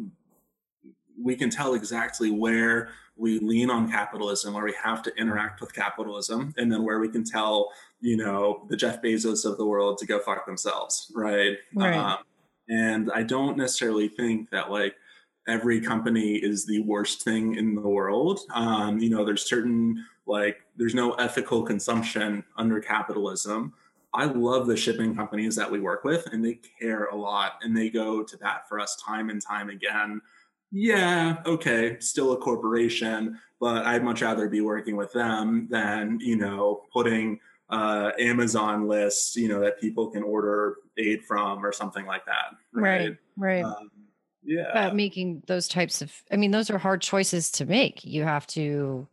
we 1.19 1.35
can 1.35 1.49
tell 1.49 1.73
exactly 1.73 2.29
where 2.31 2.89
we 3.17 3.39
lean 3.39 3.69
on 3.69 3.89
capitalism, 3.89 4.53
where 4.53 4.63
we 4.63 4.73
have 4.81 5.01
to 5.03 5.15
interact 5.15 5.59
with 5.59 5.73
capitalism, 5.73 6.53
and 6.57 6.71
then 6.71 6.83
where 6.83 6.99
we 6.99 7.09
can 7.09 7.23
tell, 7.23 7.71
you 7.99 8.15
know, 8.15 8.65
the 8.69 8.77
Jeff 8.77 9.01
Bezos 9.01 9.43
of 9.43 9.57
the 9.57 9.65
world 9.65 9.97
to 9.97 10.05
go 10.05 10.19
fuck 10.19 10.45
themselves, 10.45 11.11
right? 11.15 11.57
right. 11.73 11.95
Um, 11.95 12.17
and 12.69 13.11
I 13.13 13.23
don't 13.23 13.57
necessarily 13.57 14.07
think 14.07 14.49
that 14.51 14.69
like 14.69 14.95
every 15.47 15.81
company 15.81 16.35
is 16.35 16.65
the 16.65 16.79
worst 16.81 17.23
thing 17.23 17.55
in 17.55 17.75
the 17.75 17.81
world. 17.81 18.39
Um, 18.53 18.99
you 18.99 19.09
know, 19.09 19.25
there's 19.25 19.47
certain 19.47 20.05
like 20.25 20.57
there's 20.75 20.95
no 20.95 21.13
ethical 21.13 21.63
consumption 21.63 22.43
under 22.57 22.79
capitalism. 22.79 23.73
I 24.13 24.25
love 24.25 24.67
the 24.67 24.77
shipping 24.77 25.15
companies 25.15 25.55
that 25.55 25.69
we 25.69 25.79
work 25.79 26.03
with, 26.03 26.27
and 26.27 26.43
they 26.43 26.59
care 26.79 27.05
a 27.05 27.15
lot, 27.15 27.59
and 27.61 27.75
they 27.75 27.89
go 27.89 28.23
to 28.23 28.37
bat 28.37 28.67
for 28.67 28.79
us 28.79 29.01
time 29.05 29.29
and 29.29 29.41
time 29.41 29.69
again 29.69 30.21
yeah, 30.71 31.37
okay, 31.45 31.97
still 31.99 32.33
a 32.33 32.37
corporation, 32.37 33.39
but 33.59 33.85
I'd 33.85 34.03
much 34.03 34.21
rather 34.21 34.49
be 34.49 34.61
working 34.61 34.95
with 34.95 35.13
them 35.13 35.67
than, 35.69 36.19
you 36.19 36.35
know, 36.35 36.83
putting 36.91 37.39
uh, 37.69 38.11
Amazon 38.19 38.87
lists, 38.87 39.35
you 39.35 39.47
know, 39.47 39.59
that 39.61 39.79
people 39.79 40.09
can 40.09 40.23
order 40.23 40.77
aid 40.97 41.23
from 41.25 41.65
or 41.65 41.71
something 41.71 42.05
like 42.05 42.25
that. 42.25 42.55
Right. 42.73 43.17
Right. 43.37 43.63
right. 43.63 43.63
Um, 43.63 43.91
yeah. 44.47 44.71
But 44.73 44.95
making 44.95 45.43
those 45.45 45.67
types 45.67 46.01
of, 46.01 46.11
I 46.31 46.37
mean, 46.37 46.49
those 46.49 46.71
are 46.71 46.79
hard 46.79 47.01
choices 47.01 47.51
to 47.51 47.65
make. 47.65 48.03
You 48.03 48.23
have 48.23 48.47
to, 48.47 49.07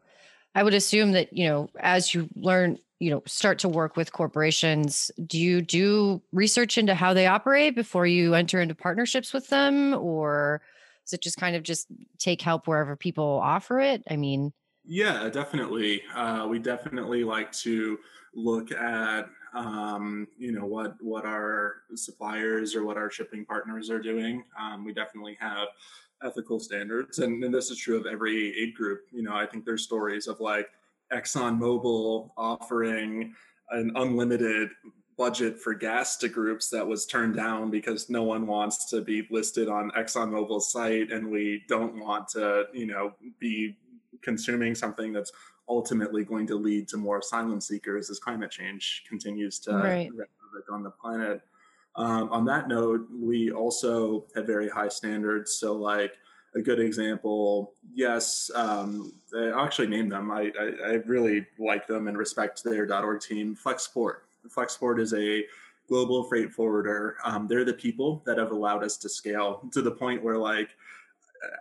I 0.55 0.63
would 0.63 0.73
assume 0.73 1.13
that, 1.13 1.37
you 1.37 1.47
know, 1.47 1.69
as 1.81 2.15
you 2.15 2.31
learn, 2.35 2.79
you 3.01 3.11
know, 3.11 3.23
start 3.27 3.59
to 3.59 3.69
work 3.69 3.97
with 3.97 4.13
corporations, 4.13 5.11
do 5.27 5.39
you 5.39 5.61
do 5.61 6.23
research 6.33 6.79
into 6.79 6.95
how 6.95 7.13
they 7.13 7.27
operate 7.27 7.75
before 7.75 8.07
you 8.07 8.33
enter 8.33 8.61
into 8.63 8.75
partnerships 8.75 9.35
with 9.35 9.49
them 9.49 9.93
or, 9.95 10.63
is 11.07 11.13
it 11.13 11.21
just 11.21 11.37
kind 11.37 11.55
of 11.55 11.63
just 11.63 11.89
take 12.19 12.41
help 12.41 12.67
wherever 12.67 12.97
people 12.97 13.39
offer 13.43 13.79
it? 13.79 14.03
I 14.09 14.17
mean, 14.17 14.55
yeah, 14.87 15.29
definitely. 15.29 16.01
Uh, 16.15 16.47
we 16.49 16.59
definitely 16.59 17.25
like 17.25 17.53
to 17.53 17.99
look 18.35 18.73
at 18.73 19.29
um, 19.55 20.27
you 20.37 20.53
know 20.53 20.67
what 20.67 20.97
what 21.01 21.25
our 21.25 21.77
suppliers 21.95 22.75
or 22.75 22.85
what 22.85 22.97
our 22.97 23.11
shipping 23.11 23.45
partners 23.45 23.91
are 23.91 24.01
doing. 24.01 24.45
Um, 24.61 24.85
we 24.85 24.93
definitely 24.93 25.37
have 25.41 25.69
ethical 26.23 26.59
standards, 26.59 27.19
and, 27.21 27.43
and 27.45 27.55
this 27.55 27.71
is 27.71 27.79
true 27.79 27.99
of 27.99 28.07
every 28.07 28.59
aid 28.61 28.75
group. 28.75 29.03
You 29.13 29.23
know, 29.23 29.35
I 29.35 29.47
think 29.47 29.65
there's 29.65 29.85
stories 29.85 30.27
of 30.27 30.41
like 30.41 30.69
ExxonMobil 31.13 32.31
offering 32.37 33.35
an 33.71 33.93
unlimited 33.95 34.71
budget 35.17 35.61
for 35.61 35.75
gas 35.75 36.17
to 36.17 36.29
groups 36.29 36.69
that 36.71 36.87
was 36.87 37.07
turned 37.07 37.37
down 37.37 37.71
because 37.71 38.11
no 38.11 38.23
one 38.25 38.47
wants 38.47 38.91
to 38.91 39.01
be 39.01 39.27
listed 39.31 39.69
on 39.69 39.91
ExxonMobil's 39.93 40.73
site 40.73 41.13
and 41.13 41.31
we 41.31 41.63
don't 41.69 41.97
want 41.99 42.27
to, 42.29 42.65
you 42.73 42.87
know, 42.87 43.13
be 43.39 43.77
consuming 44.23 44.75
something 44.75 45.13
that's 45.13 45.31
ultimately 45.69 46.25
going 46.25 46.47
to 46.47 46.57
lead 46.57 46.89
to 46.89 46.97
more 46.97 47.19
asylum 47.19 47.61
seekers 47.61 48.11
as 48.11 48.19
climate 48.19 48.51
change 48.51 49.05
continues 49.09 49.59
to 49.61 49.73
right. 49.73 50.11
on 50.71 50.83
the 50.83 50.91
planet. 50.91 51.41
Um, 51.97 52.29
on 52.31 52.45
that 52.47 52.69
note, 52.69 53.07
we 53.13 53.53
also 53.53 54.27
have 54.35 54.47
very 54.47 54.69
high 54.69 54.89
standards. 54.89 55.55
So, 55.55 55.75
like 55.75 56.15
a 56.55 56.61
good 56.61 56.81
example, 56.81 57.73
yes, 57.95 58.51
um, 58.55 59.13
I 59.37 59.65
actually 59.65 59.89
named 59.89 60.13
them. 60.13 60.31
I, 60.31 60.53
I, 60.59 60.65
I 60.65 60.93
really 61.07 61.47
like 61.59 61.87
them 61.87 62.09
and 62.09 62.19
respect 62.19 62.63
their 62.63 62.93
.org 62.93 63.21
team. 63.21 63.57
Flexport 63.57 64.17
Flexport 64.49 65.01
is 65.01 65.15
a 65.15 65.45
global 65.89 66.25
freight 66.25 66.53
forwarder. 66.53 67.17
Um, 67.25 67.47
they're 67.47 67.65
the 67.65 67.75
people 67.75 68.23
that 68.27 68.39
have 68.39 68.53
allowed 68.53 68.85
us 68.85 68.97
to 68.99 69.09
scale 69.09 69.69
to 69.73 69.83
the 69.83 69.91
point 69.91 70.23
where 70.23 70.39
like 70.39 70.71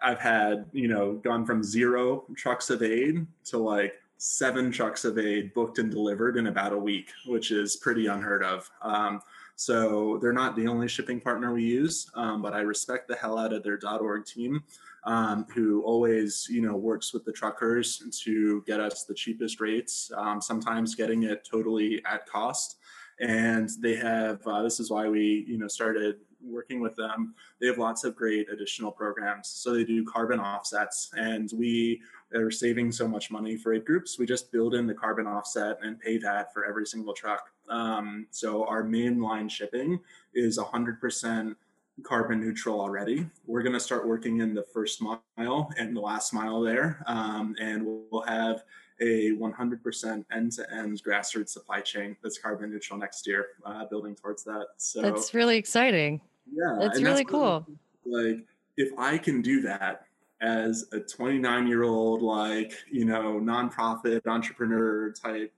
I've 0.02 0.20
had, 0.20 0.66
you 0.72 0.88
know, 0.88 1.14
gone 1.14 1.46
from 1.46 1.64
zero 1.64 2.26
trucks 2.36 2.70
of 2.70 2.82
aid 2.82 3.26
to 3.46 3.58
like 3.58 3.94
seven 4.18 4.72
trucks 4.72 5.04
of 5.04 5.18
aid 5.18 5.54
booked 5.54 5.80
and 5.80 5.92
delivered 5.92 6.38
in 6.38 6.48
about 6.48 6.74
a 6.74 6.78
week, 6.78 7.10
which 7.26 7.52
is 7.52 7.76
pretty 7.76 8.08
unheard 8.08 8.44
of. 8.44 8.70
Um, 8.82 9.22
so 9.56 10.18
they're 10.22 10.34
not 10.34 10.56
the 10.56 10.68
only 10.68 10.88
shipping 10.88 11.20
partner 11.20 11.54
we 11.54 11.64
use, 11.64 12.10
um, 12.16 12.42
but 12.42 12.54
I 12.54 12.62
respect 12.62 13.08
the 13.08 13.16
hell 13.16 13.38
out 13.38 13.54
of 13.54 13.64
their 13.64 13.80
.org 13.86 14.26
team, 14.26 14.64
um, 15.04 15.46
who 15.54 15.84
always, 15.84 16.48
you 16.50 16.62
know, 16.62 16.76
works 16.76 17.14
with 17.14 17.24
the 17.26 17.32
truckers 17.32 18.02
to 18.24 18.64
get 18.66 18.80
us 18.80 19.04
the 19.04 19.14
cheapest 19.14 19.62
rates. 19.62 20.12
Um, 20.16 20.42
sometimes 20.42 20.96
getting 20.96 21.24
it 21.24 21.48
totally 21.50 22.04
at 22.06 22.26
cost, 22.26 22.78
and 23.20 23.70
they 23.80 23.96
have. 23.96 24.46
Uh, 24.48 24.64
this 24.64 24.80
is 24.80 24.90
why 24.90 25.08
we, 25.08 25.46
you 25.48 25.58
know, 25.58 25.68
started 25.68 26.16
working 26.46 26.80
with 26.80 26.96
them. 26.96 27.34
They 27.60 27.68
have 27.68 27.78
lots 27.78 28.04
of 28.04 28.16
great 28.16 28.50
additional 28.52 28.91
programs. 28.91 29.50
So 29.50 29.74
they 29.74 29.84
do 29.84 30.06
carbon 30.06 30.39
offsets, 30.39 31.12
and 31.18 31.52
we 31.56 32.02
are 32.36 32.52
saving 32.52 32.91
so 32.91 33.08
much 33.08 33.32
money 33.32 33.58
for 33.58 33.74
aid 33.74 33.86
groups. 33.86 34.18
We 34.18 34.26
just 34.26 34.52
build 34.52 34.74
in 34.74 34.88
the 34.88 34.94
carbon 34.94 35.28
offset 35.28 35.78
and 35.84 36.00
pay 36.00 36.18
that 36.20 36.54
for 36.54 36.66
every 36.66 36.86
single 36.86 37.14
truck. 37.14 37.50
Um, 37.70 38.28
so 38.32 38.66
our 38.66 38.84
mainline 38.84 39.50
shipping 39.50 40.00
is 40.34 40.58
100% 40.58 41.56
carbon 42.02 42.39
neutral 42.39 42.82
already. 42.82 43.28
We're 43.46 43.62
going 43.62 43.74
to 43.74 43.80
start 43.80 44.08
working 44.08 44.41
in 44.41 44.54
the 44.54 44.64
first 44.64 45.02
mile 45.02 45.72
and 45.78 45.96
the 45.96 46.02
last 46.02 46.34
mile 46.34 46.62
there, 46.62 47.04
um, 47.06 47.56
and 47.60 47.86
we'll 47.86 48.24
have 48.24 48.64
a 49.00 49.32
100% 49.32 50.26
end-to-end 50.32 51.04
grassroots 51.04 51.50
supply 51.50 51.82
chain 51.82 52.16
that's 52.24 52.38
carbon 52.38 52.72
neutral 52.72 52.98
next 52.98 53.28
year, 53.28 53.48
uh, 53.66 53.86
building 53.86 54.16
towards 54.16 54.44
that. 54.44 54.68
So 54.78 55.02
that's 55.02 55.34
really 55.34 55.58
exciting. 55.58 56.22
Yeah, 56.52 56.78
that's 56.80 57.02
really 57.02 57.24
that's 57.24 57.32
cool. 57.32 57.66
Like 58.06 58.46
if 58.78 58.91
I 58.98 59.18
can 59.18 59.41
do 59.41 59.62
that 59.62 60.06
as 60.41 60.86
a 60.91 61.00
29 61.00 61.68
year 61.68 61.84
old, 61.84 62.22
like, 62.22 62.74
you 62.91 63.06
know, 63.06 63.39
nonprofit 63.41 64.28
entrepreneur 64.28 65.12
type 65.12 65.54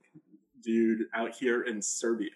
dude 0.62 1.06
out 1.14 1.34
here 1.34 1.62
in 1.62 1.82
Serbia. 1.82 2.30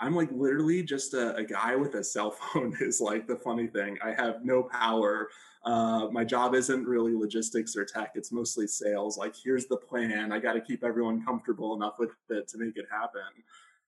I'm 0.00 0.14
like 0.14 0.30
literally 0.32 0.82
just 0.82 1.14
a, 1.14 1.34
a, 1.36 1.44
guy 1.44 1.76
with 1.76 1.94
a 1.94 2.02
cell 2.02 2.32
phone 2.32 2.76
is 2.80 3.00
like 3.00 3.26
the 3.26 3.36
funny 3.36 3.66
thing. 3.66 3.98
I 4.04 4.12
have 4.12 4.44
no 4.44 4.62
power. 4.64 5.28
Uh, 5.64 6.08
my 6.10 6.24
job 6.24 6.54
isn't 6.54 6.86
really 6.86 7.14
logistics 7.14 7.76
or 7.76 7.84
tech. 7.84 8.12
It's 8.14 8.32
mostly 8.32 8.66
sales. 8.66 9.16
Like, 9.16 9.34
here's 9.34 9.66
the 9.66 9.76
plan. 9.76 10.32
I 10.32 10.38
got 10.38 10.54
to 10.54 10.60
keep 10.60 10.84
everyone 10.84 11.24
comfortable 11.24 11.74
enough 11.74 11.94
with 11.98 12.10
it 12.28 12.48
to 12.48 12.58
make 12.58 12.76
it 12.76 12.86
happen. 12.90 13.20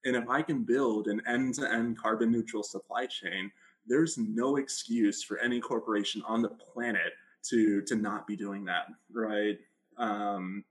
And 0.05 0.17
if 0.17 0.29
I 0.29 0.43
can 0.43 0.63
build 0.63 1.09
an 1.09 1.21
end 1.27 1.55
to 1.55 1.71
end 1.71 1.99
carbon 1.99 2.31
neutral 2.31 2.63
supply 2.63 3.07
chain, 3.07 3.51
there's 3.87 4.19
no 4.19 4.57
excuse 4.57 5.23
for 5.23 5.39
any 5.39 5.61
corporation 5.61 6.23
on 6.27 6.43
the 6.43 6.49
planet 6.49 7.13
to 7.45 7.83
to 7.83 7.97
not 7.97 8.27
be 8.27 8.37
doing 8.37 8.65
that, 8.65 8.87
right? 9.13 9.59
Um, 9.99 10.65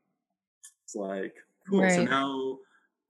it's 0.84 0.96
like 0.96 1.36
cool. 1.70 1.82
Right. 1.82 1.94
So 1.94 2.04
now 2.04 2.58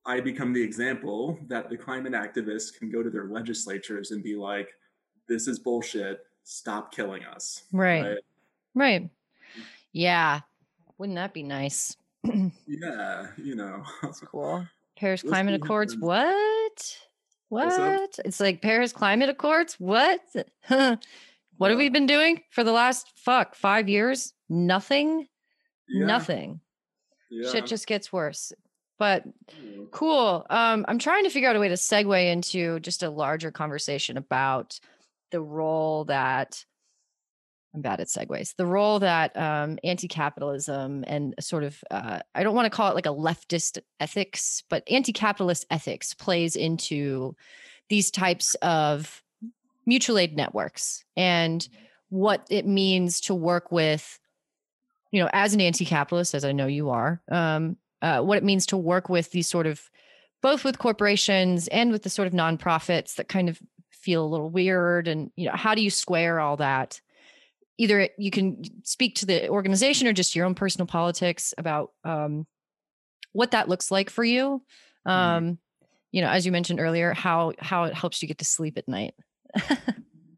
I 0.06 0.20
become 0.20 0.54
the 0.54 0.62
example 0.62 1.40
that 1.48 1.70
the 1.70 1.78
climate 1.78 2.14
activists 2.14 2.78
can 2.78 2.92
go 2.92 3.04
to 3.04 3.10
their 3.10 3.26
legislatures 3.26 4.12
and 4.12 4.24
be 4.24 4.36
like, 4.36 4.70
"This 5.28 5.48
is 5.48 5.60
bullshit. 5.60 6.26
Stop 6.44 6.94
killing 6.94 7.24
us." 7.24 7.64
Right. 7.72 8.04
Right. 8.04 8.20
right. 8.76 9.10
Yeah. 9.92 10.42
Wouldn't 10.98 11.18
that 11.18 11.34
be 11.34 11.44
nice? 11.44 11.98
yeah. 12.68 13.28
You 13.38 13.56
know. 13.56 13.84
That's 14.02 14.20
cool. 14.22 14.66
Paris 14.96 15.24
Climate 15.24 15.56
Accords. 15.56 15.98
What? 15.98 16.98
What? 17.50 18.20
It's 18.26 18.40
like 18.40 18.62
Paris 18.62 18.92
Climate 18.92 19.30
Accords. 19.30 19.76
What? 19.80 20.22
what 20.70 21.70
have 21.72 21.78
we 21.78 21.90
been 21.90 22.08
doing 22.08 22.42
for 22.50 22.64
the 22.64 22.72
last 22.72 23.12
fuck 23.16 23.56
five 23.56 23.88
years? 23.88 24.34
Nothing. 24.50 25.28
Yeah. 25.88 26.06
Nothing. 26.06 26.62
Yeah. 27.30 27.52
Shit 27.52 27.66
just 27.66 27.88
gets 27.88 28.12
worse. 28.12 28.52
But 28.98 29.24
cool. 29.92 30.46
Um, 30.50 30.86
I'm 30.88 31.00
trying 31.00 31.26
to 31.26 31.30
figure 31.30 31.50
out 31.50 31.56
a 31.56 31.60
way 31.60 31.68
to 31.68 31.76
segue 31.76 32.32
into 32.32 32.80
just 32.80 33.04
a 33.04 33.10
larger 33.10 33.52
conversation 33.52 34.18
about 34.18 34.80
the 35.32 35.42
role 35.42 36.06
that 36.06 36.64
I'm 37.76 37.82
bad 37.82 38.00
at 38.00 38.08
segues. 38.08 38.56
The 38.56 38.66
role 38.66 39.00
that 39.00 39.36
um, 39.36 39.78
anti-capitalism 39.84 41.04
and 41.08 41.36
sort 41.40 41.64
of 41.64 41.84
uh, 41.92 42.20
I 42.34 42.44
don't 42.44 42.56
want 42.56 42.66
to 42.66 42.76
call 42.76 42.90
it 42.90 42.96
like 42.96 43.06
a 43.06 43.10
leftist 43.10 43.80
ethics, 44.00 44.64
but 44.70 44.84
anti-capitalist 44.90 45.66
ethics 45.70 46.14
plays 46.14 46.56
into 46.56 47.36
these 47.90 48.10
types 48.10 48.56
of 48.56 49.22
mutual 49.86 50.18
aid 50.18 50.36
networks 50.36 51.04
and 51.16 51.68
what 52.10 52.48
it 52.50 52.66
means 52.66 53.20
to 53.22 53.36
work 53.36 53.72
with, 53.72 54.20
you 55.12 55.22
know, 55.22 55.30
as 55.34 55.54
an 55.54 55.62
anti-capitalist, 55.62 56.34
as 56.34 56.46
I 56.46 56.54
know 56.54 56.68
you 56.68 56.90
are, 56.90 57.22
um, 57.30 57.78
uh, 58.02 58.22
what 58.22 58.38
it 58.38 58.44
means 58.44 58.66
to 58.68 58.78
work 58.78 59.10
with 59.10 59.32
these 59.32 59.48
sort 59.48 59.68
of 59.68 59.82
both 60.42 60.64
with 60.64 60.78
corporations 60.78 61.68
and 61.70 61.92
with 61.92 62.04
the 62.04 62.10
sort 62.10 62.28
of 62.28 62.34
nonprofits 62.34 63.16
that 63.16 63.28
kind 63.28 63.50
of 63.50 63.60
feel 63.92 64.24
a 64.24 64.28
little 64.28 64.52
weird 64.52 65.08
and 65.08 65.32
you 65.36 65.48
know 65.48 65.56
how 65.56 65.74
do 65.74 65.82
you 65.82 65.90
square 65.90 66.40
all 66.40 66.58
that 66.58 67.02
either 67.78 68.10
you 68.18 68.32
can 68.32 68.64
speak 68.84 69.16
to 69.16 69.26
the 69.26 69.50
organization 69.50 70.08
or 70.08 70.14
just 70.14 70.36
your 70.36 70.46
own 70.46 70.56
personal 70.56 70.88
politics 70.88 71.54
about 71.58 71.92
um, 72.04 72.46
what 73.34 73.52
that 73.52 73.70
looks 73.70 73.92
like 73.92 74.10
for 74.10 74.24
you 74.24 74.62
mm-hmm. 75.08 75.12
um, 75.12 75.44
mm-hmm. 75.44 75.54
you 76.12 76.22
know 76.22 76.30
as 76.30 76.46
you 76.46 76.52
mentioned 76.52 76.80
earlier 76.80 77.14
how 77.14 77.54
how 77.60 77.84
it 77.86 77.94
helps 77.94 78.22
you 78.22 78.28
get 78.28 78.38
to 78.38 78.46
sleep 78.46 78.78
at 78.78 78.88
night 78.88 79.14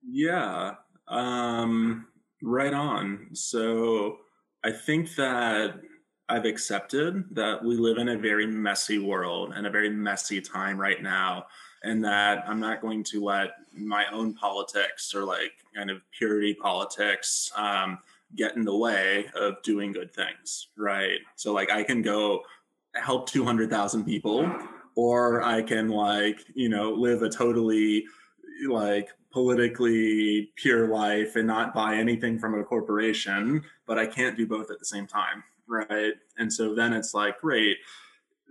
yeah 0.03 0.73
um, 1.07 2.07
right 2.41 2.73
on 2.73 3.29
so 3.33 4.17
i 4.63 4.71
think 4.71 5.15
that 5.15 5.79
i've 6.29 6.45
accepted 6.45 7.23
that 7.31 7.63
we 7.63 7.75
live 7.77 7.97
in 7.97 8.09
a 8.09 8.17
very 8.17 8.45
messy 8.45 8.99
world 8.99 9.53
and 9.55 9.65
a 9.65 9.71
very 9.71 9.89
messy 9.89 10.41
time 10.41 10.79
right 10.79 11.01
now 11.01 11.45
and 11.83 12.03
that 12.03 12.43
I'm 12.47 12.59
not 12.59 12.81
going 12.81 13.03
to 13.05 13.23
let 13.23 13.51
my 13.73 14.05
own 14.11 14.33
politics 14.33 15.13
or 15.13 15.23
like 15.23 15.53
kind 15.75 15.89
of 15.89 16.01
purity 16.17 16.53
politics 16.53 17.51
um, 17.55 17.99
get 18.35 18.55
in 18.55 18.63
the 18.63 18.75
way 18.75 19.27
of 19.35 19.61
doing 19.63 19.91
good 19.91 20.13
things, 20.13 20.67
right? 20.75 21.19
So 21.35 21.53
like 21.53 21.69
I 21.69 21.83
can 21.83 22.01
go 22.01 22.41
help 22.95 23.29
200,000 23.29 24.03
people 24.03 24.49
or 24.95 25.43
I 25.43 25.61
can 25.61 25.89
like, 25.89 26.43
you 26.53 26.69
know, 26.69 26.91
live 26.91 27.21
a 27.21 27.29
totally 27.29 28.05
like 28.67 29.09
politically 29.31 30.51
pure 30.55 30.87
life 30.87 31.35
and 31.35 31.45
not 31.45 31.73
buy 31.73 31.95
anything 31.95 32.39
from 32.39 32.59
a 32.59 32.63
corporation, 32.63 33.63
but 33.85 33.99
I 33.99 34.07
can't 34.07 34.35
do 34.35 34.47
both 34.47 34.71
at 34.71 34.79
the 34.79 34.85
same 34.85 35.05
time, 35.05 35.43
right? 35.67 36.13
And 36.37 36.51
so 36.51 36.73
then 36.73 36.93
it's 36.93 37.13
like, 37.13 37.39
great, 37.39 37.77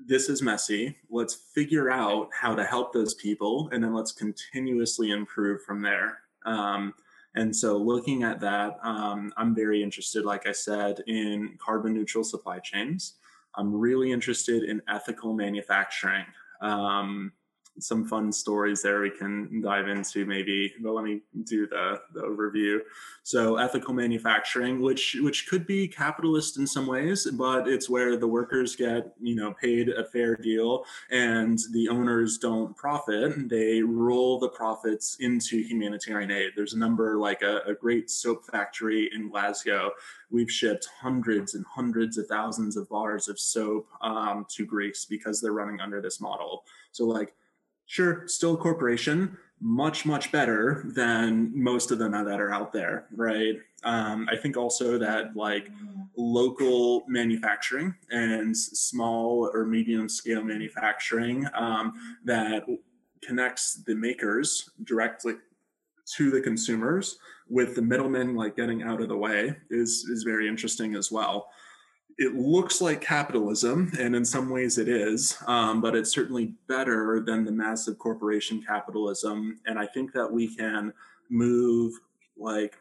this 0.04 0.28
is 0.28 0.42
messy. 0.42 0.96
Let's 1.10 1.34
figure 1.34 1.90
out 1.90 2.28
how 2.32 2.54
to 2.54 2.64
help 2.64 2.92
those 2.92 3.14
people, 3.14 3.68
and 3.72 3.82
then 3.82 3.94
let's 3.94 4.12
continuously 4.12 5.10
improve 5.10 5.62
from 5.62 5.82
there. 5.82 6.18
Um, 6.44 6.94
and 7.34 7.54
so, 7.54 7.76
looking 7.76 8.22
at 8.22 8.40
that, 8.40 8.78
um, 8.82 9.32
I'm 9.36 9.54
very 9.54 9.82
interested, 9.82 10.24
like 10.24 10.46
I 10.46 10.52
said, 10.52 11.00
in 11.06 11.56
carbon 11.58 11.92
neutral 11.92 12.24
supply 12.24 12.58
chains. 12.60 13.14
I'm 13.54 13.74
really 13.74 14.12
interested 14.12 14.64
in 14.64 14.82
ethical 14.88 15.32
manufacturing. 15.34 16.24
Um, 16.60 17.32
some 17.78 18.06
fun 18.06 18.32
stories 18.32 18.82
there 18.82 19.00
we 19.00 19.10
can 19.10 19.60
dive 19.60 19.88
into 19.88 20.24
maybe 20.24 20.72
but 20.80 20.92
let 20.92 21.04
me 21.04 21.20
do 21.44 21.66
the, 21.66 22.00
the 22.14 22.22
overview. 22.22 22.78
So 23.22 23.56
ethical 23.56 23.94
manufacturing 23.94 24.80
which 24.80 25.16
which 25.20 25.48
could 25.48 25.66
be 25.66 25.88
capitalist 25.88 26.58
in 26.58 26.66
some 26.66 26.86
ways 26.86 27.26
but 27.32 27.68
it's 27.68 27.90
where 27.90 28.16
the 28.16 28.28
workers 28.28 28.76
get 28.76 29.12
you 29.20 29.34
know 29.34 29.52
paid 29.54 29.88
a 29.88 30.04
fair 30.04 30.36
deal 30.36 30.84
and 31.10 31.58
the 31.72 31.88
owners 31.88 32.38
don't 32.38 32.76
profit. 32.76 33.48
They 33.48 33.82
roll 33.82 34.38
the 34.38 34.48
profits 34.48 35.16
into 35.20 35.58
humanitarian 35.58 36.30
aid. 36.30 36.52
There's 36.56 36.74
a 36.74 36.78
number 36.78 37.16
like 37.16 37.42
a, 37.42 37.60
a 37.66 37.74
great 37.74 38.10
soap 38.10 38.44
factory 38.46 39.10
in 39.14 39.28
glasgow. 39.30 39.90
We've 40.30 40.50
shipped 40.50 40.88
hundreds 41.00 41.54
and 41.54 41.64
hundreds 41.66 42.18
of 42.18 42.26
thousands 42.26 42.76
of 42.76 42.88
bars 42.88 43.28
of 43.28 43.38
soap 43.38 43.88
um, 44.02 44.46
to 44.50 44.64
greece 44.64 45.04
because 45.04 45.40
they're 45.40 45.52
running 45.52 45.80
under 45.80 46.00
this 46.00 46.20
model. 46.20 46.64
So 46.92 47.04
like 47.06 47.34
sure, 47.86 48.24
still 48.26 48.54
a 48.54 48.58
corporation, 48.58 49.36
much, 49.60 50.04
much 50.04 50.30
better 50.30 50.84
than 50.94 51.50
most 51.54 51.90
of 51.90 51.98
them 51.98 52.12
that 52.12 52.40
are 52.40 52.52
out 52.52 52.72
there, 52.72 53.06
right? 53.14 53.56
Um, 53.84 54.28
I 54.30 54.36
think 54.36 54.56
also 54.56 54.98
that 54.98 55.36
like 55.36 55.68
local 56.16 57.04
manufacturing 57.08 57.94
and 58.10 58.56
small 58.56 59.50
or 59.52 59.64
medium 59.64 60.08
scale 60.08 60.42
manufacturing 60.42 61.46
um, 61.54 61.92
that 62.24 62.64
connects 63.22 63.82
the 63.86 63.94
makers 63.94 64.70
directly 64.84 65.34
to 66.16 66.30
the 66.30 66.40
consumers 66.40 67.18
with 67.48 67.74
the 67.74 67.82
middlemen 67.82 68.34
like 68.34 68.56
getting 68.56 68.82
out 68.82 69.00
of 69.00 69.08
the 69.08 69.16
way 69.16 69.56
is 69.70 70.04
is 70.10 70.22
very 70.22 70.48
interesting 70.48 70.94
as 70.94 71.10
well 71.10 71.48
it 72.18 72.34
looks 72.34 72.80
like 72.80 73.00
capitalism, 73.00 73.92
and 74.00 74.16
in 74.16 74.24
some 74.24 74.48
ways 74.48 74.78
it 74.78 74.88
is, 74.88 75.36
um, 75.46 75.80
but 75.82 75.94
it's 75.94 76.10
certainly 76.10 76.54
better 76.66 77.20
than 77.20 77.44
the 77.44 77.52
massive 77.52 77.98
corporation 77.98 78.62
capitalism. 78.66 79.60
And 79.66 79.78
I 79.78 79.86
think 79.86 80.12
that 80.12 80.30
we 80.30 80.54
can 80.54 80.94
move 81.28 81.92
like 82.38 82.78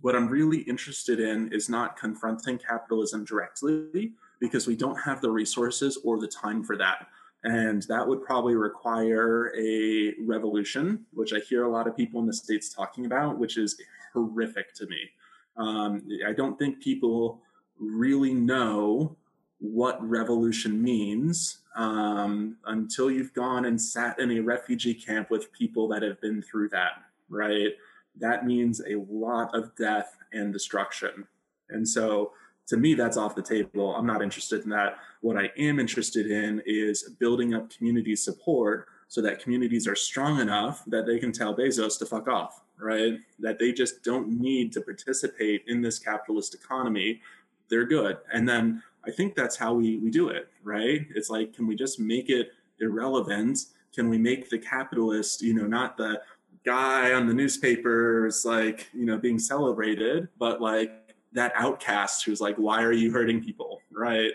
what 0.00 0.14
I'm 0.14 0.28
really 0.28 0.60
interested 0.60 1.20
in 1.20 1.52
is 1.52 1.68
not 1.68 1.98
confronting 1.98 2.58
capitalism 2.58 3.24
directly 3.24 4.12
because 4.40 4.66
we 4.66 4.76
don't 4.76 4.96
have 4.96 5.20
the 5.20 5.30
resources 5.30 5.98
or 6.04 6.18
the 6.20 6.28
time 6.28 6.62
for 6.62 6.76
that. 6.76 7.08
And 7.44 7.82
that 7.84 8.06
would 8.06 8.22
probably 8.24 8.54
require 8.54 9.52
a 9.56 10.14
revolution, 10.20 11.04
which 11.12 11.32
I 11.32 11.40
hear 11.40 11.64
a 11.64 11.70
lot 11.70 11.86
of 11.86 11.96
people 11.96 12.20
in 12.20 12.26
the 12.26 12.32
States 12.32 12.72
talking 12.72 13.06
about, 13.06 13.38
which 13.38 13.58
is 13.58 13.80
horrific 14.12 14.74
to 14.74 14.86
me. 14.86 15.10
Um, 15.56 16.02
I 16.26 16.32
don't 16.32 16.58
think 16.58 16.80
people 16.80 17.42
really 17.78 18.34
know 18.34 19.16
what 19.60 20.02
revolution 20.06 20.82
means 20.82 21.58
um, 21.76 22.56
until 22.66 23.10
you've 23.10 23.34
gone 23.34 23.64
and 23.64 23.80
sat 23.80 24.18
in 24.18 24.32
a 24.32 24.40
refugee 24.40 24.94
camp 24.94 25.30
with 25.30 25.52
people 25.52 25.88
that 25.88 26.02
have 26.02 26.20
been 26.20 26.42
through 26.42 26.68
that, 26.68 27.02
right? 27.28 27.72
That 28.16 28.46
means 28.46 28.80
a 28.80 28.96
lot 29.08 29.54
of 29.54 29.74
death 29.76 30.16
and 30.32 30.52
destruction. 30.52 31.26
And 31.70 31.88
so 31.88 32.32
to 32.68 32.76
me, 32.76 32.94
that's 32.94 33.16
off 33.16 33.34
the 33.34 33.42
table. 33.42 33.94
I'm 33.94 34.06
not 34.06 34.22
interested 34.22 34.62
in 34.64 34.70
that. 34.70 34.98
What 35.20 35.36
I 35.36 35.50
am 35.56 35.80
interested 35.80 36.30
in 36.30 36.62
is 36.66 37.10
building 37.18 37.54
up 37.54 37.70
community 37.70 38.14
support 38.14 38.88
so 39.08 39.22
that 39.22 39.42
communities 39.42 39.88
are 39.88 39.96
strong 39.96 40.40
enough 40.40 40.84
that 40.86 41.06
they 41.06 41.18
can 41.18 41.32
tell 41.32 41.56
Bezos 41.56 41.98
to 41.98 42.06
fuck 42.06 42.28
off, 42.28 42.60
right? 42.78 43.18
That 43.38 43.58
they 43.58 43.72
just 43.72 44.04
don't 44.04 44.28
need 44.28 44.72
to 44.74 44.82
participate 44.82 45.64
in 45.66 45.80
this 45.80 45.98
capitalist 45.98 46.54
economy 46.54 47.22
they're 47.70 47.86
good. 47.86 48.18
And 48.32 48.48
then 48.48 48.82
I 49.06 49.10
think 49.10 49.34
that's 49.34 49.56
how 49.56 49.74
we 49.74 49.98
we 49.98 50.10
do 50.10 50.28
it, 50.28 50.48
right? 50.62 51.06
It's 51.14 51.30
like, 51.30 51.54
can 51.54 51.66
we 51.66 51.74
just 51.74 52.00
make 52.00 52.28
it 52.30 52.50
irrelevant? 52.80 53.58
Can 53.94 54.08
we 54.08 54.18
make 54.18 54.50
the 54.50 54.58
capitalist, 54.58 55.42
you 55.42 55.54
know, 55.54 55.66
not 55.66 55.96
the 55.96 56.20
guy 56.64 57.12
on 57.12 57.26
the 57.26 57.34
newspapers, 57.34 58.44
like, 58.44 58.88
you 58.92 59.06
know, 59.06 59.16
being 59.16 59.38
celebrated, 59.38 60.28
but 60.38 60.60
like 60.60 61.14
that 61.32 61.52
outcast 61.54 62.24
who's 62.24 62.40
like, 62.40 62.56
why 62.56 62.82
are 62.82 62.92
you 62.92 63.10
hurting 63.10 63.42
people? 63.42 63.80
Right. 63.90 64.32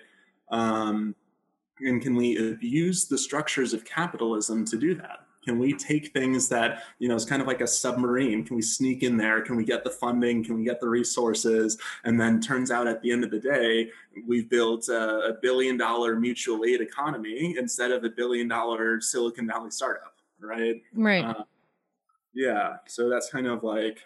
Um, 0.52 1.16
and 1.80 2.02
can 2.02 2.16
we 2.16 2.58
use 2.62 3.06
the 3.06 3.18
structures 3.18 3.74
of 3.74 3.84
capitalism 3.86 4.66
to 4.66 4.78
do 4.78 4.96
that? 4.96 5.23
Can 5.44 5.60
we 5.60 5.74
take 5.74 6.14
things 6.14 6.48
that, 6.50 6.84
you 7.00 7.08
know, 7.08 7.16
it's 7.16 7.26
kind 7.26 7.42
of 7.42 7.48
like 7.48 7.62
a 7.62 7.68
submarine? 7.68 8.44
Can 8.44 8.56
we 8.56 8.62
sneak 8.62 9.04
in 9.04 9.18
there? 9.18 9.42
Can 9.42 9.56
we 9.56 9.66
get 9.66 9.84
the 9.84 9.90
funding? 9.90 10.44
Can 10.44 10.56
we 10.56 10.64
get 10.64 10.80
the 10.80 10.88
resources? 10.88 11.78
And 12.04 12.20
then 12.20 12.40
turns 12.40 12.72
out 12.72 12.88
at 12.88 13.02
the 13.02 13.12
end 13.12 13.24
of 13.24 13.32
the 13.32 13.40
day, 13.40 13.90
we've 14.26 14.50
built 14.50 14.88
a, 14.90 15.20
a 15.30 15.34
billion 15.42 15.78
dollar 15.78 16.16
mutual 16.16 16.64
aid 16.66 16.82
economy 16.82 17.56
instead 17.58 17.92
of 17.92 18.04
a 18.04 18.10
billion 18.10 18.48
dollar 18.48 19.02
Silicon 19.02 19.48
Valley 19.48 19.72
startup, 19.72 20.16
right? 20.40 20.82
Right. 20.94 21.26
Uh, 21.26 21.44
yeah. 22.34 22.78
So 22.88 23.10
that's 23.10 23.30
kind 23.30 23.48
of 23.48 23.64
like 23.64 24.00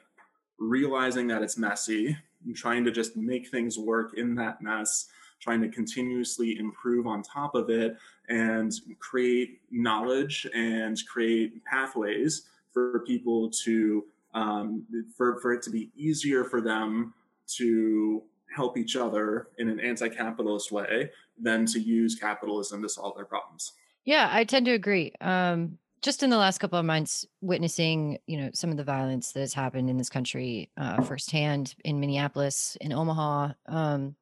realizing 0.60 1.28
that 1.28 1.44
it's 1.44 1.58
messy 1.58 2.18
and 2.46 2.56
trying 2.56 2.84
to 2.86 2.92
just 2.92 3.16
make 3.16 3.50
things 3.50 3.78
work 3.78 4.18
in 4.18 4.36
that 4.36 4.62
mess 4.62 5.08
trying 5.40 5.62
to 5.62 5.70
continuously 5.70 6.58
improve 6.58 7.08
on 7.08 7.22
top 7.22 7.56
of 7.56 7.70
it 7.70 7.98
and 8.30 8.74
create 9.00 9.62
knowledge 9.72 10.48
and 10.54 11.00
create 11.08 11.64
pathways 11.66 12.44
for 12.72 13.00
people 13.02 13.50
to 13.50 14.06
um, 14.34 14.86
for, 15.16 15.40
for 15.40 15.54
it 15.54 15.62
to 15.64 15.70
be 15.70 15.90
easier 15.96 16.44
for 16.44 16.62
them 16.62 17.14
to 17.48 18.22
help 18.54 18.78
each 18.78 18.96
other 18.96 19.48
in 19.58 19.70
an 19.70 19.80
anti-capitalist 19.80 20.72
way 20.72 21.10
than 21.40 21.66
to 21.66 21.80
use 21.80 22.16
capitalism 22.16 22.82
to 22.82 22.90
solve 22.90 23.16
their 23.16 23.26
problems. 23.26 23.74
Yeah 24.06 24.30
i 24.32 24.44
tend 24.44 24.66
to 24.66 24.74
agree. 24.74 25.14
Um, 25.22 25.78
just 26.04 26.22
in 26.22 26.30
the 26.30 26.38
last 26.38 26.60
couple 26.60 26.78
of 26.78 26.86
months 26.86 27.26
witnessing 27.42 28.20
you 28.28 28.38
know 28.38 28.50
some 28.54 28.70
of 28.70 28.78
the 28.78 28.84
violence 28.84 29.32
that 29.32 29.40
has 29.40 29.54
happened 29.54 29.90
in 29.90 29.98
this 29.98 30.10
country 30.10 30.70
uh, 30.78 31.02
firsthand 31.02 31.76
in 31.84 32.00
minneapolis 32.00 32.78
in 32.82 32.94
omaha 32.94 33.52
um, 33.68 34.16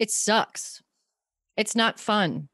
it 0.00 0.10
sucks. 0.10 0.82
It's 1.58 1.76
not 1.76 2.00
fun 2.00 2.48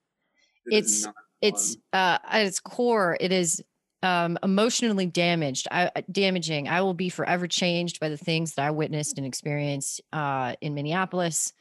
it 0.66 0.78
it's 0.78 1.06
it's 1.40 1.76
uh 1.92 2.18
at 2.24 2.46
its 2.46 2.60
core 2.60 3.16
it 3.20 3.32
is 3.32 3.62
um 4.02 4.38
emotionally 4.42 5.06
damaged. 5.06 5.68
I, 5.70 5.86
uh, 5.94 6.02
damaging. 6.10 6.68
I 6.68 6.82
will 6.82 6.94
be 6.94 7.08
forever 7.08 7.46
changed 7.46 8.00
by 8.00 8.08
the 8.08 8.16
things 8.16 8.54
that 8.54 8.66
i 8.66 8.70
witnessed 8.70 9.18
and 9.18 9.26
experienced 9.26 10.00
uh 10.12 10.54
in 10.60 10.74
minneapolis. 10.74 11.52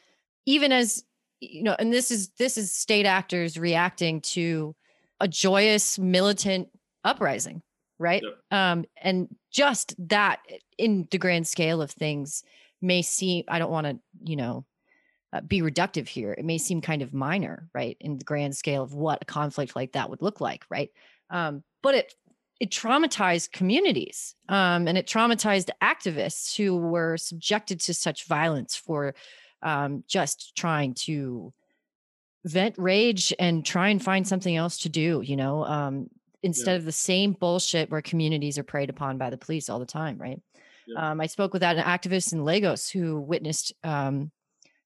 Even 0.45 0.72
as 0.72 1.03
you 1.39 1.64
know 1.64 1.76
and 1.78 1.91
this 1.91 2.12
is 2.12 2.30
this 2.38 2.58
is 2.58 2.72
state 2.72 3.06
actors 3.06 3.58
reacting 3.58 4.22
to 4.22 4.76
a 5.20 5.28
joyous 5.28 5.97
militant 5.99 6.70
uprising 7.03 7.62
right? 7.97 8.24
Um 8.51 8.84
and 9.01 9.34
just 9.51 9.95
that 10.10 10.39
in 10.78 11.08
the 11.12 11.18
grand 11.18 11.47
scale 11.47 11.82
of 11.82 11.89
things 11.91 12.43
may 12.82 13.01
seem 13.01 13.43
i 13.47 13.58
don't 13.58 13.72
want 13.72 13.88
to 13.88 13.97
you 14.24 14.36
know 14.36 14.66
uh, 15.36 15.41
be 15.41 15.61
reductive 15.61 16.07
here. 16.07 16.33
It 16.33 16.45
may 16.45 16.57
seem 16.57 16.79
kind 16.79 17.01
of 17.01 17.13
minor, 17.13 17.67
right, 17.73 17.97
in 17.99 18.17
the 18.17 18.23
grand 18.23 18.55
scale 18.55 18.83
of 18.83 18.93
what 18.93 19.21
a 19.21 19.25
conflict 19.25 19.75
like 19.75 19.91
that 19.91 20.09
would 20.09 20.21
look 20.21 20.39
like, 20.39 20.63
right? 20.69 20.91
Um, 21.29 21.63
but 21.83 21.95
it 21.95 22.13
it 22.61 22.71
traumatized 22.71 23.51
communities 23.51 24.33
um, 24.47 24.88
and 24.88 24.97
it 24.97 25.07
traumatized 25.07 25.71
activists 25.83 26.55
who 26.55 26.77
were 26.77 27.17
subjected 27.17 27.81
to 27.81 27.93
such 27.93 28.27
violence 28.27 28.77
for 28.77 29.13
um, 29.61 30.05
just 30.07 30.55
trying 30.55 30.93
to 30.93 31.53
vent 32.45 32.75
rage 32.77 33.33
and 33.38 33.65
try 33.65 33.89
and 33.89 34.01
find 34.01 34.25
something 34.25 34.55
else 34.55 34.77
to 34.79 34.89
do. 34.89 35.21
You 35.21 35.36
know, 35.36 35.65
um, 35.65 36.09
instead 36.43 36.71
yeah. 36.73 36.77
of 36.77 36.86
the 36.86 36.93
same 36.93 37.33
bullshit 37.33 37.91
where 37.91 38.01
communities 38.01 38.57
are 38.57 38.63
preyed 38.63 38.89
upon 38.89 39.17
by 39.17 39.29
the 39.29 39.38
police 39.38 39.67
all 39.67 39.79
the 39.79 39.86
time, 39.86 40.17
right? 40.17 40.41
Yeah. 40.88 41.11
Um, 41.11 41.19
I 41.19 41.25
spoke 41.25 41.51
with 41.51 41.63
an 41.63 41.77
activist 41.77 42.31
in 42.31 42.45
Lagos 42.45 42.89
who 42.89 43.19
witnessed 43.19 43.73
um, 43.83 44.31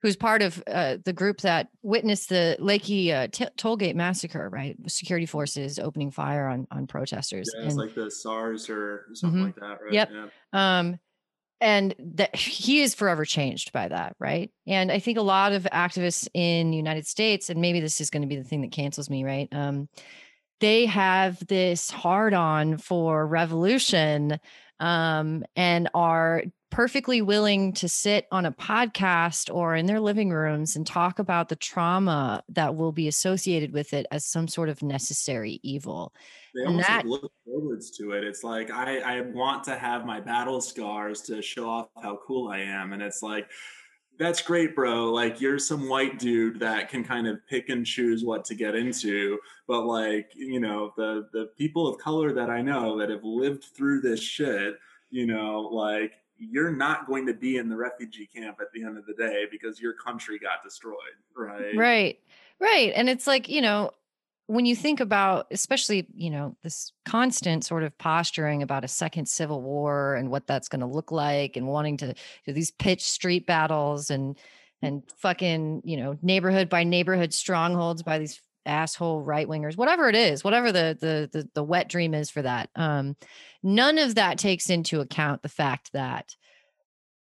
who's 0.01 0.15
part 0.15 0.41
of 0.41 0.63
uh, 0.67 0.97
the 1.03 1.13
group 1.13 1.41
that 1.41 1.67
witnessed 1.81 2.29
the 2.29 2.57
Lekki 2.59 3.11
uh, 3.11 3.27
t- 3.31 3.45
tollgate 3.57 3.95
massacre, 3.95 4.49
right? 4.49 4.77
Security 4.87 5.25
forces 5.25 5.79
opening 5.79 6.11
fire 6.11 6.47
on 6.47 6.67
on 6.71 6.87
protesters. 6.87 7.49
Yeah, 7.53 7.65
it's 7.65 7.73
and, 7.73 7.81
like 7.81 7.95
the 7.95 8.09
SARS 8.09 8.69
or 8.69 9.07
something 9.13 9.39
mm-hmm. 9.39 9.45
like 9.45 9.55
that, 9.55 9.83
right? 9.83 9.93
Yep. 9.93 10.11
Yeah. 10.13 10.79
Um, 10.79 10.99
and 11.61 11.93
that 11.99 12.35
he 12.35 12.81
is 12.81 12.95
forever 12.95 13.25
changed 13.25 13.73
by 13.73 13.89
that, 13.89 14.15
right? 14.17 14.49
And 14.65 14.91
I 14.91 14.99
think 14.99 15.17
a 15.17 15.21
lot 15.23 15.51
of 15.51 15.63
activists 15.63 16.27
in 16.33 16.71
the 16.71 16.77
United 16.77 17.05
States, 17.05 17.49
and 17.49 17.59
maybe 17.59 17.81
this 17.81 17.99
is 17.99 18.09
going 18.09 18.21
to 18.21 18.29
be 18.29 18.37
the 18.37 18.45
thing 18.45 18.61
that 18.61 18.71
cancels 18.71 19.09
me, 19.09 19.25
right? 19.25 19.49
Um, 19.51 19.89
they 20.61 20.85
have 20.85 21.45
this 21.47 21.89
hard 21.91 22.33
on 22.33 22.77
for 22.77 23.27
revolution 23.27 24.39
um, 24.79 25.43
and 25.55 25.89
are 25.93 26.43
perfectly 26.70 27.22
willing 27.22 27.74
to 27.74 27.89
sit 27.89 28.28
on 28.32 28.45
a 28.45 28.51
podcast 28.51 29.53
or 29.53 29.76
in 29.76 29.86
their 29.86 29.99
living 29.99 30.30
rooms 30.30 30.76
and 30.76 30.86
talk 30.86 31.20
about 31.20 31.49
the 31.49 31.55
trauma 31.55 32.43
that 32.49 32.76
will 32.76 32.91
be 32.91 33.07
associated 33.07 33.74
with 33.74 33.93
it 33.93 34.05
as 34.11 34.26
some 34.26 34.47
sort 34.47 34.70
of 34.70 34.84
necessary 34.84 35.59
evil. 35.63 36.13
They 36.55 36.65
almost 36.65 36.88
that, 36.88 37.05
like 37.05 37.22
look 37.24 37.32
forwards 37.45 37.91
to 37.97 38.11
it. 38.11 38.24
It's 38.24 38.43
like 38.43 38.72
I, 38.72 38.99
I 38.99 39.22
want 39.22 39.63
to 39.65 39.76
have 39.76 40.05
my 40.05 40.20
battle 40.20 40.61
scars 40.61 41.22
to 41.24 41.41
show 41.41 41.70
off 41.70 41.89
how 42.01 42.20
cool 42.26 42.49
I 42.49 42.59
am, 42.59 42.93
and 42.93 43.01
it's 43.01 43.22
like 43.24 43.49
that's 44.20 44.41
great, 44.41 44.76
bro. 44.76 45.11
Like 45.11 45.39
you're 45.39 45.57
some 45.57 45.88
white 45.88 46.20
dude 46.20 46.59
that 46.59 46.89
can 46.89 47.03
kind 47.03 47.26
of 47.26 47.39
pick 47.47 47.70
and 47.70 47.86
choose 47.86 48.24
what 48.24 48.43
to 48.45 48.55
get 48.55 48.76
into. 48.76 49.39
But 49.65 49.86
like, 49.86 50.32
you 50.36 50.59
know, 50.59 50.93
the 50.97 51.30
the 51.32 51.49
people 51.57 51.88
of 51.88 51.97
color 51.97 52.34
that 52.34 52.49
I 52.49 52.61
know 52.61 52.97
that 52.99 53.09
have 53.09 53.24
lived 53.24 53.63
through 53.76 54.01
this 54.01 54.22
shit, 54.22 54.76
you 55.09 55.26
know, 55.26 55.61
like 55.61 56.13
you're 56.39 56.71
not 56.71 57.07
going 57.07 57.25
to 57.27 57.33
be 57.33 57.57
in 57.57 57.69
the 57.69 57.75
refugee 57.75 58.27
camp 58.33 58.57
at 58.61 58.71
the 58.73 58.83
end 58.83 58.97
of 58.97 59.05
the 59.05 59.13
day 59.13 59.45
because 59.51 59.79
your 59.79 59.93
country 59.93 60.39
got 60.39 60.63
destroyed, 60.63 60.95
right? 61.35 61.75
Right. 61.75 62.19
Right. 62.59 62.91
And 62.95 63.09
it's 63.09 63.27
like, 63.27 63.47
you 63.47 63.61
know, 63.61 63.91
when 64.47 64.65
you 64.65 64.75
think 64.75 64.99
about 64.99 65.45
especially, 65.51 66.07
you 66.15 66.31
know, 66.31 66.57
this 66.63 66.91
constant 67.05 67.63
sort 67.63 67.83
of 67.83 67.95
posturing 67.99 68.63
about 68.63 68.83
a 68.83 68.87
second 68.87 69.27
civil 69.27 69.61
war 69.61 70.15
and 70.15 70.31
what 70.31 70.47
that's 70.47 70.67
going 70.67 70.79
to 70.79 70.87
look 70.87 71.11
like 71.11 71.55
and 71.55 71.67
wanting 71.67 71.97
to 71.97 72.15
do 72.45 72.53
these 72.53 72.71
pitch 72.71 73.03
street 73.03 73.45
battles 73.45 74.09
and 74.09 74.37
and 74.81 75.03
fucking, 75.17 75.81
you 75.83 75.97
know, 75.97 76.17
neighborhood 76.21 76.69
by 76.69 76.83
neighborhood 76.83 77.33
strongholds 77.33 78.01
by 78.01 78.17
these 78.17 78.41
asshole 78.70 79.22
right 79.22 79.47
wingers, 79.47 79.76
whatever 79.76 80.07
it 80.07 80.15
is, 80.15 80.43
whatever 80.43 80.72
the, 80.72 80.97
the 80.99 81.30
the 81.32 81.49
the 81.53 81.63
wet 81.63 81.89
dream 81.89 82.13
is 82.13 82.30
for 82.30 82.41
that. 82.41 82.70
Um, 82.76 83.15
none 83.63 83.97
of 83.97 84.15
that 84.15 84.38
takes 84.38 84.70
into 84.70 85.01
account 85.01 85.41
the 85.41 85.49
fact 85.49 85.91
that 85.93 86.36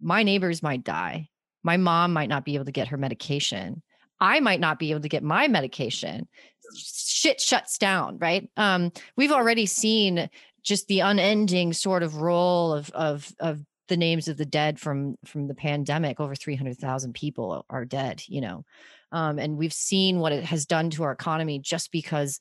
my 0.01 0.23
neighbors 0.23 0.63
might 0.63 0.83
die. 0.83 1.29
My 1.63 1.77
mom 1.77 2.13
might 2.13 2.29
not 2.29 2.45
be 2.45 2.55
able 2.55 2.65
to 2.65 2.71
get 2.71 2.89
her 2.89 2.97
medication. 2.97 3.83
I 4.19 4.39
might 4.39 4.59
not 4.59 4.79
be 4.79 4.91
able 4.91 5.01
to 5.01 5.09
get 5.09 5.23
my 5.23 5.47
medication. 5.47 6.27
Shit 6.75 7.41
shuts 7.41 7.77
down, 7.77 8.17
right? 8.19 8.49
Um, 8.57 8.91
we've 9.15 9.31
already 9.31 9.65
seen 9.65 10.29
just 10.63 10.87
the 10.87 11.01
unending 11.01 11.73
sort 11.73 12.03
of 12.03 12.17
role 12.17 12.73
of 12.73 12.89
of 12.91 13.33
of 13.39 13.61
the 13.89 13.97
names 13.97 14.27
of 14.27 14.37
the 14.37 14.45
dead 14.45 14.79
from 14.79 15.17
from 15.25 15.47
the 15.47 15.55
pandemic. 15.55 16.19
Over 16.19 16.35
three 16.35 16.55
hundred 16.55 16.77
thousand 16.77 17.13
people 17.13 17.65
are 17.69 17.85
dead. 17.85 18.23
You 18.27 18.41
know, 18.41 18.65
um, 19.13 19.37
and 19.39 19.57
we've 19.57 19.73
seen 19.73 20.19
what 20.19 20.33
it 20.33 20.43
has 20.43 20.65
done 20.65 20.89
to 20.89 21.03
our 21.03 21.11
economy 21.11 21.59
just 21.59 21.91
because 21.91 22.39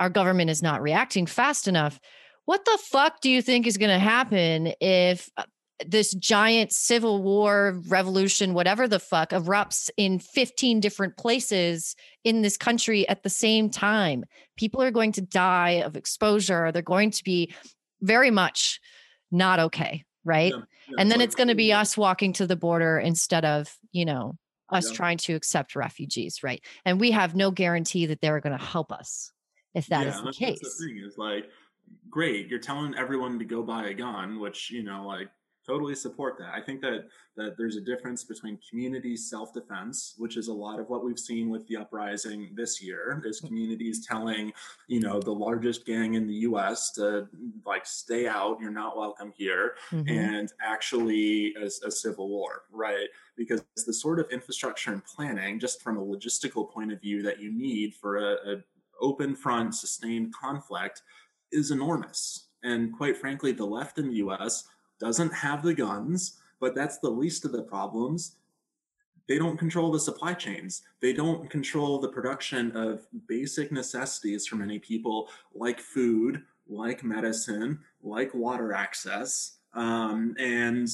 our 0.00 0.10
government 0.10 0.50
is 0.50 0.62
not 0.62 0.82
reacting 0.82 1.26
fast 1.26 1.68
enough. 1.68 2.00
What 2.46 2.64
the 2.64 2.78
fuck 2.82 3.20
do 3.20 3.30
you 3.30 3.42
think 3.42 3.66
is 3.66 3.76
going 3.76 3.90
to 3.90 3.98
happen 3.98 4.72
if 4.80 5.28
uh, 5.36 5.44
this 5.86 6.14
giant 6.14 6.72
civil 6.72 7.22
war 7.22 7.80
revolution, 7.88 8.54
whatever 8.54 8.88
the 8.88 8.98
fuck, 8.98 9.30
erupts 9.30 9.90
in 9.96 10.18
15 10.18 10.80
different 10.80 11.18
places 11.18 11.94
in 12.24 12.40
this 12.40 12.56
country 12.56 13.06
at 13.08 13.22
the 13.22 13.30
same 13.30 13.68
time? 13.68 14.24
People 14.56 14.82
are 14.82 14.90
going 14.90 15.12
to 15.12 15.20
die 15.20 15.82
of 15.82 15.96
exposure. 15.96 16.72
They're 16.72 16.82
going 16.82 17.10
to 17.10 17.24
be 17.24 17.52
very 18.00 18.30
much 18.30 18.80
not 19.30 19.58
okay. 19.58 20.04
Right. 20.24 20.52
Yeah, 20.52 20.62
yeah, 20.88 20.96
and 20.98 21.10
then 21.10 21.20
it's 21.20 21.36
going 21.36 21.48
to 21.48 21.54
be 21.54 21.72
us 21.72 21.96
walking 21.96 22.32
to 22.34 22.46
the 22.46 22.56
border 22.56 22.98
instead 22.98 23.44
of, 23.44 23.72
you 23.92 24.04
know, 24.04 24.36
us 24.70 24.90
yeah. 24.90 24.96
trying 24.96 25.18
to 25.18 25.34
accept 25.34 25.76
refugees, 25.76 26.42
right? 26.42 26.62
And 26.84 27.00
we 27.00 27.12
have 27.12 27.34
no 27.34 27.50
guarantee 27.50 28.06
that 28.06 28.20
they're 28.20 28.40
going 28.40 28.58
to 28.58 28.64
help 28.64 28.92
us 28.92 29.32
if 29.74 29.86
that 29.88 30.06
yeah, 30.06 30.16
is 30.16 30.22
the 30.22 30.32
case. 30.32 30.58
That's 30.62 30.78
the 30.78 30.86
thing 30.86 31.02
is 31.06 31.16
like, 31.18 31.44
great, 32.10 32.48
you're 32.48 32.58
telling 32.58 32.94
everyone 32.96 33.38
to 33.38 33.44
go 33.44 33.62
buy 33.62 33.88
a 33.88 33.94
gun, 33.94 34.40
which 34.40 34.70
you 34.70 34.82
know, 34.82 35.06
like, 35.06 35.28
totally 35.66 35.94
support 35.94 36.38
that. 36.38 36.54
I 36.54 36.60
think 36.60 36.80
that 36.82 37.08
that 37.36 37.56
there's 37.58 37.76
a 37.76 37.80
difference 37.80 38.24
between 38.24 38.58
community 38.70 39.16
self-defense, 39.16 40.14
which 40.16 40.36
is 40.36 40.48
a 40.48 40.52
lot 40.52 40.80
of 40.80 40.88
what 40.88 41.04
we've 41.04 41.18
seen 41.18 41.50
with 41.50 41.66
the 41.66 41.76
uprising 41.76 42.50
this 42.54 42.82
year, 42.82 43.22
is 43.26 43.42
mm. 43.42 43.48
communities 43.48 44.06
telling, 44.06 44.52
you 44.88 45.00
know, 45.00 45.20
the 45.20 45.30
largest 45.30 45.84
gang 45.84 46.14
in 46.14 46.26
the 46.26 46.34
US 46.34 46.92
to 46.92 47.28
like 47.66 47.84
stay 47.84 48.26
out, 48.26 48.58
you're 48.60 48.70
not 48.70 48.96
welcome 48.96 49.32
here, 49.36 49.74
mm-hmm. 49.90 50.08
and 50.08 50.52
actually 50.62 51.54
as 51.62 51.80
a 51.84 51.90
civil 51.90 52.28
war, 52.28 52.62
right? 52.70 53.08
because 53.36 53.62
the 53.84 53.92
sort 53.92 54.18
of 54.18 54.30
infrastructure 54.30 54.92
and 54.92 55.04
planning, 55.04 55.60
just 55.60 55.82
from 55.82 55.98
a 55.98 56.04
logistical 56.04 56.70
point 56.70 56.92
of 56.92 57.00
view, 57.00 57.22
that 57.22 57.40
you 57.40 57.52
need 57.52 57.94
for 57.94 58.16
a, 58.16 58.52
a 58.52 58.56
open 59.00 59.36
front, 59.36 59.74
sustained 59.74 60.32
conflict 60.34 61.02
is 61.52 61.70
enormous. 61.70 62.48
And 62.64 62.96
quite 62.96 63.16
frankly, 63.16 63.52
the 63.52 63.64
left 63.64 63.98
in 63.98 64.08
the 64.08 64.16
US 64.16 64.64
doesn't 64.98 65.32
have 65.32 65.62
the 65.62 65.74
guns, 65.74 66.38
but 66.60 66.74
that's 66.74 66.98
the 66.98 67.10
least 67.10 67.44
of 67.44 67.52
the 67.52 67.62
problems. 67.62 68.36
They 69.28 69.38
don't 69.38 69.58
control 69.58 69.90
the 69.90 69.98
supply 69.98 70.34
chains. 70.34 70.82
They 71.00 71.12
don't 71.12 71.50
control 71.50 72.00
the 72.00 72.08
production 72.08 72.76
of 72.76 73.06
basic 73.26 73.72
necessities 73.72 74.46
for 74.46 74.56
many 74.56 74.78
people, 74.78 75.28
like 75.54 75.80
food, 75.80 76.42
like 76.68 77.02
medicine, 77.02 77.80
like 78.02 78.32
water 78.34 78.72
access. 78.72 79.58
Um, 79.74 80.34
and 80.38 80.88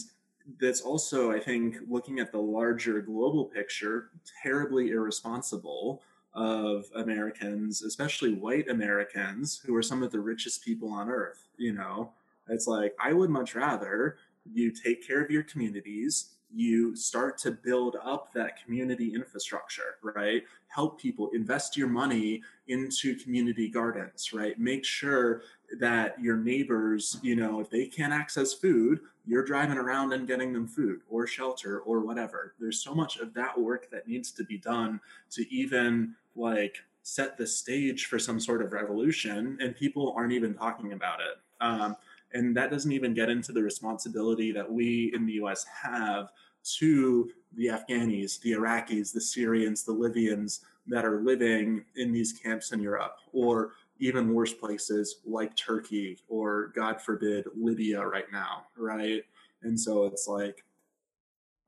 that's 0.61 0.81
also, 0.81 1.31
I 1.31 1.39
think, 1.39 1.77
looking 1.89 2.19
at 2.21 2.33
the 2.33 2.39
larger 2.39 3.01
global 3.01 3.45
picture, 3.45 4.11
terribly 4.43 4.91
irresponsible 4.91 6.03
of 6.35 6.87
Americans, 6.97 7.83
especially 7.83 8.33
white 8.33 8.69
Americans, 8.69 9.61
who 9.65 9.77
are 9.77 9.83
some 9.83 10.03
of 10.03 10.11
the 10.11 10.21
richest 10.21 10.65
people 10.65 10.91
on 10.91 11.11
earth. 11.11 11.49
You 11.59 11.75
know, 11.75 12.13
it's 12.53 12.67
like, 12.67 12.95
I 13.03 13.13
would 13.13 13.31
much 13.31 13.55
rather 13.55 14.17
you 14.53 14.71
take 14.71 15.07
care 15.07 15.23
of 15.23 15.31
your 15.31 15.43
communities, 15.45 16.35
you 16.55 16.95
start 16.95 17.39
to 17.39 17.51
build 17.51 17.97
up 18.05 18.33
that 18.35 18.63
community 18.63 19.15
infrastructure, 19.15 19.97
right? 20.03 20.43
Help 20.69 21.01
people 21.01 21.31
invest 21.33 21.77
your 21.77 21.89
money 21.89 22.43
into 22.69 23.17
community 23.17 23.69
gardens, 23.69 24.33
right? 24.33 24.59
Make 24.59 24.85
sure 24.85 25.43
that 25.81 26.21
your 26.21 26.37
neighbors, 26.37 27.19
you 27.23 27.37
know, 27.37 27.61
if 27.61 27.71
they 27.71 27.87
can't 27.87 28.13
access 28.13 28.53
food, 28.53 29.01
you're 29.25 29.45
driving 29.45 29.79
around 29.79 30.13
and 30.13 30.27
getting 30.27 30.53
them 30.53 30.67
food 30.67 31.01
or 31.09 31.27
shelter 31.27 31.81
or 31.81 32.01
whatever. 32.01 32.55
There's 32.61 32.81
so 32.81 32.95
much 32.95 33.17
of 33.17 33.33
that 33.35 33.59
work 33.59 33.89
that 33.91 34.07
needs 34.07 34.31
to 34.33 34.45
be 34.45 34.59
done 34.59 35.01
to 35.31 35.55
even 35.55 36.15
like 36.37 36.77
set 37.03 37.39
the 37.39 37.47
stage 37.47 38.07
for 38.07 38.19
some 38.19 38.39
sort 38.39 38.63
of 38.63 38.73
revolution, 38.73 39.59
and 39.61 39.75
people 39.75 40.13
aren't 40.17 40.33
even 40.33 40.55
talking 40.55 40.93
about 40.93 41.21
it. 41.21 41.39
Um, 41.61 41.97
and 42.35 42.57
that 42.57 42.71
doesn't 42.71 42.93
even 42.93 43.15
get 43.15 43.29
into 43.29 43.53
the 43.53 43.63
responsibility 43.63 44.53
that 44.53 44.71
we 44.71 45.13
in 45.15 45.27
the 45.27 45.35
US 45.35 45.65
have 45.65 46.31
to 46.79 47.31
the 47.55 47.67
Afghanis, 47.67 48.41
the 48.41 48.53
Iraqis, 48.53 49.13
the 49.13 49.21
Syrians, 49.21 49.85
the 49.85 49.93
Libyans 49.93 50.61
that 50.87 51.05
are 51.05 51.21
living 51.21 51.85
in 51.97 52.13
these 52.13 52.33
camps 52.33 52.73
in 52.73 52.81
Europe, 52.81 53.17
or 53.33 53.73
even 53.99 54.35
worse 54.35 54.53
places 54.53 55.17
like 55.25 55.57
Turkey 55.57 56.19
or, 56.29 56.73
God 56.75 57.01
forbid, 57.01 57.47
Libya 57.55 58.05
right 58.05 58.31
now, 58.33 58.65
right? 58.77 59.23
And 59.63 59.79
so 59.79 60.07
it's 60.07 60.27
like, 60.27 60.65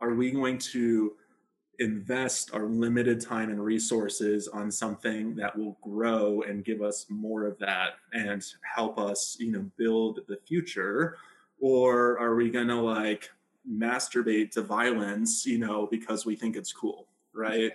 are 0.01 0.15
we 0.15 0.31
going 0.31 0.59
to 0.59 1.13
invest 1.79 2.55
our 2.55 2.67
limited 2.67 3.21
time 3.21 3.51
and 3.51 3.63
resources 3.63 4.49
on 4.49 4.71
something 4.71 5.35
that 5.37 5.57
will 5.57 5.79
grow 5.83 6.43
and 6.43 6.65
give 6.65 6.83
us 6.83 7.07
more 7.09 7.47
of 7.47 7.59
that 7.59 7.95
and 8.13 8.45
help 8.75 8.99
us 8.99 9.37
you 9.39 9.53
know 9.53 9.71
build 9.77 10.21
the 10.29 10.39
future? 10.47 11.17
Or 11.61 12.19
are 12.19 12.35
we 12.35 12.51
going 12.51 12.69
to 12.69 12.81
like 12.81 13.31
masturbate 13.71 14.51
to 14.51 14.61
violence 14.61 15.47
you 15.47 15.59
know 15.59 15.89
because 15.91 16.27
we 16.27 16.37
think 16.37 16.57
it's 16.57 16.73
cool 16.73 17.09
right? 17.33 17.73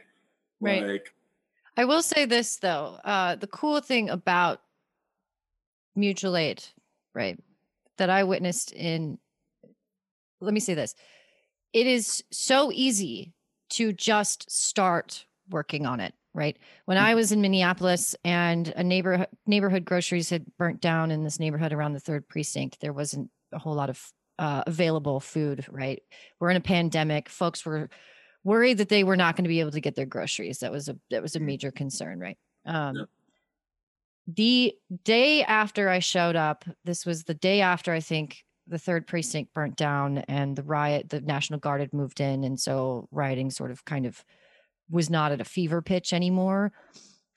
Right. 0.62 0.86
Like 0.86 1.14
i 1.78 1.86
will 1.86 2.02
say 2.02 2.26
this 2.26 2.58
though 2.58 3.00
uh 3.04 3.36
the 3.36 3.47
cool 3.47 3.80
thing 3.80 4.10
about 4.10 4.62
mutual 5.95 6.36
aid 6.36 6.64
right 7.14 7.39
that 7.97 8.10
i 8.10 8.24
witnessed 8.24 8.72
in 8.74 9.18
let 10.41 10.54
me 10.54 10.60
say 10.60 10.74
this 10.74 10.95
it 11.74 11.88
is 11.88 12.24
so 12.32 12.72
easy 12.74 13.34
to 13.70 13.93
just 13.93 14.49
start 14.51 15.26
working 15.49 15.86
on 15.86 15.99
it 15.99 16.13
right? 16.36 16.57
When 16.86 16.97
i 16.97 17.09
mm-hmm. 17.09 17.15
was 17.15 17.32
in 17.32 17.41
minneapolis 17.41 18.15
and 18.24 18.72
a 18.76 18.84
neighborhood 18.84 19.28
neighborhood 19.47 19.86
groceries 19.86 20.30
had 20.30 20.45
burnt 20.57 20.80
down 20.80 21.11
in 21.11 21.24
this 21.24 21.39
neighborhood 21.39 21.74
around 21.74 21.93
the 21.93 21.99
third 21.99 22.28
precinct 22.28 22.80
there 22.80 22.93
wasn't 22.93 23.30
a 23.51 23.57
whole 23.57 23.76
lot 23.76 23.89
of 23.89 24.11
uh, 24.38 24.63
available 24.67 25.20
food 25.20 25.65
right? 25.70 26.01
We're 26.39 26.51
in 26.51 26.55
a 26.55 26.61
pandemic. 26.61 27.28
Folks 27.28 27.65
were 27.65 27.89
worried 28.45 28.78
that 28.78 28.88
they 28.88 29.03
were 29.03 29.17
not 29.17 29.36
going 29.36 29.43
to 29.43 29.49
be 29.49 29.59
able 29.59 29.72
to 29.72 29.82
get 29.82 29.95
their 29.95 30.05
groceries. 30.05 30.59
That 30.59 30.72
was 30.72 30.88
a 30.88 30.97
that 31.09 31.22
was 31.22 31.36
a 31.36 31.39
mm-hmm. 31.39 31.47
major 31.47 31.72
concern 31.72 32.20
right? 32.20 32.38
Um, 32.65 33.07
the 34.36 34.76
day 35.03 35.43
after 35.43 35.89
i 35.89 35.99
showed 35.99 36.36
up 36.36 36.63
this 36.86 37.05
was 37.05 37.24
the 37.24 37.34
day 37.34 37.61
after 37.61 37.91
i 37.91 37.99
think 37.99 38.43
the 38.70 38.80
third 38.80 39.07
precinct 39.07 39.53
burnt 39.53 39.76
down 39.76 40.20
and 40.30 40.55
the 40.55 40.63
riot, 40.63 41.09
the 41.09 41.22
National 41.22 41.59
Guard 41.59 41.82
had 41.82 41.93
moved 41.93 42.22
in. 42.22 42.43
And 42.43 42.59
so 42.59 43.07
rioting 43.11 43.49
sort 43.49 43.72
of 43.72 43.84
kind 43.86 44.05
of 44.05 44.24
was 44.89 45.09
not 45.09 45.32
at 45.32 45.41
a 45.41 45.45
fever 45.45 45.82
pitch 45.82 46.13
anymore. 46.13 46.72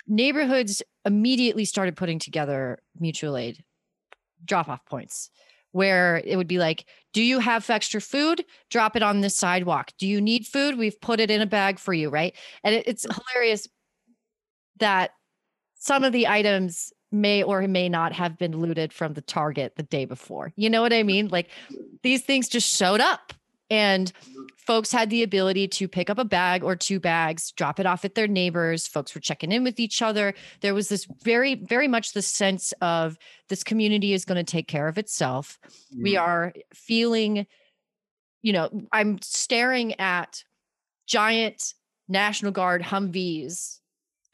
Neighborhoods 0.07 0.83
immediately 1.05 1.65
started 1.65 1.97
putting 1.97 2.19
together 2.19 2.79
mutual 2.99 3.37
aid 3.37 3.65
drop 4.45 4.69
off 4.69 4.85
points 4.87 5.31
where 5.71 6.21
it 6.25 6.37
would 6.37 6.49
be 6.49 6.59
like, 6.59 6.85
Do 7.13 7.23
you 7.23 7.39
have 7.39 7.69
extra 7.71 8.01
food? 8.01 8.45
Drop 8.71 8.97
it 8.97 9.03
on 9.03 9.21
the 9.21 9.31
sidewalk. 9.31 9.93
Do 9.99 10.07
you 10.07 10.21
need 10.21 10.47
food? 10.47 10.77
We've 10.77 11.01
put 11.01 11.21
it 11.21 11.31
in 11.31 11.41
a 11.41 11.47
bag 11.47 11.79
for 11.79 11.95
you. 11.95 12.11
Right. 12.11 12.35
And 12.63 12.75
it, 12.75 12.87
it's 12.87 13.07
hilarious 13.33 13.69
that 14.79 15.13
some 15.75 16.05
of 16.05 16.13
the 16.13 16.29
items 16.29 16.93
may 17.13 17.43
or 17.43 17.67
may 17.69 17.89
not 17.89 18.13
have 18.13 18.39
been 18.39 18.59
looted 18.59 18.93
from 18.93 19.15
the 19.15 19.21
Target 19.21 19.77
the 19.77 19.83
day 19.83 20.05
before. 20.05 20.53
You 20.57 20.71
know 20.71 20.83
what 20.83 20.93
I 20.93 21.03
mean? 21.03 21.29
Like 21.29 21.51
these 22.03 22.23
things 22.23 22.49
just 22.49 22.75
showed 22.75 23.01
up 23.01 23.33
and 23.71 24.13
folks 24.59 24.93
had 24.93 25.09
the 25.11 25.23
ability 25.23 25.67
to 25.67 25.89
pick 25.89 26.11
up 26.11 26.19
a 26.19 26.25
bag 26.25 26.63
or 26.63 26.77
two 26.77 27.01
bags, 27.01 27.53
drop 27.53 27.81
it 27.81 27.87
off 27.87 28.05
at 28.05 28.15
their 28.15 28.29
neighbors. 28.29 28.87
Folks 28.87 29.15
were 29.15 29.21
checking 29.21 29.51
in 29.51 29.65
with 29.65 29.81
each 29.81 30.03
other. 30.03 30.35
There 30.61 30.75
was 30.75 30.89
this 30.89 31.07
very, 31.23 31.55
very 31.55 31.89
much 31.89 32.13
the 32.13 32.23
sense 32.23 32.73
of 32.81 33.19
this 33.49 33.65
community 33.65 34.13
is 34.13 34.25
going 34.25 34.45
to 34.45 34.51
take 34.51 34.69
care 34.69 34.89
of 34.89 34.99
itself. 34.99 35.59
Mm. 35.95 36.03
We 36.03 36.17
are 36.17 36.53
feeling, 36.75 37.47
you 38.43 38.53
know, 38.53 38.69
I'm 38.93 39.21
staring 39.23 39.99
at 39.99 40.45
giant 41.07 41.75
National 42.09 42.53
Guard 42.53 42.83
Humvees 42.83 43.81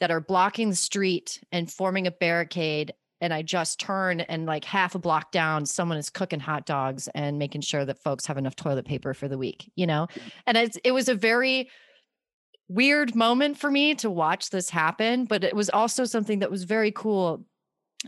that 0.00 0.10
are 0.10 0.20
blocking 0.20 0.70
the 0.70 0.76
street 0.76 1.40
and 1.52 1.70
forming 1.70 2.06
a 2.06 2.10
barricade 2.10 2.92
and 3.20 3.34
I 3.34 3.42
just 3.42 3.80
turn 3.80 4.20
and 4.20 4.46
like 4.46 4.64
half 4.64 4.94
a 4.94 4.98
block 4.98 5.32
down, 5.32 5.66
someone 5.66 5.98
is 5.98 6.10
cooking 6.10 6.40
hot 6.40 6.66
dogs 6.66 7.08
and 7.14 7.38
making 7.38 7.62
sure 7.62 7.84
that 7.84 7.98
folks 7.98 8.26
have 8.26 8.38
enough 8.38 8.54
toilet 8.54 8.86
paper 8.86 9.12
for 9.14 9.28
the 9.28 9.38
week, 9.38 9.70
you 9.74 9.86
know? 9.86 10.06
And 10.46 10.56
it's, 10.56 10.78
it 10.84 10.92
was 10.92 11.08
a 11.08 11.14
very 11.14 11.68
weird 12.68 13.14
moment 13.14 13.58
for 13.58 13.70
me 13.70 13.94
to 13.96 14.10
watch 14.10 14.50
this 14.50 14.70
happen, 14.70 15.24
but 15.24 15.42
it 15.42 15.56
was 15.56 15.70
also 15.70 16.04
something 16.04 16.38
that 16.40 16.50
was 16.50 16.64
very 16.64 16.92
cool 16.92 17.44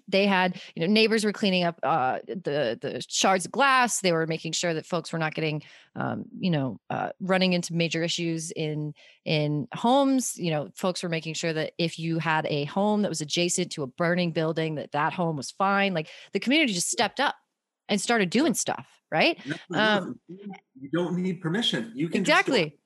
they 0.07 0.27
had 0.27 0.61
you 0.75 0.87
know 0.87 0.93
neighbors 0.93 1.25
were 1.25 1.33
cleaning 1.33 1.65
up 1.65 1.79
uh, 1.83 2.19
the 2.27 2.79
the 2.81 3.05
shards 3.09 3.45
of 3.45 3.53
glass. 3.53 4.01
They 4.01 4.13
were 4.13 4.27
making 4.27 4.53
sure 4.53 4.73
that 4.75 4.87
folks 4.87 5.13
were 5.13 5.19
not 5.19 5.35
getting 5.35 5.63
um, 5.97 6.25
you 6.39 6.51
know 6.51 6.81
uh, 6.91 7.11
running 7.21 7.53
into 7.53 7.75
major 7.75 8.03
issues 8.03 8.51
in 8.53 8.95
in 9.25 9.67
homes. 9.73 10.37
You 10.37 10.51
know 10.51 10.71
folks 10.75 11.03
were 11.03 11.09
making 11.09 11.35
sure 11.35 11.53
that 11.53 11.73
if 11.79 11.99
you 11.99 12.19
had 12.19 12.47
a 12.47 12.65
home 12.65 13.03
that 13.03 13.09
was 13.09 13.21
adjacent 13.21 13.73
to 13.73 13.83
a 13.83 13.87
burning 13.87 14.33
building 14.33 14.77
that 14.77 14.93
that 14.93 15.13
home 15.13 15.37
was 15.37 15.51
fine. 15.51 15.95
Like 15.95 16.09
the 16.33 16.41
community 16.41 16.73
just 16.73 16.91
stepped 16.91 17.21
up 17.21 17.35
and 17.89 18.01
started 18.01 18.31
doing 18.31 18.55
stuff 18.55 18.87
right? 19.11 19.39
Um, 19.75 20.21
you 20.29 20.89
don't 20.93 21.17
need 21.17 21.41
permission. 21.41 21.93
You 21.95 22.09
can 22.09 22.21
exactly. 22.21 22.79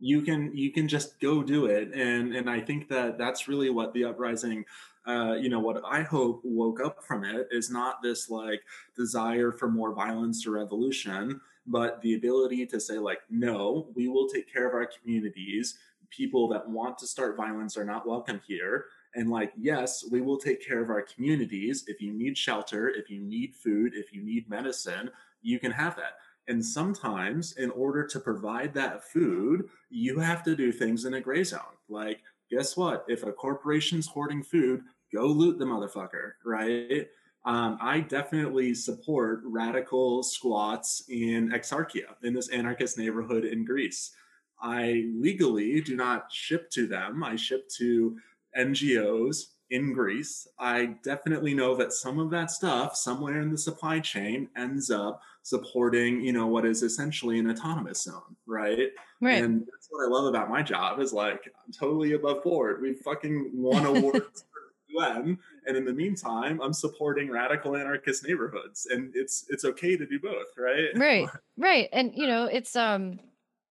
you 0.00 0.22
can 0.22 0.50
you 0.56 0.72
can 0.72 0.88
just 0.88 1.20
go 1.20 1.42
do 1.42 1.66
it. 1.66 1.92
And 1.94 2.34
and 2.34 2.50
i 2.50 2.60
think 2.60 2.88
that 2.88 3.18
that's 3.18 3.48
really 3.48 3.70
what 3.70 3.94
the 3.94 4.04
uprising 4.04 4.64
uh, 5.06 5.34
you 5.34 5.48
know, 5.48 5.60
what 5.60 5.82
I 5.84 6.02
hope 6.02 6.40
woke 6.44 6.80
up 6.80 7.02
from 7.02 7.24
it 7.24 7.48
is 7.50 7.70
not 7.70 8.02
this 8.02 8.30
like 8.30 8.62
desire 8.96 9.52
for 9.52 9.68
more 9.68 9.94
violence 9.94 10.46
or 10.46 10.52
revolution, 10.52 11.40
but 11.66 12.00
the 12.02 12.14
ability 12.14 12.66
to 12.66 12.80
say, 12.80 12.98
like, 12.98 13.20
no, 13.30 13.88
we 13.94 14.08
will 14.08 14.28
take 14.28 14.52
care 14.52 14.68
of 14.68 14.74
our 14.74 14.86
communities. 14.86 15.78
People 16.10 16.48
that 16.48 16.68
want 16.68 16.98
to 16.98 17.06
start 17.06 17.36
violence 17.36 17.76
are 17.76 17.84
not 17.84 18.06
welcome 18.06 18.40
here. 18.46 18.86
And 19.14 19.30
like, 19.30 19.52
yes, 19.58 20.04
we 20.10 20.20
will 20.20 20.38
take 20.38 20.66
care 20.66 20.82
of 20.82 20.90
our 20.90 21.02
communities. 21.02 21.84
If 21.86 22.00
you 22.00 22.12
need 22.12 22.36
shelter, 22.36 22.88
if 22.88 23.10
you 23.10 23.20
need 23.20 23.54
food, 23.54 23.92
if 23.94 24.12
you 24.12 24.22
need 24.22 24.48
medicine, 24.48 25.10
you 25.42 25.58
can 25.58 25.72
have 25.72 25.96
that. 25.96 26.18
And 26.48 26.64
sometimes, 26.64 27.52
in 27.52 27.70
order 27.70 28.04
to 28.06 28.18
provide 28.18 28.74
that 28.74 29.04
food, 29.04 29.68
you 29.90 30.18
have 30.18 30.42
to 30.44 30.56
do 30.56 30.72
things 30.72 31.04
in 31.04 31.14
a 31.14 31.20
gray 31.20 31.44
zone. 31.44 31.60
Like, 31.88 32.22
guess 32.52 32.76
what? 32.76 33.04
If 33.08 33.24
a 33.24 33.32
corporation's 33.32 34.06
hoarding 34.06 34.42
food, 34.42 34.82
go 35.12 35.26
loot 35.26 35.58
the 35.58 35.64
motherfucker, 35.64 36.32
right? 36.44 37.08
Um, 37.44 37.78
I 37.80 38.00
definitely 38.00 38.74
support 38.74 39.40
radical 39.44 40.22
squats 40.22 41.04
in 41.08 41.50
Exarchia, 41.50 42.14
in 42.22 42.34
this 42.34 42.50
anarchist 42.50 42.98
neighborhood 42.98 43.44
in 43.44 43.64
Greece. 43.64 44.12
I 44.60 45.10
legally 45.16 45.80
do 45.80 45.96
not 45.96 46.30
ship 46.30 46.70
to 46.72 46.86
them. 46.86 47.24
I 47.24 47.36
ship 47.36 47.68
to 47.78 48.16
NGOs 48.56 49.46
in 49.72 49.94
Greece. 49.94 50.46
I 50.58 50.96
definitely 51.02 51.54
know 51.54 51.74
that 51.76 51.94
some 51.94 52.18
of 52.18 52.30
that 52.30 52.50
stuff 52.50 52.94
somewhere 52.94 53.40
in 53.40 53.50
the 53.50 53.58
supply 53.58 54.00
chain 54.00 54.48
ends 54.54 54.90
up 54.90 55.22
supporting, 55.42 56.20
you 56.20 56.32
know, 56.32 56.46
what 56.46 56.66
is 56.66 56.82
essentially 56.82 57.38
an 57.38 57.50
autonomous 57.50 58.02
zone, 58.02 58.36
right? 58.46 58.90
Right. 59.22 59.42
And 59.42 59.60
that's 59.60 59.88
what 59.90 60.06
I 60.06 60.10
love 60.10 60.26
about 60.26 60.50
my 60.50 60.62
job 60.62 61.00
is 61.00 61.14
like 61.14 61.40
I'm 61.64 61.72
totally 61.72 62.12
above 62.12 62.44
board. 62.44 62.82
We 62.82 62.92
fucking 62.92 63.50
won 63.54 63.86
awards 63.86 64.44
for 64.52 64.60
UN, 64.88 65.38
and 65.66 65.76
in 65.76 65.86
the 65.86 65.92
meantime, 65.92 66.60
I'm 66.60 66.74
supporting 66.74 67.30
radical 67.30 67.74
anarchist 67.74 68.26
neighborhoods, 68.28 68.86
and 68.90 69.10
it's 69.16 69.46
it's 69.48 69.64
okay 69.64 69.96
to 69.96 70.06
do 70.06 70.20
both, 70.20 70.48
right? 70.58 70.90
Right, 70.94 71.28
right, 71.56 71.88
and 71.94 72.12
you 72.14 72.26
know, 72.26 72.44
it's 72.44 72.76
um, 72.76 73.18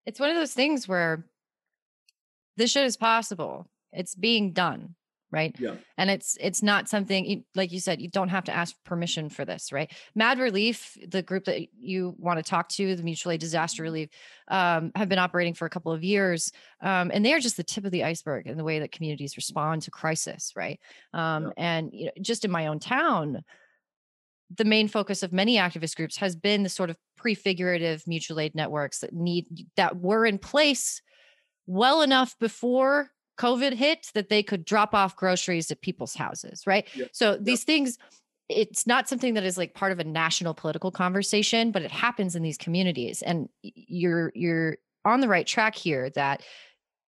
it's 0.07 0.19
one 0.19 0.31
of 0.31 0.35
those 0.35 0.53
things 0.53 0.87
where 0.87 1.25
this 2.57 2.71
shit 2.71 2.85
is 2.85 2.97
possible. 2.97 3.67
It's 3.93 4.15
being 4.15 4.51
done 4.51 4.95
right 5.31 5.55
yeah 5.59 5.75
and 5.97 6.09
it's 6.09 6.37
it's 6.39 6.61
not 6.61 6.89
something 6.89 7.43
like 7.55 7.71
you 7.71 7.79
said 7.79 8.01
you 8.01 8.09
don't 8.09 8.29
have 8.29 8.43
to 8.43 8.51
ask 8.51 8.75
permission 8.83 9.29
for 9.29 9.45
this 9.45 9.71
right 9.71 9.91
mad 10.15 10.39
relief 10.39 10.97
the 11.07 11.21
group 11.21 11.45
that 11.45 11.61
you 11.77 12.13
want 12.17 12.37
to 12.37 12.43
talk 12.43 12.67
to 12.69 12.95
the 12.95 13.03
mutual 13.03 13.31
aid 13.31 13.39
disaster 13.39 13.81
mm-hmm. 13.81 13.93
relief 13.93 14.09
um, 14.49 14.91
have 14.95 15.07
been 15.07 15.19
operating 15.19 15.53
for 15.53 15.65
a 15.65 15.69
couple 15.69 15.91
of 15.91 16.03
years 16.03 16.51
um, 16.81 17.11
and 17.13 17.25
they 17.25 17.33
are 17.33 17.39
just 17.39 17.57
the 17.57 17.63
tip 17.63 17.85
of 17.85 17.91
the 17.91 18.03
iceberg 18.03 18.47
in 18.47 18.57
the 18.57 18.63
way 18.63 18.79
that 18.79 18.91
communities 18.91 19.37
respond 19.37 19.81
to 19.81 19.91
crisis 19.91 20.51
right 20.55 20.79
um, 21.13 21.45
yeah. 21.45 21.51
and 21.57 21.89
you 21.93 22.05
know, 22.05 22.11
just 22.21 22.45
in 22.45 22.51
my 22.51 22.67
own 22.67 22.79
town 22.79 23.43
the 24.57 24.65
main 24.65 24.87
focus 24.87 25.23
of 25.23 25.31
many 25.31 25.55
activist 25.55 25.95
groups 25.95 26.17
has 26.17 26.35
been 26.35 26.63
the 26.63 26.69
sort 26.69 26.89
of 26.89 26.97
prefigurative 27.17 28.03
mutual 28.05 28.39
aid 28.39 28.53
networks 28.55 28.99
that 28.99 29.13
need 29.13 29.45
that 29.77 29.97
were 29.97 30.25
in 30.25 30.37
place 30.37 31.01
well 31.67 32.01
enough 32.01 32.37
before 32.39 33.11
COVID 33.41 33.73
hit 33.73 34.11
that 34.13 34.29
they 34.29 34.43
could 34.43 34.63
drop 34.65 34.93
off 34.93 35.15
groceries 35.15 35.71
at 35.71 35.81
people's 35.81 36.13
houses, 36.13 36.67
right? 36.67 36.87
Yep. 36.93 37.09
So 37.11 37.37
these 37.37 37.61
yep. 37.61 37.65
things, 37.65 37.97
it's 38.49 38.85
not 38.85 39.09
something 39.09 39.33
that 39.33 39.43
is 39.43 39.57
like 39.57 39.73
part 39.73 39.91
of 39.91 39.99
a 39.99 40.03
national 40.03 40.53
political 40.53 40.91
conversation, 40.91 41.71
but 41.71 41.81
it 41.81 41.91
happens 41.91 42.35
in 42.35 42.43
these 42.43 42.57
communities. 42.57 43.23
And 43.23 43.49
you're 43.63 44.31
you're 44.35 44.77
on 45.05 45.21
the 45.21 45.27
right 45.27 45.47
track 45.47 45.75
here 45.75 46.11
that 46.11 46.43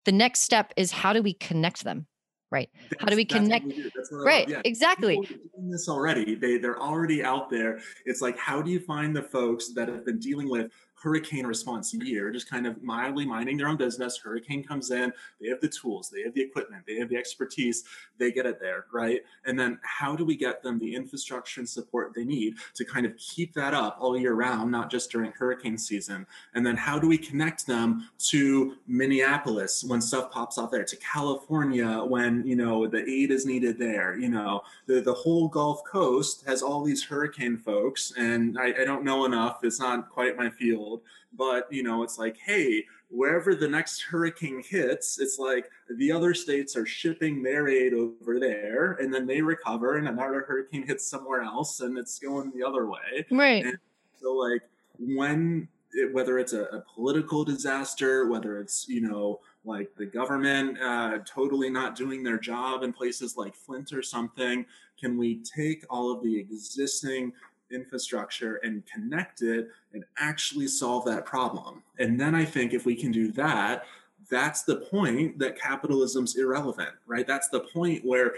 the 0.06 0.12
next 0.12 0.40
step 0.40 0.72
is 0.76 0.90
how 0.90 1.12
do 1.12 1.22
we 1.22 1.34
connect 1.34 1.84
them? 1.84 2.06
Right. 2.50 2.70
That's, 2.90 3.02
how 3.02 3.08
do 3.08 3.16
we 3.16 3.24
connect? 3.24 3.66
We 3.66 3.90
right. 4.12 4.48
Yeah. 4.48 4.60
Exactly. 4.64 5.16
doing 5.16 5.70
this 5.70 5.88
already. 5.88 6.34
They 6.34 6.56
they're 6.56 6.80
already 6.80 7.22
out 7.22 7.50
there. 7.50 7.80
It's 8.06 8.22
like 8.22 8.38
how 8.38 8.62
do 8.62 8.70
you 8.70 8.80
find 8.80 9.14
the 9.14 9.22
folks 9.22 9.72
that 9.74 9.88
have 9.88 10.06
been 10.06 10.18
dealing 10.18 10.48
with 10.48 10.70
hurricane 11.02 11.46
response 11.46 11.92
year, 11.92 12.30
just 12.30 12.48
kind 12.48 12.66
of 12.66 12.82
mildly 12.82 13.26
minding 13.26 13.56
their 13.56 13.68
own 13.68 13.76
business. 13.76 14.18
Hurricane 14.18 14.62
comes 14.62 14.90
in, 14.90 15.12
they 15.40 15.48
have 15.48 15.60
the 15.60 15.68
tools, 15.68 16.08
they 16.08 16.22
have 16.22 16.32
the 16.34 16.40
equipment, 16.40 16.84
they 16.86 16.96
have 16.96 17.08
the 17.08 17.16
expertise, 17.16 17.84
they 18.18 18.30
get 18.30 18.46
it 18.46 18.60
there, 18.60 18.86
right? 18.92 19.20
And 19.44 19.58
then 19.58 19.78
how 19.82 20.14
do 20.14 20.24
we 20.24 20.36
get 20.36 20.62
them 20.62 20.78
the 20.78 20.94
infrastructure 20.94 21.60
and 21.60 21.68
support 21.68 22.14
they 22.14 22.24
need 22.24 22.54
to 22.74 22.84
kind 22.84 23.04
of 23.04 23.16
keep 23.16 23.52
that 23.54 23.74
up 23.74 23.96
all 24.00 24.16
year 24.16 24.34
round, 24.34 24.70
not 24.70 24.90
just 24.90 25.10
during 25.10 25.32
hurricane 25.32 25.76
season? 25.76 26.26
And 26.54 26.64
then 26.64 26.76
how 26.76 26.98
do 26.98 27.08
we 27.08 27.18
connect 27.18 27.66
them 27.66 28.08
to 28.30 28.76
Minneapolis 28.86 29.82
when 29.84 30.00
stuff 30.00 30.30
pops 30.30 30.56
up 30.56 30.70
there, 30.70 30.84
to 30.84 30.96
California 30.96 32.04
when, 32.04 32.46
you 32.46 32.54
know, 32.54 32.86
the 32.86 33.08
aid 33.08 33.32
is 33.32 33.44
needed 33.44 33.78
there? 33.78 34.16
You 34.16 34.28
know, 34.28 34.62
the, 34.86 35.00
the 35.00 35.14
whole 35.14 35.48
Gulf 35.48 35.82
Coast 35.84 36.44
has 36.46 36.62
all 36.62 36.84
these 36.84 37.02
hurricane 37.02 37.56
folks, 37.56 38.12
and 38.16 38.56
I, 38.58 38.82
I 38.82 38.84
don't 38.84 39.04
know 39.04 39.24
enough. 39.24 39.64
It's 39.64 39.80
not 39.80 40.10
quite 40.10 40.36
my 40.36 40.48
field 40.48 40.91
but 41.36 41.66
you 41.70 41.82
know 41.82 42.02
it's 42.02 42.18
like 42.18 42.36
hey 42.44 42.84
wherever 43.08 43.54
the 43.54 43.68
next 43.68 44.00
hurricane 44.00 44.62
hits 44.66 45.20
it's 45.20 45.38
like 45.38 45.70
the 45.98 46.10
other 46.10 46.32
states 46.32 46.76
are 46.76 46.86
shipping 46.86 47.42
their 47.42 47.68
aid 47.68 47.92
over 47.92 48.40
there 48.40 48.92
and 48.92 49.12
then 49.12 49.26
they 49.26 49.42
recover 49.42 49.96
and 49.96 50.08
another 50.08 50.44
hurricane 50.48 50.86
hits 50.86 51.06
somewhere 51.06 51.42
else 51.42 51.80
and 51.80 51.98
it's 51.98 52.18
going 52.18 52.50
the 52.54 52.66
other 52.66 52.86
way. 52.86 53.26
Right. 53.30 53.64
And 53.64 53.78
so 54.20 54.32
like 54.34 54.62
when 54.98 55.68
it, 55.92 56.12
whether 56.14 56.38
it's 56.38 56.54
a, 56.54 56.62
a, 56.64 56.80
political 56.94 57.44
disaster 57.44 58.28
whether 58.28 58.58
it's 58.58 58.88
you 58.88 59.02
know 59.02 59.40
like 59.64 59.94
the 59.96 60.06
government 60.06 60.80
uh, 60.80 61.18
totally 61.26 61.68
not 61.68 61.94
doing 61.94 62.22
their 62.22 62.38
job 62.38 62.82
in 62.82 62.92
places 62.92 63.36
like 63.36 63.54
flint 63.54 63.92
or 63.92 64.02
something 64.02 64.64
can 64.98 65.18
we 65.18 65.42
take 65.42 65.84
all 65.90 66.10
of 66.10 66.22
the 66.22 66.38
existing 66.38 67.32
infrastructure 67.72 68.56
and 68.56 68.84
connect 68.86 69.42
it 69.42 69.68
and 69.92 70.04
actually 70.18 70.68
solve 70.68 71.04
that 71.06 71.24
problem. 71.24 71.82
And 71.98 72.20
then 72.20 72.34
I 72.34 72.44
think 72.44 72.72
if 72.72 72.86
we 72.86 72.94
can 72.94 73.12
do 73.12 73.32
that, 73.32 73.84
that's 74.30 74.62
the 74.62 74.76
point 74.76 75.38
that 75.38 75.58
capitalism's 75.58 76.36
irrelevant, 76.36 76.90
right? 77.06 77.26
That's 77.26 77.48
the 77.48 77.60
point 77.60 78.04
where 78.04 78.34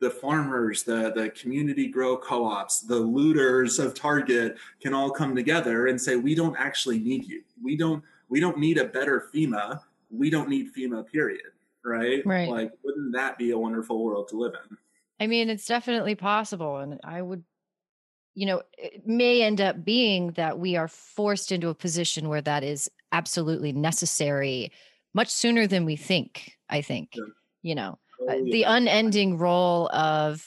the 0.00 0.10
farmers, 0.10 0.82
the, 0.82 1.12
the 1.14 1.30
community 1.30 1.88
grow 1.88 2.16
co-ops, 2.16 2.80
the 2.80 2.96
looters 2.96 3.78
of 3.78 3.94
Target 3.94 4.56
can 4.80 4.92
all 4.92 5.10
come 5.10 5.34
together 5.34 5.86
and 5.86 6.00
say, 6.00 6.16
we 6.16 6.34
don't 6.34 6.56
actually 6.58 6.98
need 6.98 7.24
you. 7.24 7.42
We 7.62 7.76
don't 7.76 8.02
we 8.28 8.40
don't 8.40 8.58
need 8.58 8.78
a 8.78 8.84
better 8.84 9.28
FEMA. 9.32 9.80
We 10.10 10.30
don't 10.30 10.48
need 10.48 10.74
FEMA, 10.74 11.06
period. 11.06 11.52
Right? 11.84 12.26
Right. 12.26 12.48
Like, 12.48 12.72
wouldn't 12.82 13.12
that 13.12 13.38
be 13.38 13.52
a 13.52 13.58
wonderful 13.58 14.02
world 14.02 14.28
to 14.28 14.36
live 14.36 14.54
in? 14.68 14.76
I 15.20 15.28
mean, 15.28 15.48
it's 15.48 15.66
definitely 15.66 16.16
possible. 16.16 16.78
And 16.78 17.00
I 17.04 17.22
would 17.22 17.44
you 18.36 18.44
know, 18.44 18.62
it 18.76 19.06
may 19.06 19.42
end 19.42 19.62
up 19.62 19.82
being 19.82 20.32
that 20.32 20.58
we 20.58 20.76
are 20.76 20.88
forced 20.88 21.50
into 21.50 21.70
a 21.70 21.74
position 21.74 22.28
where 22.28 22.42
that 22.42 22.62
is 22.62 22.88
absolutely 23.10 23.72
necessary 23.72 24.70
much 25.14 25.30
sooner 25.30 25.66
than 25.66 25.86
we 25.86 25.96
think. 25.96 26.52
I 26.68 26.82
think, 26.82 27.12
yeah. 27.14 27.24
you 27.62 27.74
know, 27.74 27.98
uh, 28.20 28.32
oh, 28.32 28.34
yeah. 28.34 28.52
the 28.52 28.62
unending 28.64 29.38
role 29.38 29.88
of 29.88 30.46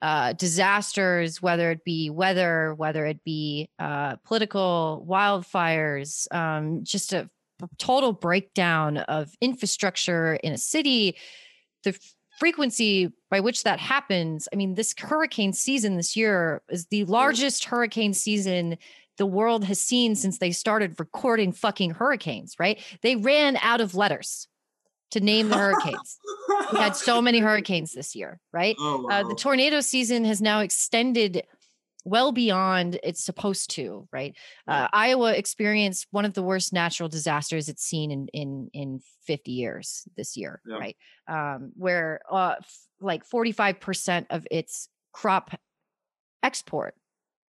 uh, 0.00 0.32
disasters, 0.32 1.42
whether 1.42 1.70
it 1.70 1.84
be 1.84 2.08
weather, 2.08 2.74
whether 2.74 3.04
it 3.04 3.22
be 3.22 3.68
uh, 3.78 4.16
political 4.24 5.06
wildfires, 5.06 6.32
um, 6.34 6.84
just 6.84 7.12
a 7.12 7.28
total 7.76 8.14
breakdown 8.14 8.96
of 8.96 9.30
infrastructure 9.42 10.36
in 10.36 10.54
a 10.54 10.58
city, 10.58 11.16
the 11.84 11.98
frequency 12.40 13.12
by 13.30 13.38
which 13.38 13.62
that 13.62 13.78
happens, 13.78 14.48
I 14.52 14.56
mean, 14.56 14.74
this 14.74 14.94
hurricane 14.98 15.52
season 15.52 15.96
this 15.96 16.16
year 16.16 16.62
is 16.70 16.86
the 16.86 17.04
largest 17.04 17.66
hurricane 17.66 18.14
season 18.14 18.78
the 19.18 19.26
world 19.26 19.64
has 19.66 19.78
seen 19.78 20.16
since 20.16 20.38
they 20.38 20.50
started 20.50 20.98
recording 20.98 21.52
fucking 21.52 21.90
hurricanes, 21.90 22.56
right? 22.58 22.80
They 23.02 23.16
ran 23.16 23.58
out 23.58 23.82
of 23.82 23.94
letters 23.94 24.48
to 25.10 25.20
name 25.20 25.50
the 25.50 25.58
hurricanes. 25.58 26.18
we 26.72 26.78
had 26.78 26.96
so 26.96 27.20
many 27.20 27.38
hurricanes 27.46 27.92
this 27.92 28.16
year, 28.16 28.40
right? 28.52 28.76
Oh, 28.78 29.02
wow. 29.02 29.20
uh, 29.20 29.28
the 29.28 29.34
tornado 29.34 29.80
season 29.80 30.24
has 30.24 30.40
now 30.40 30.60
extended 30.60 31.42
well 32.04 32.32
beyond 32.32 32.98
it's 33.02 33.24
supposed 33.24 33.70
to 33.70 34.08
right? 34.12 34.36
Uh, 34.66 34.88
iowa 34.92 35.32
experienced 35.34 36.06
one 36.10 36.24
of 36.24 36.34
the 36.34 36.42
worst 36.42 36.72
natural 36.72 37.08
disasters 37.08 37.68
it's 37.68 37.82
seen 37.82 38.10
in 38.10 38.28
in 38.32 38.70
in 38.72 39.00
50 39.26 39.52
years 39.52 40.08
this 40.16 40.36
year 40.36 40.60
yeah. 40.66 40.76
right? 40.76 40.96
Um, 41.28 41.72
where 41.76 42.20
uh, 42.30 42.56
f- 42.58 42.86
like 43.00 43.28
45% 43.28 44.26
of 44.30 44.46
its 44.50 44.88
crop 45.12 45.52
export 46.42 46.94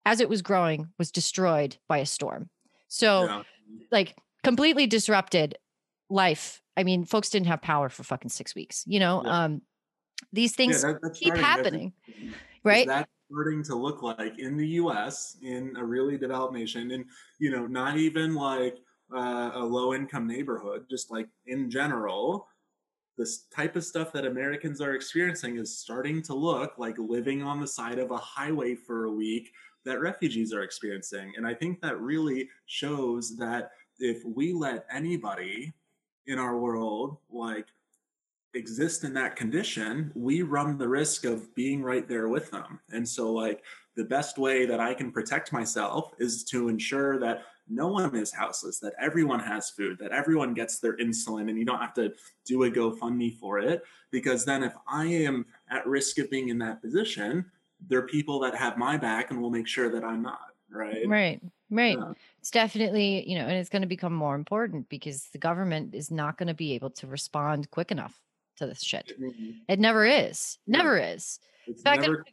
as 0.06 0.20
it 0.20 0.28
was 0.28 0.42
growing 0.42 0.88
was 0.98 1.10
destroyed 1.10 1.76
by 1.88 1.98
a 1.98 2.06
storm. 2.06 2.50
So 2.88 3.24
yeah. 3.24 3.42
like 3.90 4.14
completely 4.42 4.86
disrupted 4.86 5.56
life. 6.10 6.60
I 6.76 6.84
mean 6.84 7.04
folks 7.04 7.30
didn't 7.30 7.46
have 7.46 7.62
power 7.62 7.88
for 7.88 8.02
fucking 8.02 8.30
six 8.30 8.54
weeks 8.54 8.84
you 8.86 9.00
know? 9.00 9.22
Yeah. 9.24 9.44
um 9.44 9.62
these 10.32 10.54
things 10.54 10.82
that, 10.82 11.00
keep 11.14 11.36
happening 11.36 11.92
right? 12.64 12.86
that 12.86 13.08
starting 13.34 13.64
to 13.64 13.74
look 13.74 14.02
like 14.02 14.38
in 14.38 14.56
the 14.56 14.66
US, 14.80 15.36
in 15.42 15.74
a 15.76 15.84
really 15.84 16.16
developed 16.16 16.54
nation, 16.54 16.92
and 16.92 17.04
you 17.40 17.50
know, 17.50 17.66
not 17.66 17.96
even 17.96 18.34
like 18.34 18.78
uh, 19.14 19.50
a 19.54 19.64
low 19.64 19.92
income 19.92 20.26
neighborhood, 20.26 20.86
just 20.88 21.10
like 21.10 21.28
in 21.46 21.68
general, 21.68 22.46
this 23.18 23.46
type 23.54 23.76
of 23.76 23.84
stuff 23.84 24.12
that 24.12 24.24
Americans 24.24 24.80
are 24.80 24.94
experiencing 24.94 25.56
is 25.56 25.78
starting 25.78 26.22
to 26.22 26.34
look 26.34 26.78
like 26.78 26.96
living 26.98 27.42
on 27.42 27.60
the 27.60 27.66
side 27.66 27.98
of 27.98 28.12
a 28.12 28.16
highway 28.16 28.74
for 28.74 29.04
a 29.04 29.10
week 29.10 29.50
that 29.84 30.00
refugees 30.00 30.52
are 30.52 30.62
experiencing. 30.62 31.32
And 31.36 31.46
I 31.46 31.54
think 31.54 31.80
that 31.80 32.00
really 32.00 32.48
shows 32.66 33.36
that 33.36 33.72
if 33.98 34.24
we 34.24 34.52
let 34.52 34.86
anybody 34.90 35.72
in 36.26 36.38
our 36.38 36.56
world 36.58 37.18
like 37.30 37.66
exist 38.54 39.04
in 39.04 39.12
that 39.14 39.36
condition, 39.36 40.12
we 40.14 40.42
run 40.42 40.78
the 40.78 40.88
risk 40.88 41.24
of 41.24 41.54
being 41.54 41.82
right 41.82 42.08
there 42.08 42.28
with 42.28 42.50
them. 42.50 42.80
And 42.92 43.08
so, 43.08 43.32
like, 43.32 43.62
the 43.96 44.04
best 44.04 44.38
way 44.38 44.66
that 44.66 44.80
I 44.80 44.94
can 44.94 45.12
protect 45.12 45.52
myself 45.52 46.12
is 46.18 46.44
to 46.44 46.68
ensure 46.68 47.18
that 47.20 47.42
no 47.68 47.88
one 47.88 48.14
is 48.14 48.32
houseless, 48.32 48.78
that 48.80 48.94
everyone 49.00 49.40
has 49.40 49.70
food, 49.70 49.98
that 49.98 50.12
everyone 50.12 50.52
gets 50.52 50.78
their 50.78 50.96
insulin, 50.96 51.48
and 51.48 51.58
you 51.58 51.64
don't 51.64 51.80
have 51.80 51.94
to 51.94 52.12
do 52.44 52.64
a 52.64 52.70
GoFundMe 52.70 53.38
for 53.38 53.58
it. 53.58 53.82
Because 54.10 54.44
then, 54.44 54.62
if 54.62 54.74
I 54.86 55.06
am 55.06 55.46
at 55.70 55.86
risk 55.86 56.18
of 56.18 56.30
being 56.30 56.48
in 56.48 56.58
that 56.58 56.82
position, 56.82 57.44
there 57.88 57.98
are 57.98 58.06
people 58.06 58.38
that 58.40 58.54
have 58.54 58.78
my 58.78 58.96
back 58.96 59.30
and 59.30 59.40
will 59.40 59.50
make 59.50 59.66
sure 59.66 59.90
that 59.90 60.04
I'm 60.04 60.22
not. 60.22 60.40
Right. 60.70 61.06
Right. 61.06 61.40
Right. 61.70 61.98
Yeah. 61.98 62.12
It's 62.40 62.50
definitely, 62.50 63.28
you 63.28 63.38
know, 63.38 63.44
and 63.44 63.52
it's 63.52 63.68
going 63.68 63.82
to 63.82 63.88
become 63.88 64.12
more 64.12 64.34
important 64.34 64.88
because 64.88 65.28
the 65.32 65.38
government 65.38 65.94
is 65.94 66.10
not 66.10 66.36
going 66.36 66.48
to 66.48 66.54
be 66.54 66.74
able 66.74 66.90
to 66.90 67.06
respond 67.06 67.70
quick 67.70 67.90
enough 67.90 68.20
to 68.56 68.66
this 68.66 68.82
shit. 68.82 69.12
Mm-hmm. 69.20 69.50
It 69.68 69.80
never 69.80 70.04
is. 70.04 70.58
Never 70.66 70.98
yeah. 70.98 71.10
is. 71.10 71.38
It's 71.66 71.82
fact, 71.82 72.02
never 72.02 72.24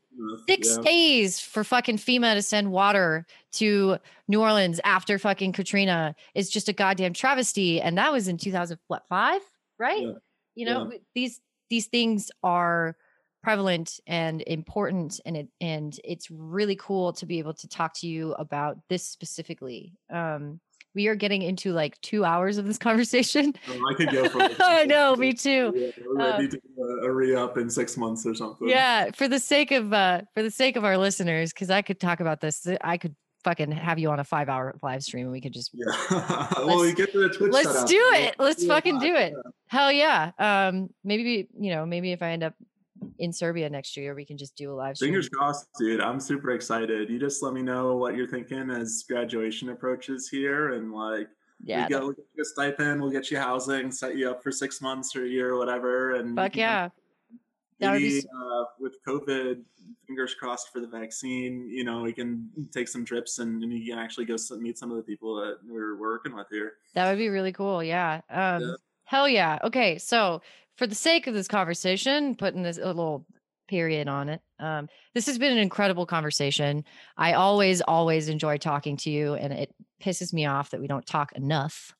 six 0.47 0.76
yeah. 0.78 0.84
days 0.84 1.39
for 1.39 1.63
fucking 1.63 1.97
FEMA 1.97 2.34
to 2.36 2.41
send 2.41 2.72
water 2.72 3.26
to 3.53 3.97
New 4.28 4.41
Orleans 4.41 4.80
after 4.84 5.17
fucking 5.17 5.53
Katrina 5.53 6.15
is 6.36 6.49
just 6.49 6.69
a 6.69 6.74
goddamn 6.74 7.13
travesty. 7.13 7.82
And 7.82 7.97
that 7.97 8.11
was 8.11 8.28
in 8.28 8.38
2000, 8.38 8.78
what, 8.88 9.07
five? 9.07 9.41
Right? 9.80 10.01
Yeah. 10.01 10.13
You 10.55 10.65
know, 10.65 10.91
these 11.15 11.39
these 11.69 11.88
things 11.88 12.30
are 12.43 12.97
prevalent 13.41 13.99
and 14.05 14.43
important 14.45 15.19
and 15.26 15.36
it 15.36 15.47
and 15.59 15.99
it's 16.03 16.30
really 16.30 16.76
cool 16.76 17.13
to 17.13 17.26
be 17.26 17.39
able 17.39 17.53
to 17.53 17.67
talk 17.67 17.93
to 17.95 18.07
you 18.07 18.34
about 18.34 18.78
this 18.88 19.03
specifically 19.03 19.93
um 20.11 20.59
we 20.93 21.07
are 21.07 21.15
getting 21.15 21.41
into 21.41 21.71
like 21.71 21.99
two 22.01 22.25
hours 22.25 22.57
of 22.57 22.65
this 22.65 22.77
conversation. 22.77 23.53
Oh, 23.69 23.79
I 23.89 23.93
could 23.93 24.11
go 24.11 24.27
for. 24.27 24.41
I 24.59 24.85
know, 24.85 25.15
me 25.15 25.33
too. 25.33 25.71
Yeah, 25.75 25.91
we're 26.05 26.17
ready 26.17 26.45
um, 26.45 26.49
to 26.49 26.61
a 27.03 27.11
re 27.11 27.35
up 27.35 27.57
in 27.57 27.69
six 27.69 27.95
months 27.95 28.25
or 28.25 28.35
something. 28.35 28.67
Yeah, 28.67 29.11
for 29.11 29.27
the 29.27 29.39
sake 29.39 29.71
of 29.71 29.93
uh, 29.93 30.21
for 30.33 30.43
the 30.43 30.51
sake 30.51 30.75
of 30.75 30.83
our 30.83 30.97
listeners, 30.97 31.53
because 31.53 31.69
I 31.69 31.81
could 31.81 31.99
talk 31.99 32.19
about 32.19 32.41
this. 32.41 32.67
I 32.81 32.97
could 32.97 33.15
fucking 33.43 33.71
have 33.71 33.99
you 33.99 34.09
on 34.09 34.19
a 34.19 34.23
five 34.23 34.49
hour 34.49 34.75
live 34.81 35.03
stream 35.03 35.25
and 35.25 35.31
we 35.31 35.41
could 35.41 35.53
just 35.53 35.71
yeah. 35.73 36.47
well, 36.57 36.85
you 36.85 36.93
get 36.93 37.11
to 37.11 37.19
the 37.19 37.29
Twitch. 37.29 37.51
Let's 37.51 37.83
do 37.85 38.01
it. 38.13 38.35
Let's 38.39 38.63
yeah, 38.63 38.73
fucking 38.73 38.99
do 38.99 39.15
it. 39.15 39.33
Hell 39.67 39.91
yeah. 39.91 40.31
Um, 40.37 40.89
maybe 41.03 41.47
you 41.59 41.73
know, 41.73 41.85
maybe 41.85 42.11
if 42.11 42.21
I 42.21 42.31
end 42.31 42.43
up 42.43 42.53
in 43.20 43.34
Serbia 43.34 43.70
next 43.70 43.97
year, 43.97 44.16
we 44.16 44.26
can 44.26 44.38
just 44.38 44.56
do 44.56 44.72
a 44.72 44.76
live 44.76 44.95
stream. 44.95 45.10
Fingers 45.10 45.30
crossed, 45.30 45.68
dude. 45.80 46.02
I'm 46.02 46.20
super 46.20 46.52
excited. 46.52 47.10
You 47.10 47.20
just 47.20 47.43
let 47.43 47.54
me 47.54 47.62
know 47.62 47.95
what 47.95 48.16
you're 48.16 48.28
thinking 48.28 48.70
as 48.70 49.04
graduation 49.08 49.70
approaches 49.70 50.30
here, 50.30 50.74
and 50.74 50.91
like, 50.91 51.28
yeah, 51.64 51.84
we 51.84 51.89
get, 51.89 52.02
we'll 52.02 52.12
get 52.14 52.26
you 52.36 52.41
a 52.41 52.45
stipend, 52.45 53.02
we'll 53.02 53.12
get 53.12 53.30
you 53.30 53.38
housing, 53.38 53.91
set 53.91 54.18
you 54.18 54.30
up 54.30 54.41
for 54.41 54.52
six 54.52 54.82
months 54.82 55.16
or 55.16 55.26
a 55.26 55.28
year 55.28 55.52
or 55.52 55.58
whatever, 55.58 56.16
and 56.16 56.36
fuck 56.36 56.56
yeah. 56.56 56.89
Maybe 57.80 58.22
be... 58.22 58.28
uh, 58.28 58.66
with 58.80 58.93
COVID, 59.08 59.64
fingers 60.06 60.36
crossed 60.36 60.72
for 60.72 60.80
the 60.82 60.88
vaccine. 60.88 61.68
You 61.68 61.84
know, 61.84 62.02
we 62.04 62.14
can 62.14 62.47
take 62.72 62.88
some 62.88 63.04
trips 63.04 63.39
and, 63.39 63.64
and 63.64 63.74
you 63.74 63.91
can 63.91 63.97
actually 63.97 64.26
go 64.26 64.36
meet 64.60 64.78
some 64.78 64.91
of 64.91 64.97
the 64.97 65.04
people 65.04 65.36
that 65.38 65.58
we're 65.68 65.97
working 65.97 66.36
with 66.36 66.45
here. 66.52 66.74
That 66.93 67.10
would 67.10 67.18
be 67.18 67.30
really 67.30 67.52
cool. 67.52 67.84
Yeah. 67.84 68.22
Um, 68.30 68.62
yeah. 68.62 68.74
Hell 69.06 69.28
yeah. 69.28 69.58
Okay, 69.64 69.97
so 69.97 70.43
for 70.82 70.88
the 70.88 70.95
sake 70.95 71.27
of 71.27 71.36
this 71.36 71.47
conversation, 71.47 72.34
putting 72.34 72.63
this 72.63 72.79
a 72.79 72.88
little 72.88 73.23
period 73.67 74.07
on 74.07 74.29
it. 74.29 74.41
Um, 74.59 74.89
this 75.13 75.27
has 75.27 75.38
been 75.38 75.51
an 75.51 75.59
incredible 75.59 76.07
conversation. 76.07 76.84
I 77.15 77.34
always, 77.34 77.82
always 77.82 78.29
enjoy 78.29 78.57
talking 78.57 78.97
to 78.97 79.11
you, 79.11 79.36
and 79.36 79.53
it 79.53 79.75
pisses 80.01 80.34
me 80.34 80.47
off 80.47 80.71
that 80.71 80.82
we 80.82 80.88
don't 80.88 81.05
talk 81.05 81.34
enough. 81.34 81.93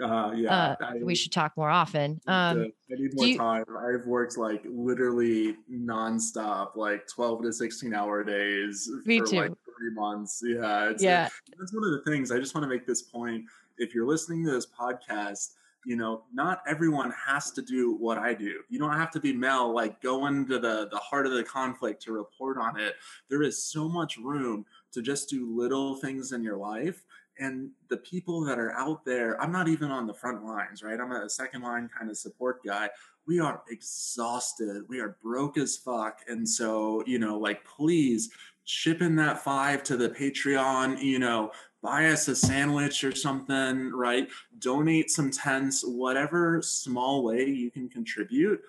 Uh, 0.00 0.30
yeah, 0.36 0.54
uh, 0.54 0.76
I, 0.80 0.98
we 1.02 1.16
should 1.16 1.32
talk 1.32 1.56
more 1.56 1.70
often. 1.70 2.20
Um, 2.28 2.70
I 2.88 2.94
need 2.94 3.10
more 3.16 3.26
you, 3.26 3.36
time. 3.36 3.64
I've 3.76 4.06
worked 4.06 4.38
like 4.38 4.62
literally 4.64 5.56
nonstop, 5.68 6.76
like 6.76 7.08
twelve 7.12 7.42
to 7.42 7.52
sixteen 7.52 7.92
hour 7.92 8.22
days 8.22 8.88
me 9.06 9.18
for 9.18 9.26
too. 9.26 9.36
like 9.40 9.50
three 9.50 9.90
months. 9.92 10.40
Yeah, 10.46 10.92
yeah. 11.00 11.22
Like, 11.24 11.32
that's 11.58 11.74
one 11.74 11.82
of 11.82 11.90
the 11.90 12.08
things. 12.08 12.30
I 12.30 12.38
just 12.38 12.54
want 12.54 12.62
to 12.62 12.68
make 12.68 12.86
this 12.86 13.02
point. 13.02 13.44
If 13.78 13.92
you're 13.92 14.06
listening 14.06 14.44
to 14.44 14.52
this 14.52 14.68
podcast 14.68 15.54
you 15.84 15.96
know 15.96 16.22
not 16.32 16.62
everyone 16.66 17.12
has 17.12 17.50
to 17.52 17.62
do 17.62 17.94
what 17.96 18.18
i 18.18 18.34
do. 18.34 18.60
You 18.68 18.78
don't 18.78 18.96
have 18.96 19.10
to 19.12 19.20
be 19.20 19.32
mel 19.32 19.74
like 19.74 20.00
go 20.00 20.26
into 20.26 20.58
the 20.58 20.88
the 20.90 20.98
heart 20.98 21.26
of 21.26 21.32
the 21.32 21.44
conflict 21.44 22.02
to 22.02 22.12
report 22.12 22.58
on 22.58 22.78
it. 22.78 22.94
There 23.28 23.42
is 23.42 23.62
so 23.62 23.88
much 23.88 24.16
room 24.18 24.66
to 24.92 25.02
just 25.02 25.28
do 25.28 25.56
little 25.56 25.96
things 25.96 26.32
in 26.32 26.42
your 26.42 26.56
life 26.56 27.04
and 27.38 27.70
the 27.88 27.96
people 27.98 28.42
that 28.42 28.58
are 28.58 28.72
out 28.72 29.04
there 29.04 29.40
i'm 29.40 29.52
not 29.52 29.68
even 29.68 29.90
on 29.90 30.06
the 30.06 30.14
front 30.14 30.44
lines 30.44 30.82
right? 30.82 31.00
I'm 31.00 31.12
a 31.12 31.28
second 31.28 31.62
line 31.62 31.88
kind 31.96 32.10
of 32.10 32.18
support 32.18 32.62
guy. 32.64 32.90
We 33.26 33.38
are 33.38 33.62
exhausted. 33.70 34.82
We 34.88 34.98
are 35.00 35.16
broke 35.22 35.56
as 35.56 35.76
fuck. 35.76 36.20
And 36.28 36.48
so 36.48 37.02
you 37.06 37.18
know 37.18 37.38
like 37.38 37.64
please 37.64 38.30
ship 38.64 39.02
in 39.02 39.16
that 39.16 39.42
five 39.42 39.82
to 39.82 39.96
the 39.96 40.08
patreon 40.10 41.02
you 41.02 41.18
know 41.18 41.50
buy 41.82 42.06
us 42.06 42.28
a 42.28 42.36
sandwich 42.36 43.04
or 43.04 43.14
something, 43.14 43.90
right? 43.92 44.28
Donate 44.58 45.10
some 45.10 45.30
tents, 45.30 45.82
whatever 45.84 46.60
small 46.62 47.24
way 47.24 47.46
you 47.46 47.70
can 47.70 47.88
contribute, 47.88 48.60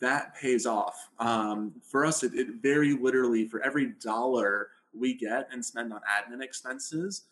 that 0.00 0.34
pays 0.34 0.66
off. 0.66 1.10
Um, 1.18 1.72
for 1.82 2.04
us, 2.04 2.22
it, 2.22 2.34
it 2.34 2.48
very 2.62 2.94
literally, 2.94 3.46
for 3.46 3.60
every 3.62 3.92
dollar 4.00 4.68
we 4.92 5.14
get 5.14 5.48
and 5.52 5.64
spend 5.64 5.92
on 5.92 6.00
admin 6.00 6.42
expenses, 6.42 7.24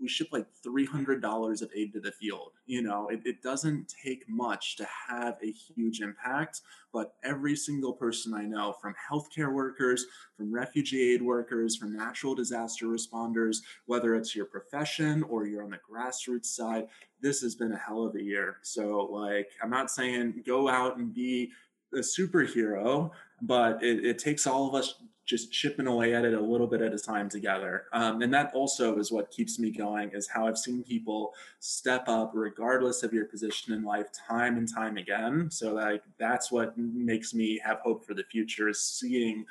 we 0.00 0.08
ship 0.08 0.28
like 0.32 0.46
$300 0.66 1.62
of 1.62 1.70
aid 1.74 1.92
to 1.92 2.00
the 2.00 2.12
field. 2.12 2.52
You 2.66 2.82
know, 2.82 3.08
it, 3.08 3.20
it 3.24 3.42
doesn't 3.42 3.92
take 4.02 4.28
much 4.28 4.76
to 4.76 4.86
have 5.08 5.36
a 5.42 5.52
huge 5.52 6.00
impact, 6.00 6.62
but 6.92 7.14
every 7.22 7.56
single 7.56 7.92
person 7.92 8.34
I 8.34 8.44
know, 8.44 8.72
from 8.72 8.94
healthcare 9.10 9.52
workers, 9.52 10.06
from 10.36 10.52
refugee 10.52 11.14
aid 11.14 11.22
workers, 11.22 11.76
from 11.76 11.96
natural 11.96 12.34
disaster 12.34 12.86
responders, 12.86 13.58
whether 13.86 14.14
it's 14.14 14.34
your 14.34 14.46
profession 14.46 15.22
or 15.24 15.46
you're 15.46 15.64
on 15.64 15.70
the 15.70 15.78
grassroots 15.78 16.46
side, 16.46 16.88
this 17.20 17.40
has 17.42 17.54
been 17.54 17.72
a 17.72 17.78
hell 17.78 18.04
of 18.04 18.14
a 18.14 18.22
year. 18.22 18.56
So, 18.62 19.08
like, 19.12 19.50
I'm 19.62 19.70
not 19.70 19.90
saying 19.90 20.42
go 20.46 20.68
out 20.68 20.96
and 20.96 21.12
be 21.12 21.50
a 21.92 21.98
superhero, 21.98 23.10
but 23.42 23.82
it, 23.82 24.04
it 24.04 24.18
takes 24.18 24.46
all 24.46 24.68
of 24.68 24.74
us 24.74 24.94
just 25.30 25.52
chipping 25.52 25.86
away 25.86 26.12
at 26.12 26.24
it 26.24 26.34
a 26.34 26.40
little 26.40 26.66
bit 26.66 26.82
at 26.82 26.92
a 26.92 26.98
time 26.98 27.28
together. 27.28 27.84
Um, 27.92 28.20
and 28.20 28.34
that 28.34 28.52
also 28.52 28.98
is 28.98 29.12
what 29.12 29.30
keeps 29.30 29.60
me 29.60 29.70
going 29.70 30.10
is 30.12 30.26
how 30.26 30.48
I've 30.48 30.58
seen 30.58 30.82
people 30.82 31.32
step 31.60 32.08
up 32.08 32.32
regardless 32.34 33.04
of 33.04 33.12
your 33.12 33.26
position 33.26 33.72
in 33.72 33.84
life 33.84 34.08
time 34.12 34.58
and 34.58 34.68
time 34.68 34.96
again. 34.96 35.48
So 35.48 35.74
like 35.74 36.02
that's 36.18 36.50
what 36.50 36.76
makes 36.76 37.32
me 37.32 37.60
have 37.64 37.78
hope 37.78 38.04
for 38.04 38.12
the 38.12 38.24
future 38.24 38.68
is 38.68 38.80
seeing 38.80 39.46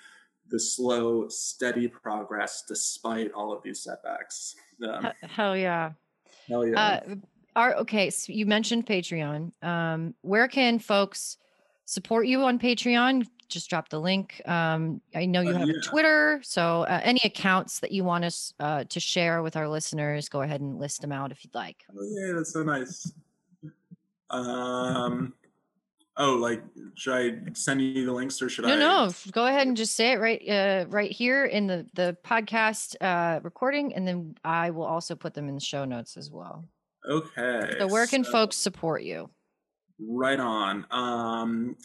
the 0.49 0.59
slow, 0.59 1.29
steady 1.29 1.87
progress 1.87 2.65
despite 2.67 3.31
all 3.31 3.53
of 3.53 3.63
these 3.63 3.79
setbacks. 3.79 4.55
Um, 4.85 5.07
Hell 5.21 5.55
yeah. 5.55 5.91
Hell 6.49 6.67
yeah. 6.67 6.81
Uh, 6.81 7.15
are, 7.55 7.75
okay, 7.75 8.09
so 8.09 8.33
you 8.33 8.45
mentioned 8.45 8.85
Patreon. 8.85 9.53
Um, 9.63 10.13
where 10.23 10.49
can 10.49 10.77
folks 10.77 11.37
support 11.85 12.27
you 12.27 12.41
on 12.41 12.59
Patreon? 12.59 13.25
Just 13.49 13.69
drop 13.69 13.89
the 13.89 13.99
link. 13.99 14.41
Um, 14.45 15.01
I 15.13 15.25
know 15.25 15.41
you 15.41 15.51
uh, 15.51 15.59
have 15.59 15.67
yeah. 15.67 15.81
Twitter, 15.83 16.39
so 16.43 16.83
uh, 16.83 17.01
any 17.03 17.21
accounts 17.23 17.79
that 17.79 17.91
you 17.91 18.03
want 18.03 18.25
us 18.25 18.53
uh, 18.59 18.83
to 18.85 18.99
share 18.99 19.41
with 19.41 19.55
our 19.55 19.67
listeners, 19.67 20.29
go 20.29 20.41
ahead 20.41 20.61
and 20.61 20.79
list 20.79 21.01
them 21.01 21.11
out 21.11 21.31
if 21.31 21.43
you'd 21.43 21.55
like. 21.55 21.83
Oh, 21.91 22.03
yeah, 22.03 22.33
that's 22.35 22.53
so 22.53 22.63
nice. 22.63 23.11
Um, 24.29 25.33
oh, 26.17 26.33
like 26.35 26.61
should 26.95 27.13
I 27.13 27.53
send 27.53 27.81
you 27.81 28.05
the 28.05 28.13
links 28.13 28.41
or 28.41 28.49
should 28.49 28.65
no, 28.65 28.73
I? 28.73 28.75
No, 28.75 29.05
no. 29.05 29.11
Go 29.31 29.47
ahead 29.47 29.67
and 29.67 29.75
just 29.75 29.95
say 29.95 30.11
it 30.11 30.19
right, 30.19 30.47
uh, 30.47 30.85
right 30.89 31.11
here 31.11 31.45
in 31.45 31.67
the 31.67 31.85
the 31.95 32.15
podcast 32.23 32.95
uh, 33.01 33.39
recording, 33.41 33.93
and 33.95 34.07
then 34.07 34.35
I 34.43 34.69
will 34.69 34.85
also 34.85 35.15
put 35.15 35.33
them 35.33 35.49
in 35.49 35.55
the 35.55 35.61
show 35.61 35.85
notes 35.85 36.15
as 36.15 36.29
well. 36.29 36.65
Okay. 37.09 37.75
So 37.79 37.87
where 37.87 38.05
can 38.05 38.23
so, 38.23 38.31
folks 38.31 38.55
support 38.55 39.03
you? 39.03 39.29
Right 39.99 40.39
on. 40.39 40.85
Um, 40.91 41.75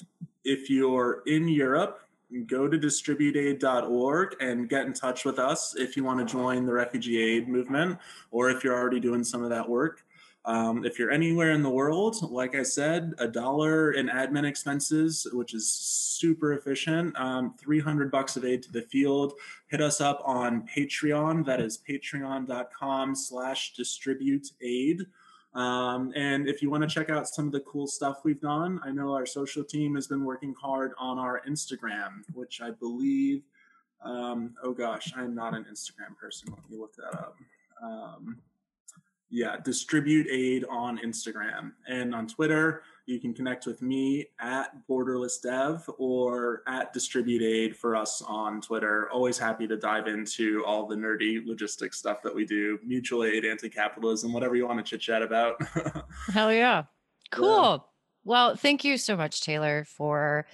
if 0.44 0.70
you're 0.70 1.22
in 1.26 1.48
Europe, 1.48 2.00
go 2.46 2.68
to 2.68 2.78
distributeaid.org 2.78 4.36
and 4.40 4.68
get 4.68 4.86
in 4.86 4.92
touch 4.92 5.24
with 5.24 5.38
us 5.38 5.74
if 5.76 5.96
you 5.96 6.04
want 6.04 6.20
to 6.20 6.24
join 6.24 6.66
the 6.66 6.72
refugee 6.72 7.20
aid 7.20 7.48
movement 7.48 7.98
or 8.30 8.50
if 8.50 8.64
you're 8.64 8.74
already 8.74 9.00
doing 9.00 9.24
some 9.24 9.42
of 9.42 9.50
that 9.50 9.68
work. 9.68 10.04
Um, 10.46 10.84
if 10.84 10.98
you're 10.98 11.10
anywhere 11.10 11.52
in 11.52 11.62
the 11.62 11.70
world, 11.70 12.16
like 12.30 12.54
I 12.54 12.62
said, 12.64 13.14
a 13.16 13.26
dollar 13.26 13.92
in 13.92 14.08
admin 14.08 14.46
expenses, 14.46 15.26
which 15.32 15.54
is 15.54 15.70
super 15.70 16.52
efficient, 16.52 17.18
um, 17.18 17.54
300 17.58 18.10
bucks 18.10 18.36
of 18.36 18.44
aid 18.44 18.62
to 18.64 18.72
the 18.72 18.82
field. 18.82 19.32
Hit 19.68 19.80
us 19.80 20.02
up 20.02 20.20
on 20.24 20.68
Patreon. 20.68 21.46
That 21.46 21.60
is 21.60 21.78
patreon.com 21.88 23.14
slash 23.14 23.72
distribute 23.74 24.48
aid. 24.60 25.06
Um, 25.54 26.12
and 26.16 26.48
if 26.48 26.62
you 26.62 26.70
want 26.70 26.82
to 26.82 26.88
check 26.88 27.10
out 27.10 27.28
some 27.28 27.46
of 27.46 27.52
the 27.52 27.60
cool 27.60 27.86
stuff 27.86 28.20
we've 28.24 28.40
done, 28.40 28.80
I 28.84 28.90
know 28.90 29.12
our 29.12 29.26
social 29.26 29.62
team 29.62 29.94
has 29.94 30.08
been 30.08 30.24
working 30.24 30.54
hard 30.60 30.92
on 30.98 31.18
our 31.18 31.42
Instagram, 31.48 32.22
which 32.32 32.60
I 32.60 32.70
believe, 32.70 33.42
um, 34.04 34.54
oh 34.64 34.72
gosh, 34.72 35.12
I'm 35.16 35.34
not 35.34 35.54
an 35.54 35.64
Instagram 35.70 36.16
person. 36.20 36.48
Let 36.50 36.68
me 36.68 36.76
look 36.76 36.96
that 36.96 37.14
up. 37.14 37.36
Um, 37.82 38.38
yeah, 39.30 39.56
distribute 39.64 40.26
aid 40.30 40.64
on 40.68 40.98
Instagram 40.98 41.72
and 41.88 42.14
on 42.14 42.26
Twitter. 42.26 42.82
You 43.06 43.20
can 43.20 43.34
connect 43.34 43.66
with 43.66 43.82
me 43.82 44.26
at 44.40 44.68
Borderless 44.88 45.42
Dev 45.42 45.88
or 45.98 46.62
at 46.66 46.92
Distribute 46.94 47.42
Aid 47.42 47.76
for 47.76 47.94
us 47.96 48.22
on 48.22 48.62
Twitter. 48.62 49.10
Always 49.10 49.36
happy 49.36 49.66
to 49.66 49.76
dive 49.76 50.06
into 50.06 50.64
all 50.64 50.86
the 50.86 50.96
nerdy 50.96 51.44
logistics 51.46 51.98
stuff 51.98 52.22
that 52.22 52.34
we 52.34 52.46
do, 52.46 52.78
mutual 52.82 53.24
aid, 53.24 53.44
anti 53.44 53.68
capitalism, 53.68 54.32
whatever 54.32 54.56
you 54.56 54.66
want 54.66 54.78
to 54.78 54.84
chit 54.84 55.02
chat 55.02 55.22
about. 55.22 55.60
Hell 56.32 56.52
yeah. 56.52 56.84
Cool. 57.30 57.72
Yeah. 57.72 57.78
Well, 58.24 58.56
thank 58.56 58.84
you 58.84 58.96
so 58.96 59.16
much, 59.16 59.42
Taylor, 59.42 59.84
for 59.84 60.46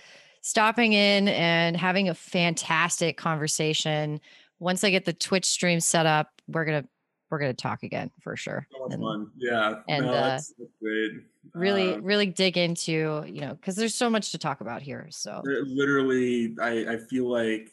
stopping 0.43 0.93
in 0.93 1.29
and 1.29 1.77
having 1.77 2.09
a 2.09 2.15
fantastic 2.15 3.17
conversation. 3.17 4.21
Once 4.59 4.83
I 4.83 4.91
get 4.91 5.05
the 5.05 5.13
Twitch 5.13 5.45
stream 5.45 5.79
set 5.79 6.07
up, 6.07 6.33
we're 6.49 6.65
going 6.65 6.83
to 6.83 6.89
we're 7.31 7.39
going 7.39 7.55
to 7.55 7.63
talk 7.63 7.83
again 7.83 8.11
for 8.21 8.37
sure. 8.37 8.67
and, 8.91 9.01
fun. 9.01 9.31
Yeah. 9.37 9.77
And 9.89 10.07
no, 10.07 10.13
uh, 10.13 10.29
that's, 10.31 10.53
great. 10.83 11.13
Really, 11.55 11.95
uh, 11.95 11.99
really 11.99 12.27
dig 12.27 12.59
into, 12.59 13.25
you 13.27 13.41
know, 13.41 13.55
because 13.55 13.77
there's 13.77 13.95
so 13.95 14.11
much 14.11 14.33
to 14.33 14.39
talk 14.39 14.61
about 14.61 14.83
here. 14.83 15.07
So 15.11 15.43
literally, 15.45 16.57
I, 16.61 16.95
I 16.95 16.97
feel 16.99 17.31
like, 17.31 17.73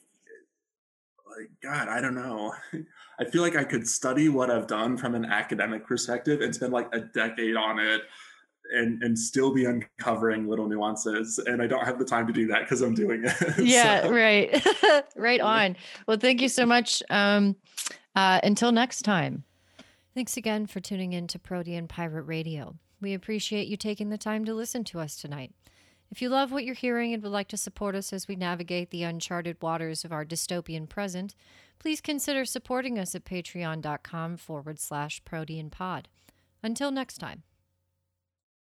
like, 1.37 1.49
God, 1.61 1.89
I 1.89 2.01
don't 2.01 2.15
know. 2.15 2.53
I 3.19 3.25
feel 3.25 3.41
like 3.41 3.55
I 3.55 3.63
could 3.63 3.87
study 3.87 4.29
what 4.29 4.51
I've 4.51 4.67
done 4.67 4.95
from 4.95 5.15
an 5.15 5.25
academic 5.25 5.85
perspective 5.85 6.41
and 6.41 6.53
spend 6.53 6.71
like 6.71 6.87
a 6.93 6.99
decade 6.99 7.55
on 7.55 7.79
it 7.79 8.03
and 8.73 9.01
and 9.01 9.17
still 9.17 9.53
be 9.53 9.65
uncovering 9.65 10.47
little 10.47 10.67
nuances 10.67 11.39
and 11.45 11.61
i 11.61 11.67
don't 11.67 11.85
have 11.85 11.99
the 11.99 12.05
time 12.05 12.27
to 12.27 12.33
do 12.33 12.47
that 12.47 12.61
because 12.61 12.81
i'm 12.81 12.93
doing 12.93 13.23
it 13.23 13.57
yeah 13.59 14.03
so. 14.03 14.11
right 14.11 14.65
right 15.15 15.41
on 15.41 15.75
well 16.07 16.17
thank 16.17 16.41
you 16.41 16.49
so 16.49 16.65
much 16.65 17.01
um 17.09 17.55
uh 18.17 18.39
until 18.43 18.71
next 18.71 19.03
time. 19.03 19.43
Thanks 20.13 20.35
again 20.35 20.65
for 20.65 20.79
tuning 20.79 21.13
in 21.13 21.27
to 21.27 21.39
protean 21.39 21.87
pirate 21.87 22.23
radio. 22.23 22.75
We 22.99 23.13
appreciate 23.13 23.67
you 23.67 23.77
taking 23.77 24.09
the 24.09 24.17
time 24.17 24.43
to 24.45 24.53
listen 24.53 24.83
to 24.85 24.99
us 24.99 25.15
tonight. 25.15 25.51
If 26.09 26.21
you 26.21 26.29
love 26.29 26.51
what 26.51 26.63
you're 26.63 26.73
hearing 26.73 27.13
and 27.13 27.21
would 27.21 27.31
like 27.31 27.49
to 27.49 27.57
support 27.57 27.93
us 27.93 28.11
as 28.11 28.27
we 28.27 28.35
navigate 28.35 28.89
the 28.89 29.03
uncharted 29.03 29.57
waters 29.61 30.03
of 30.03 30.11
our 30.11 30.25
dystopian 30.25 30.89
present 30.89 31.35
please 31.79 32.01
consider 32.01 32.45
supporting 32.45 32.97
us 32.97 33.15
at 33.15 33.25
patreon.com 33.25 34.37
forward 34.37 34.79
slash 34.79 35.23
protean 35.23 35.69
pod. 35.69 36.07
Until 36.63 36.91
next 36.91 37.17
time 37.17 37.43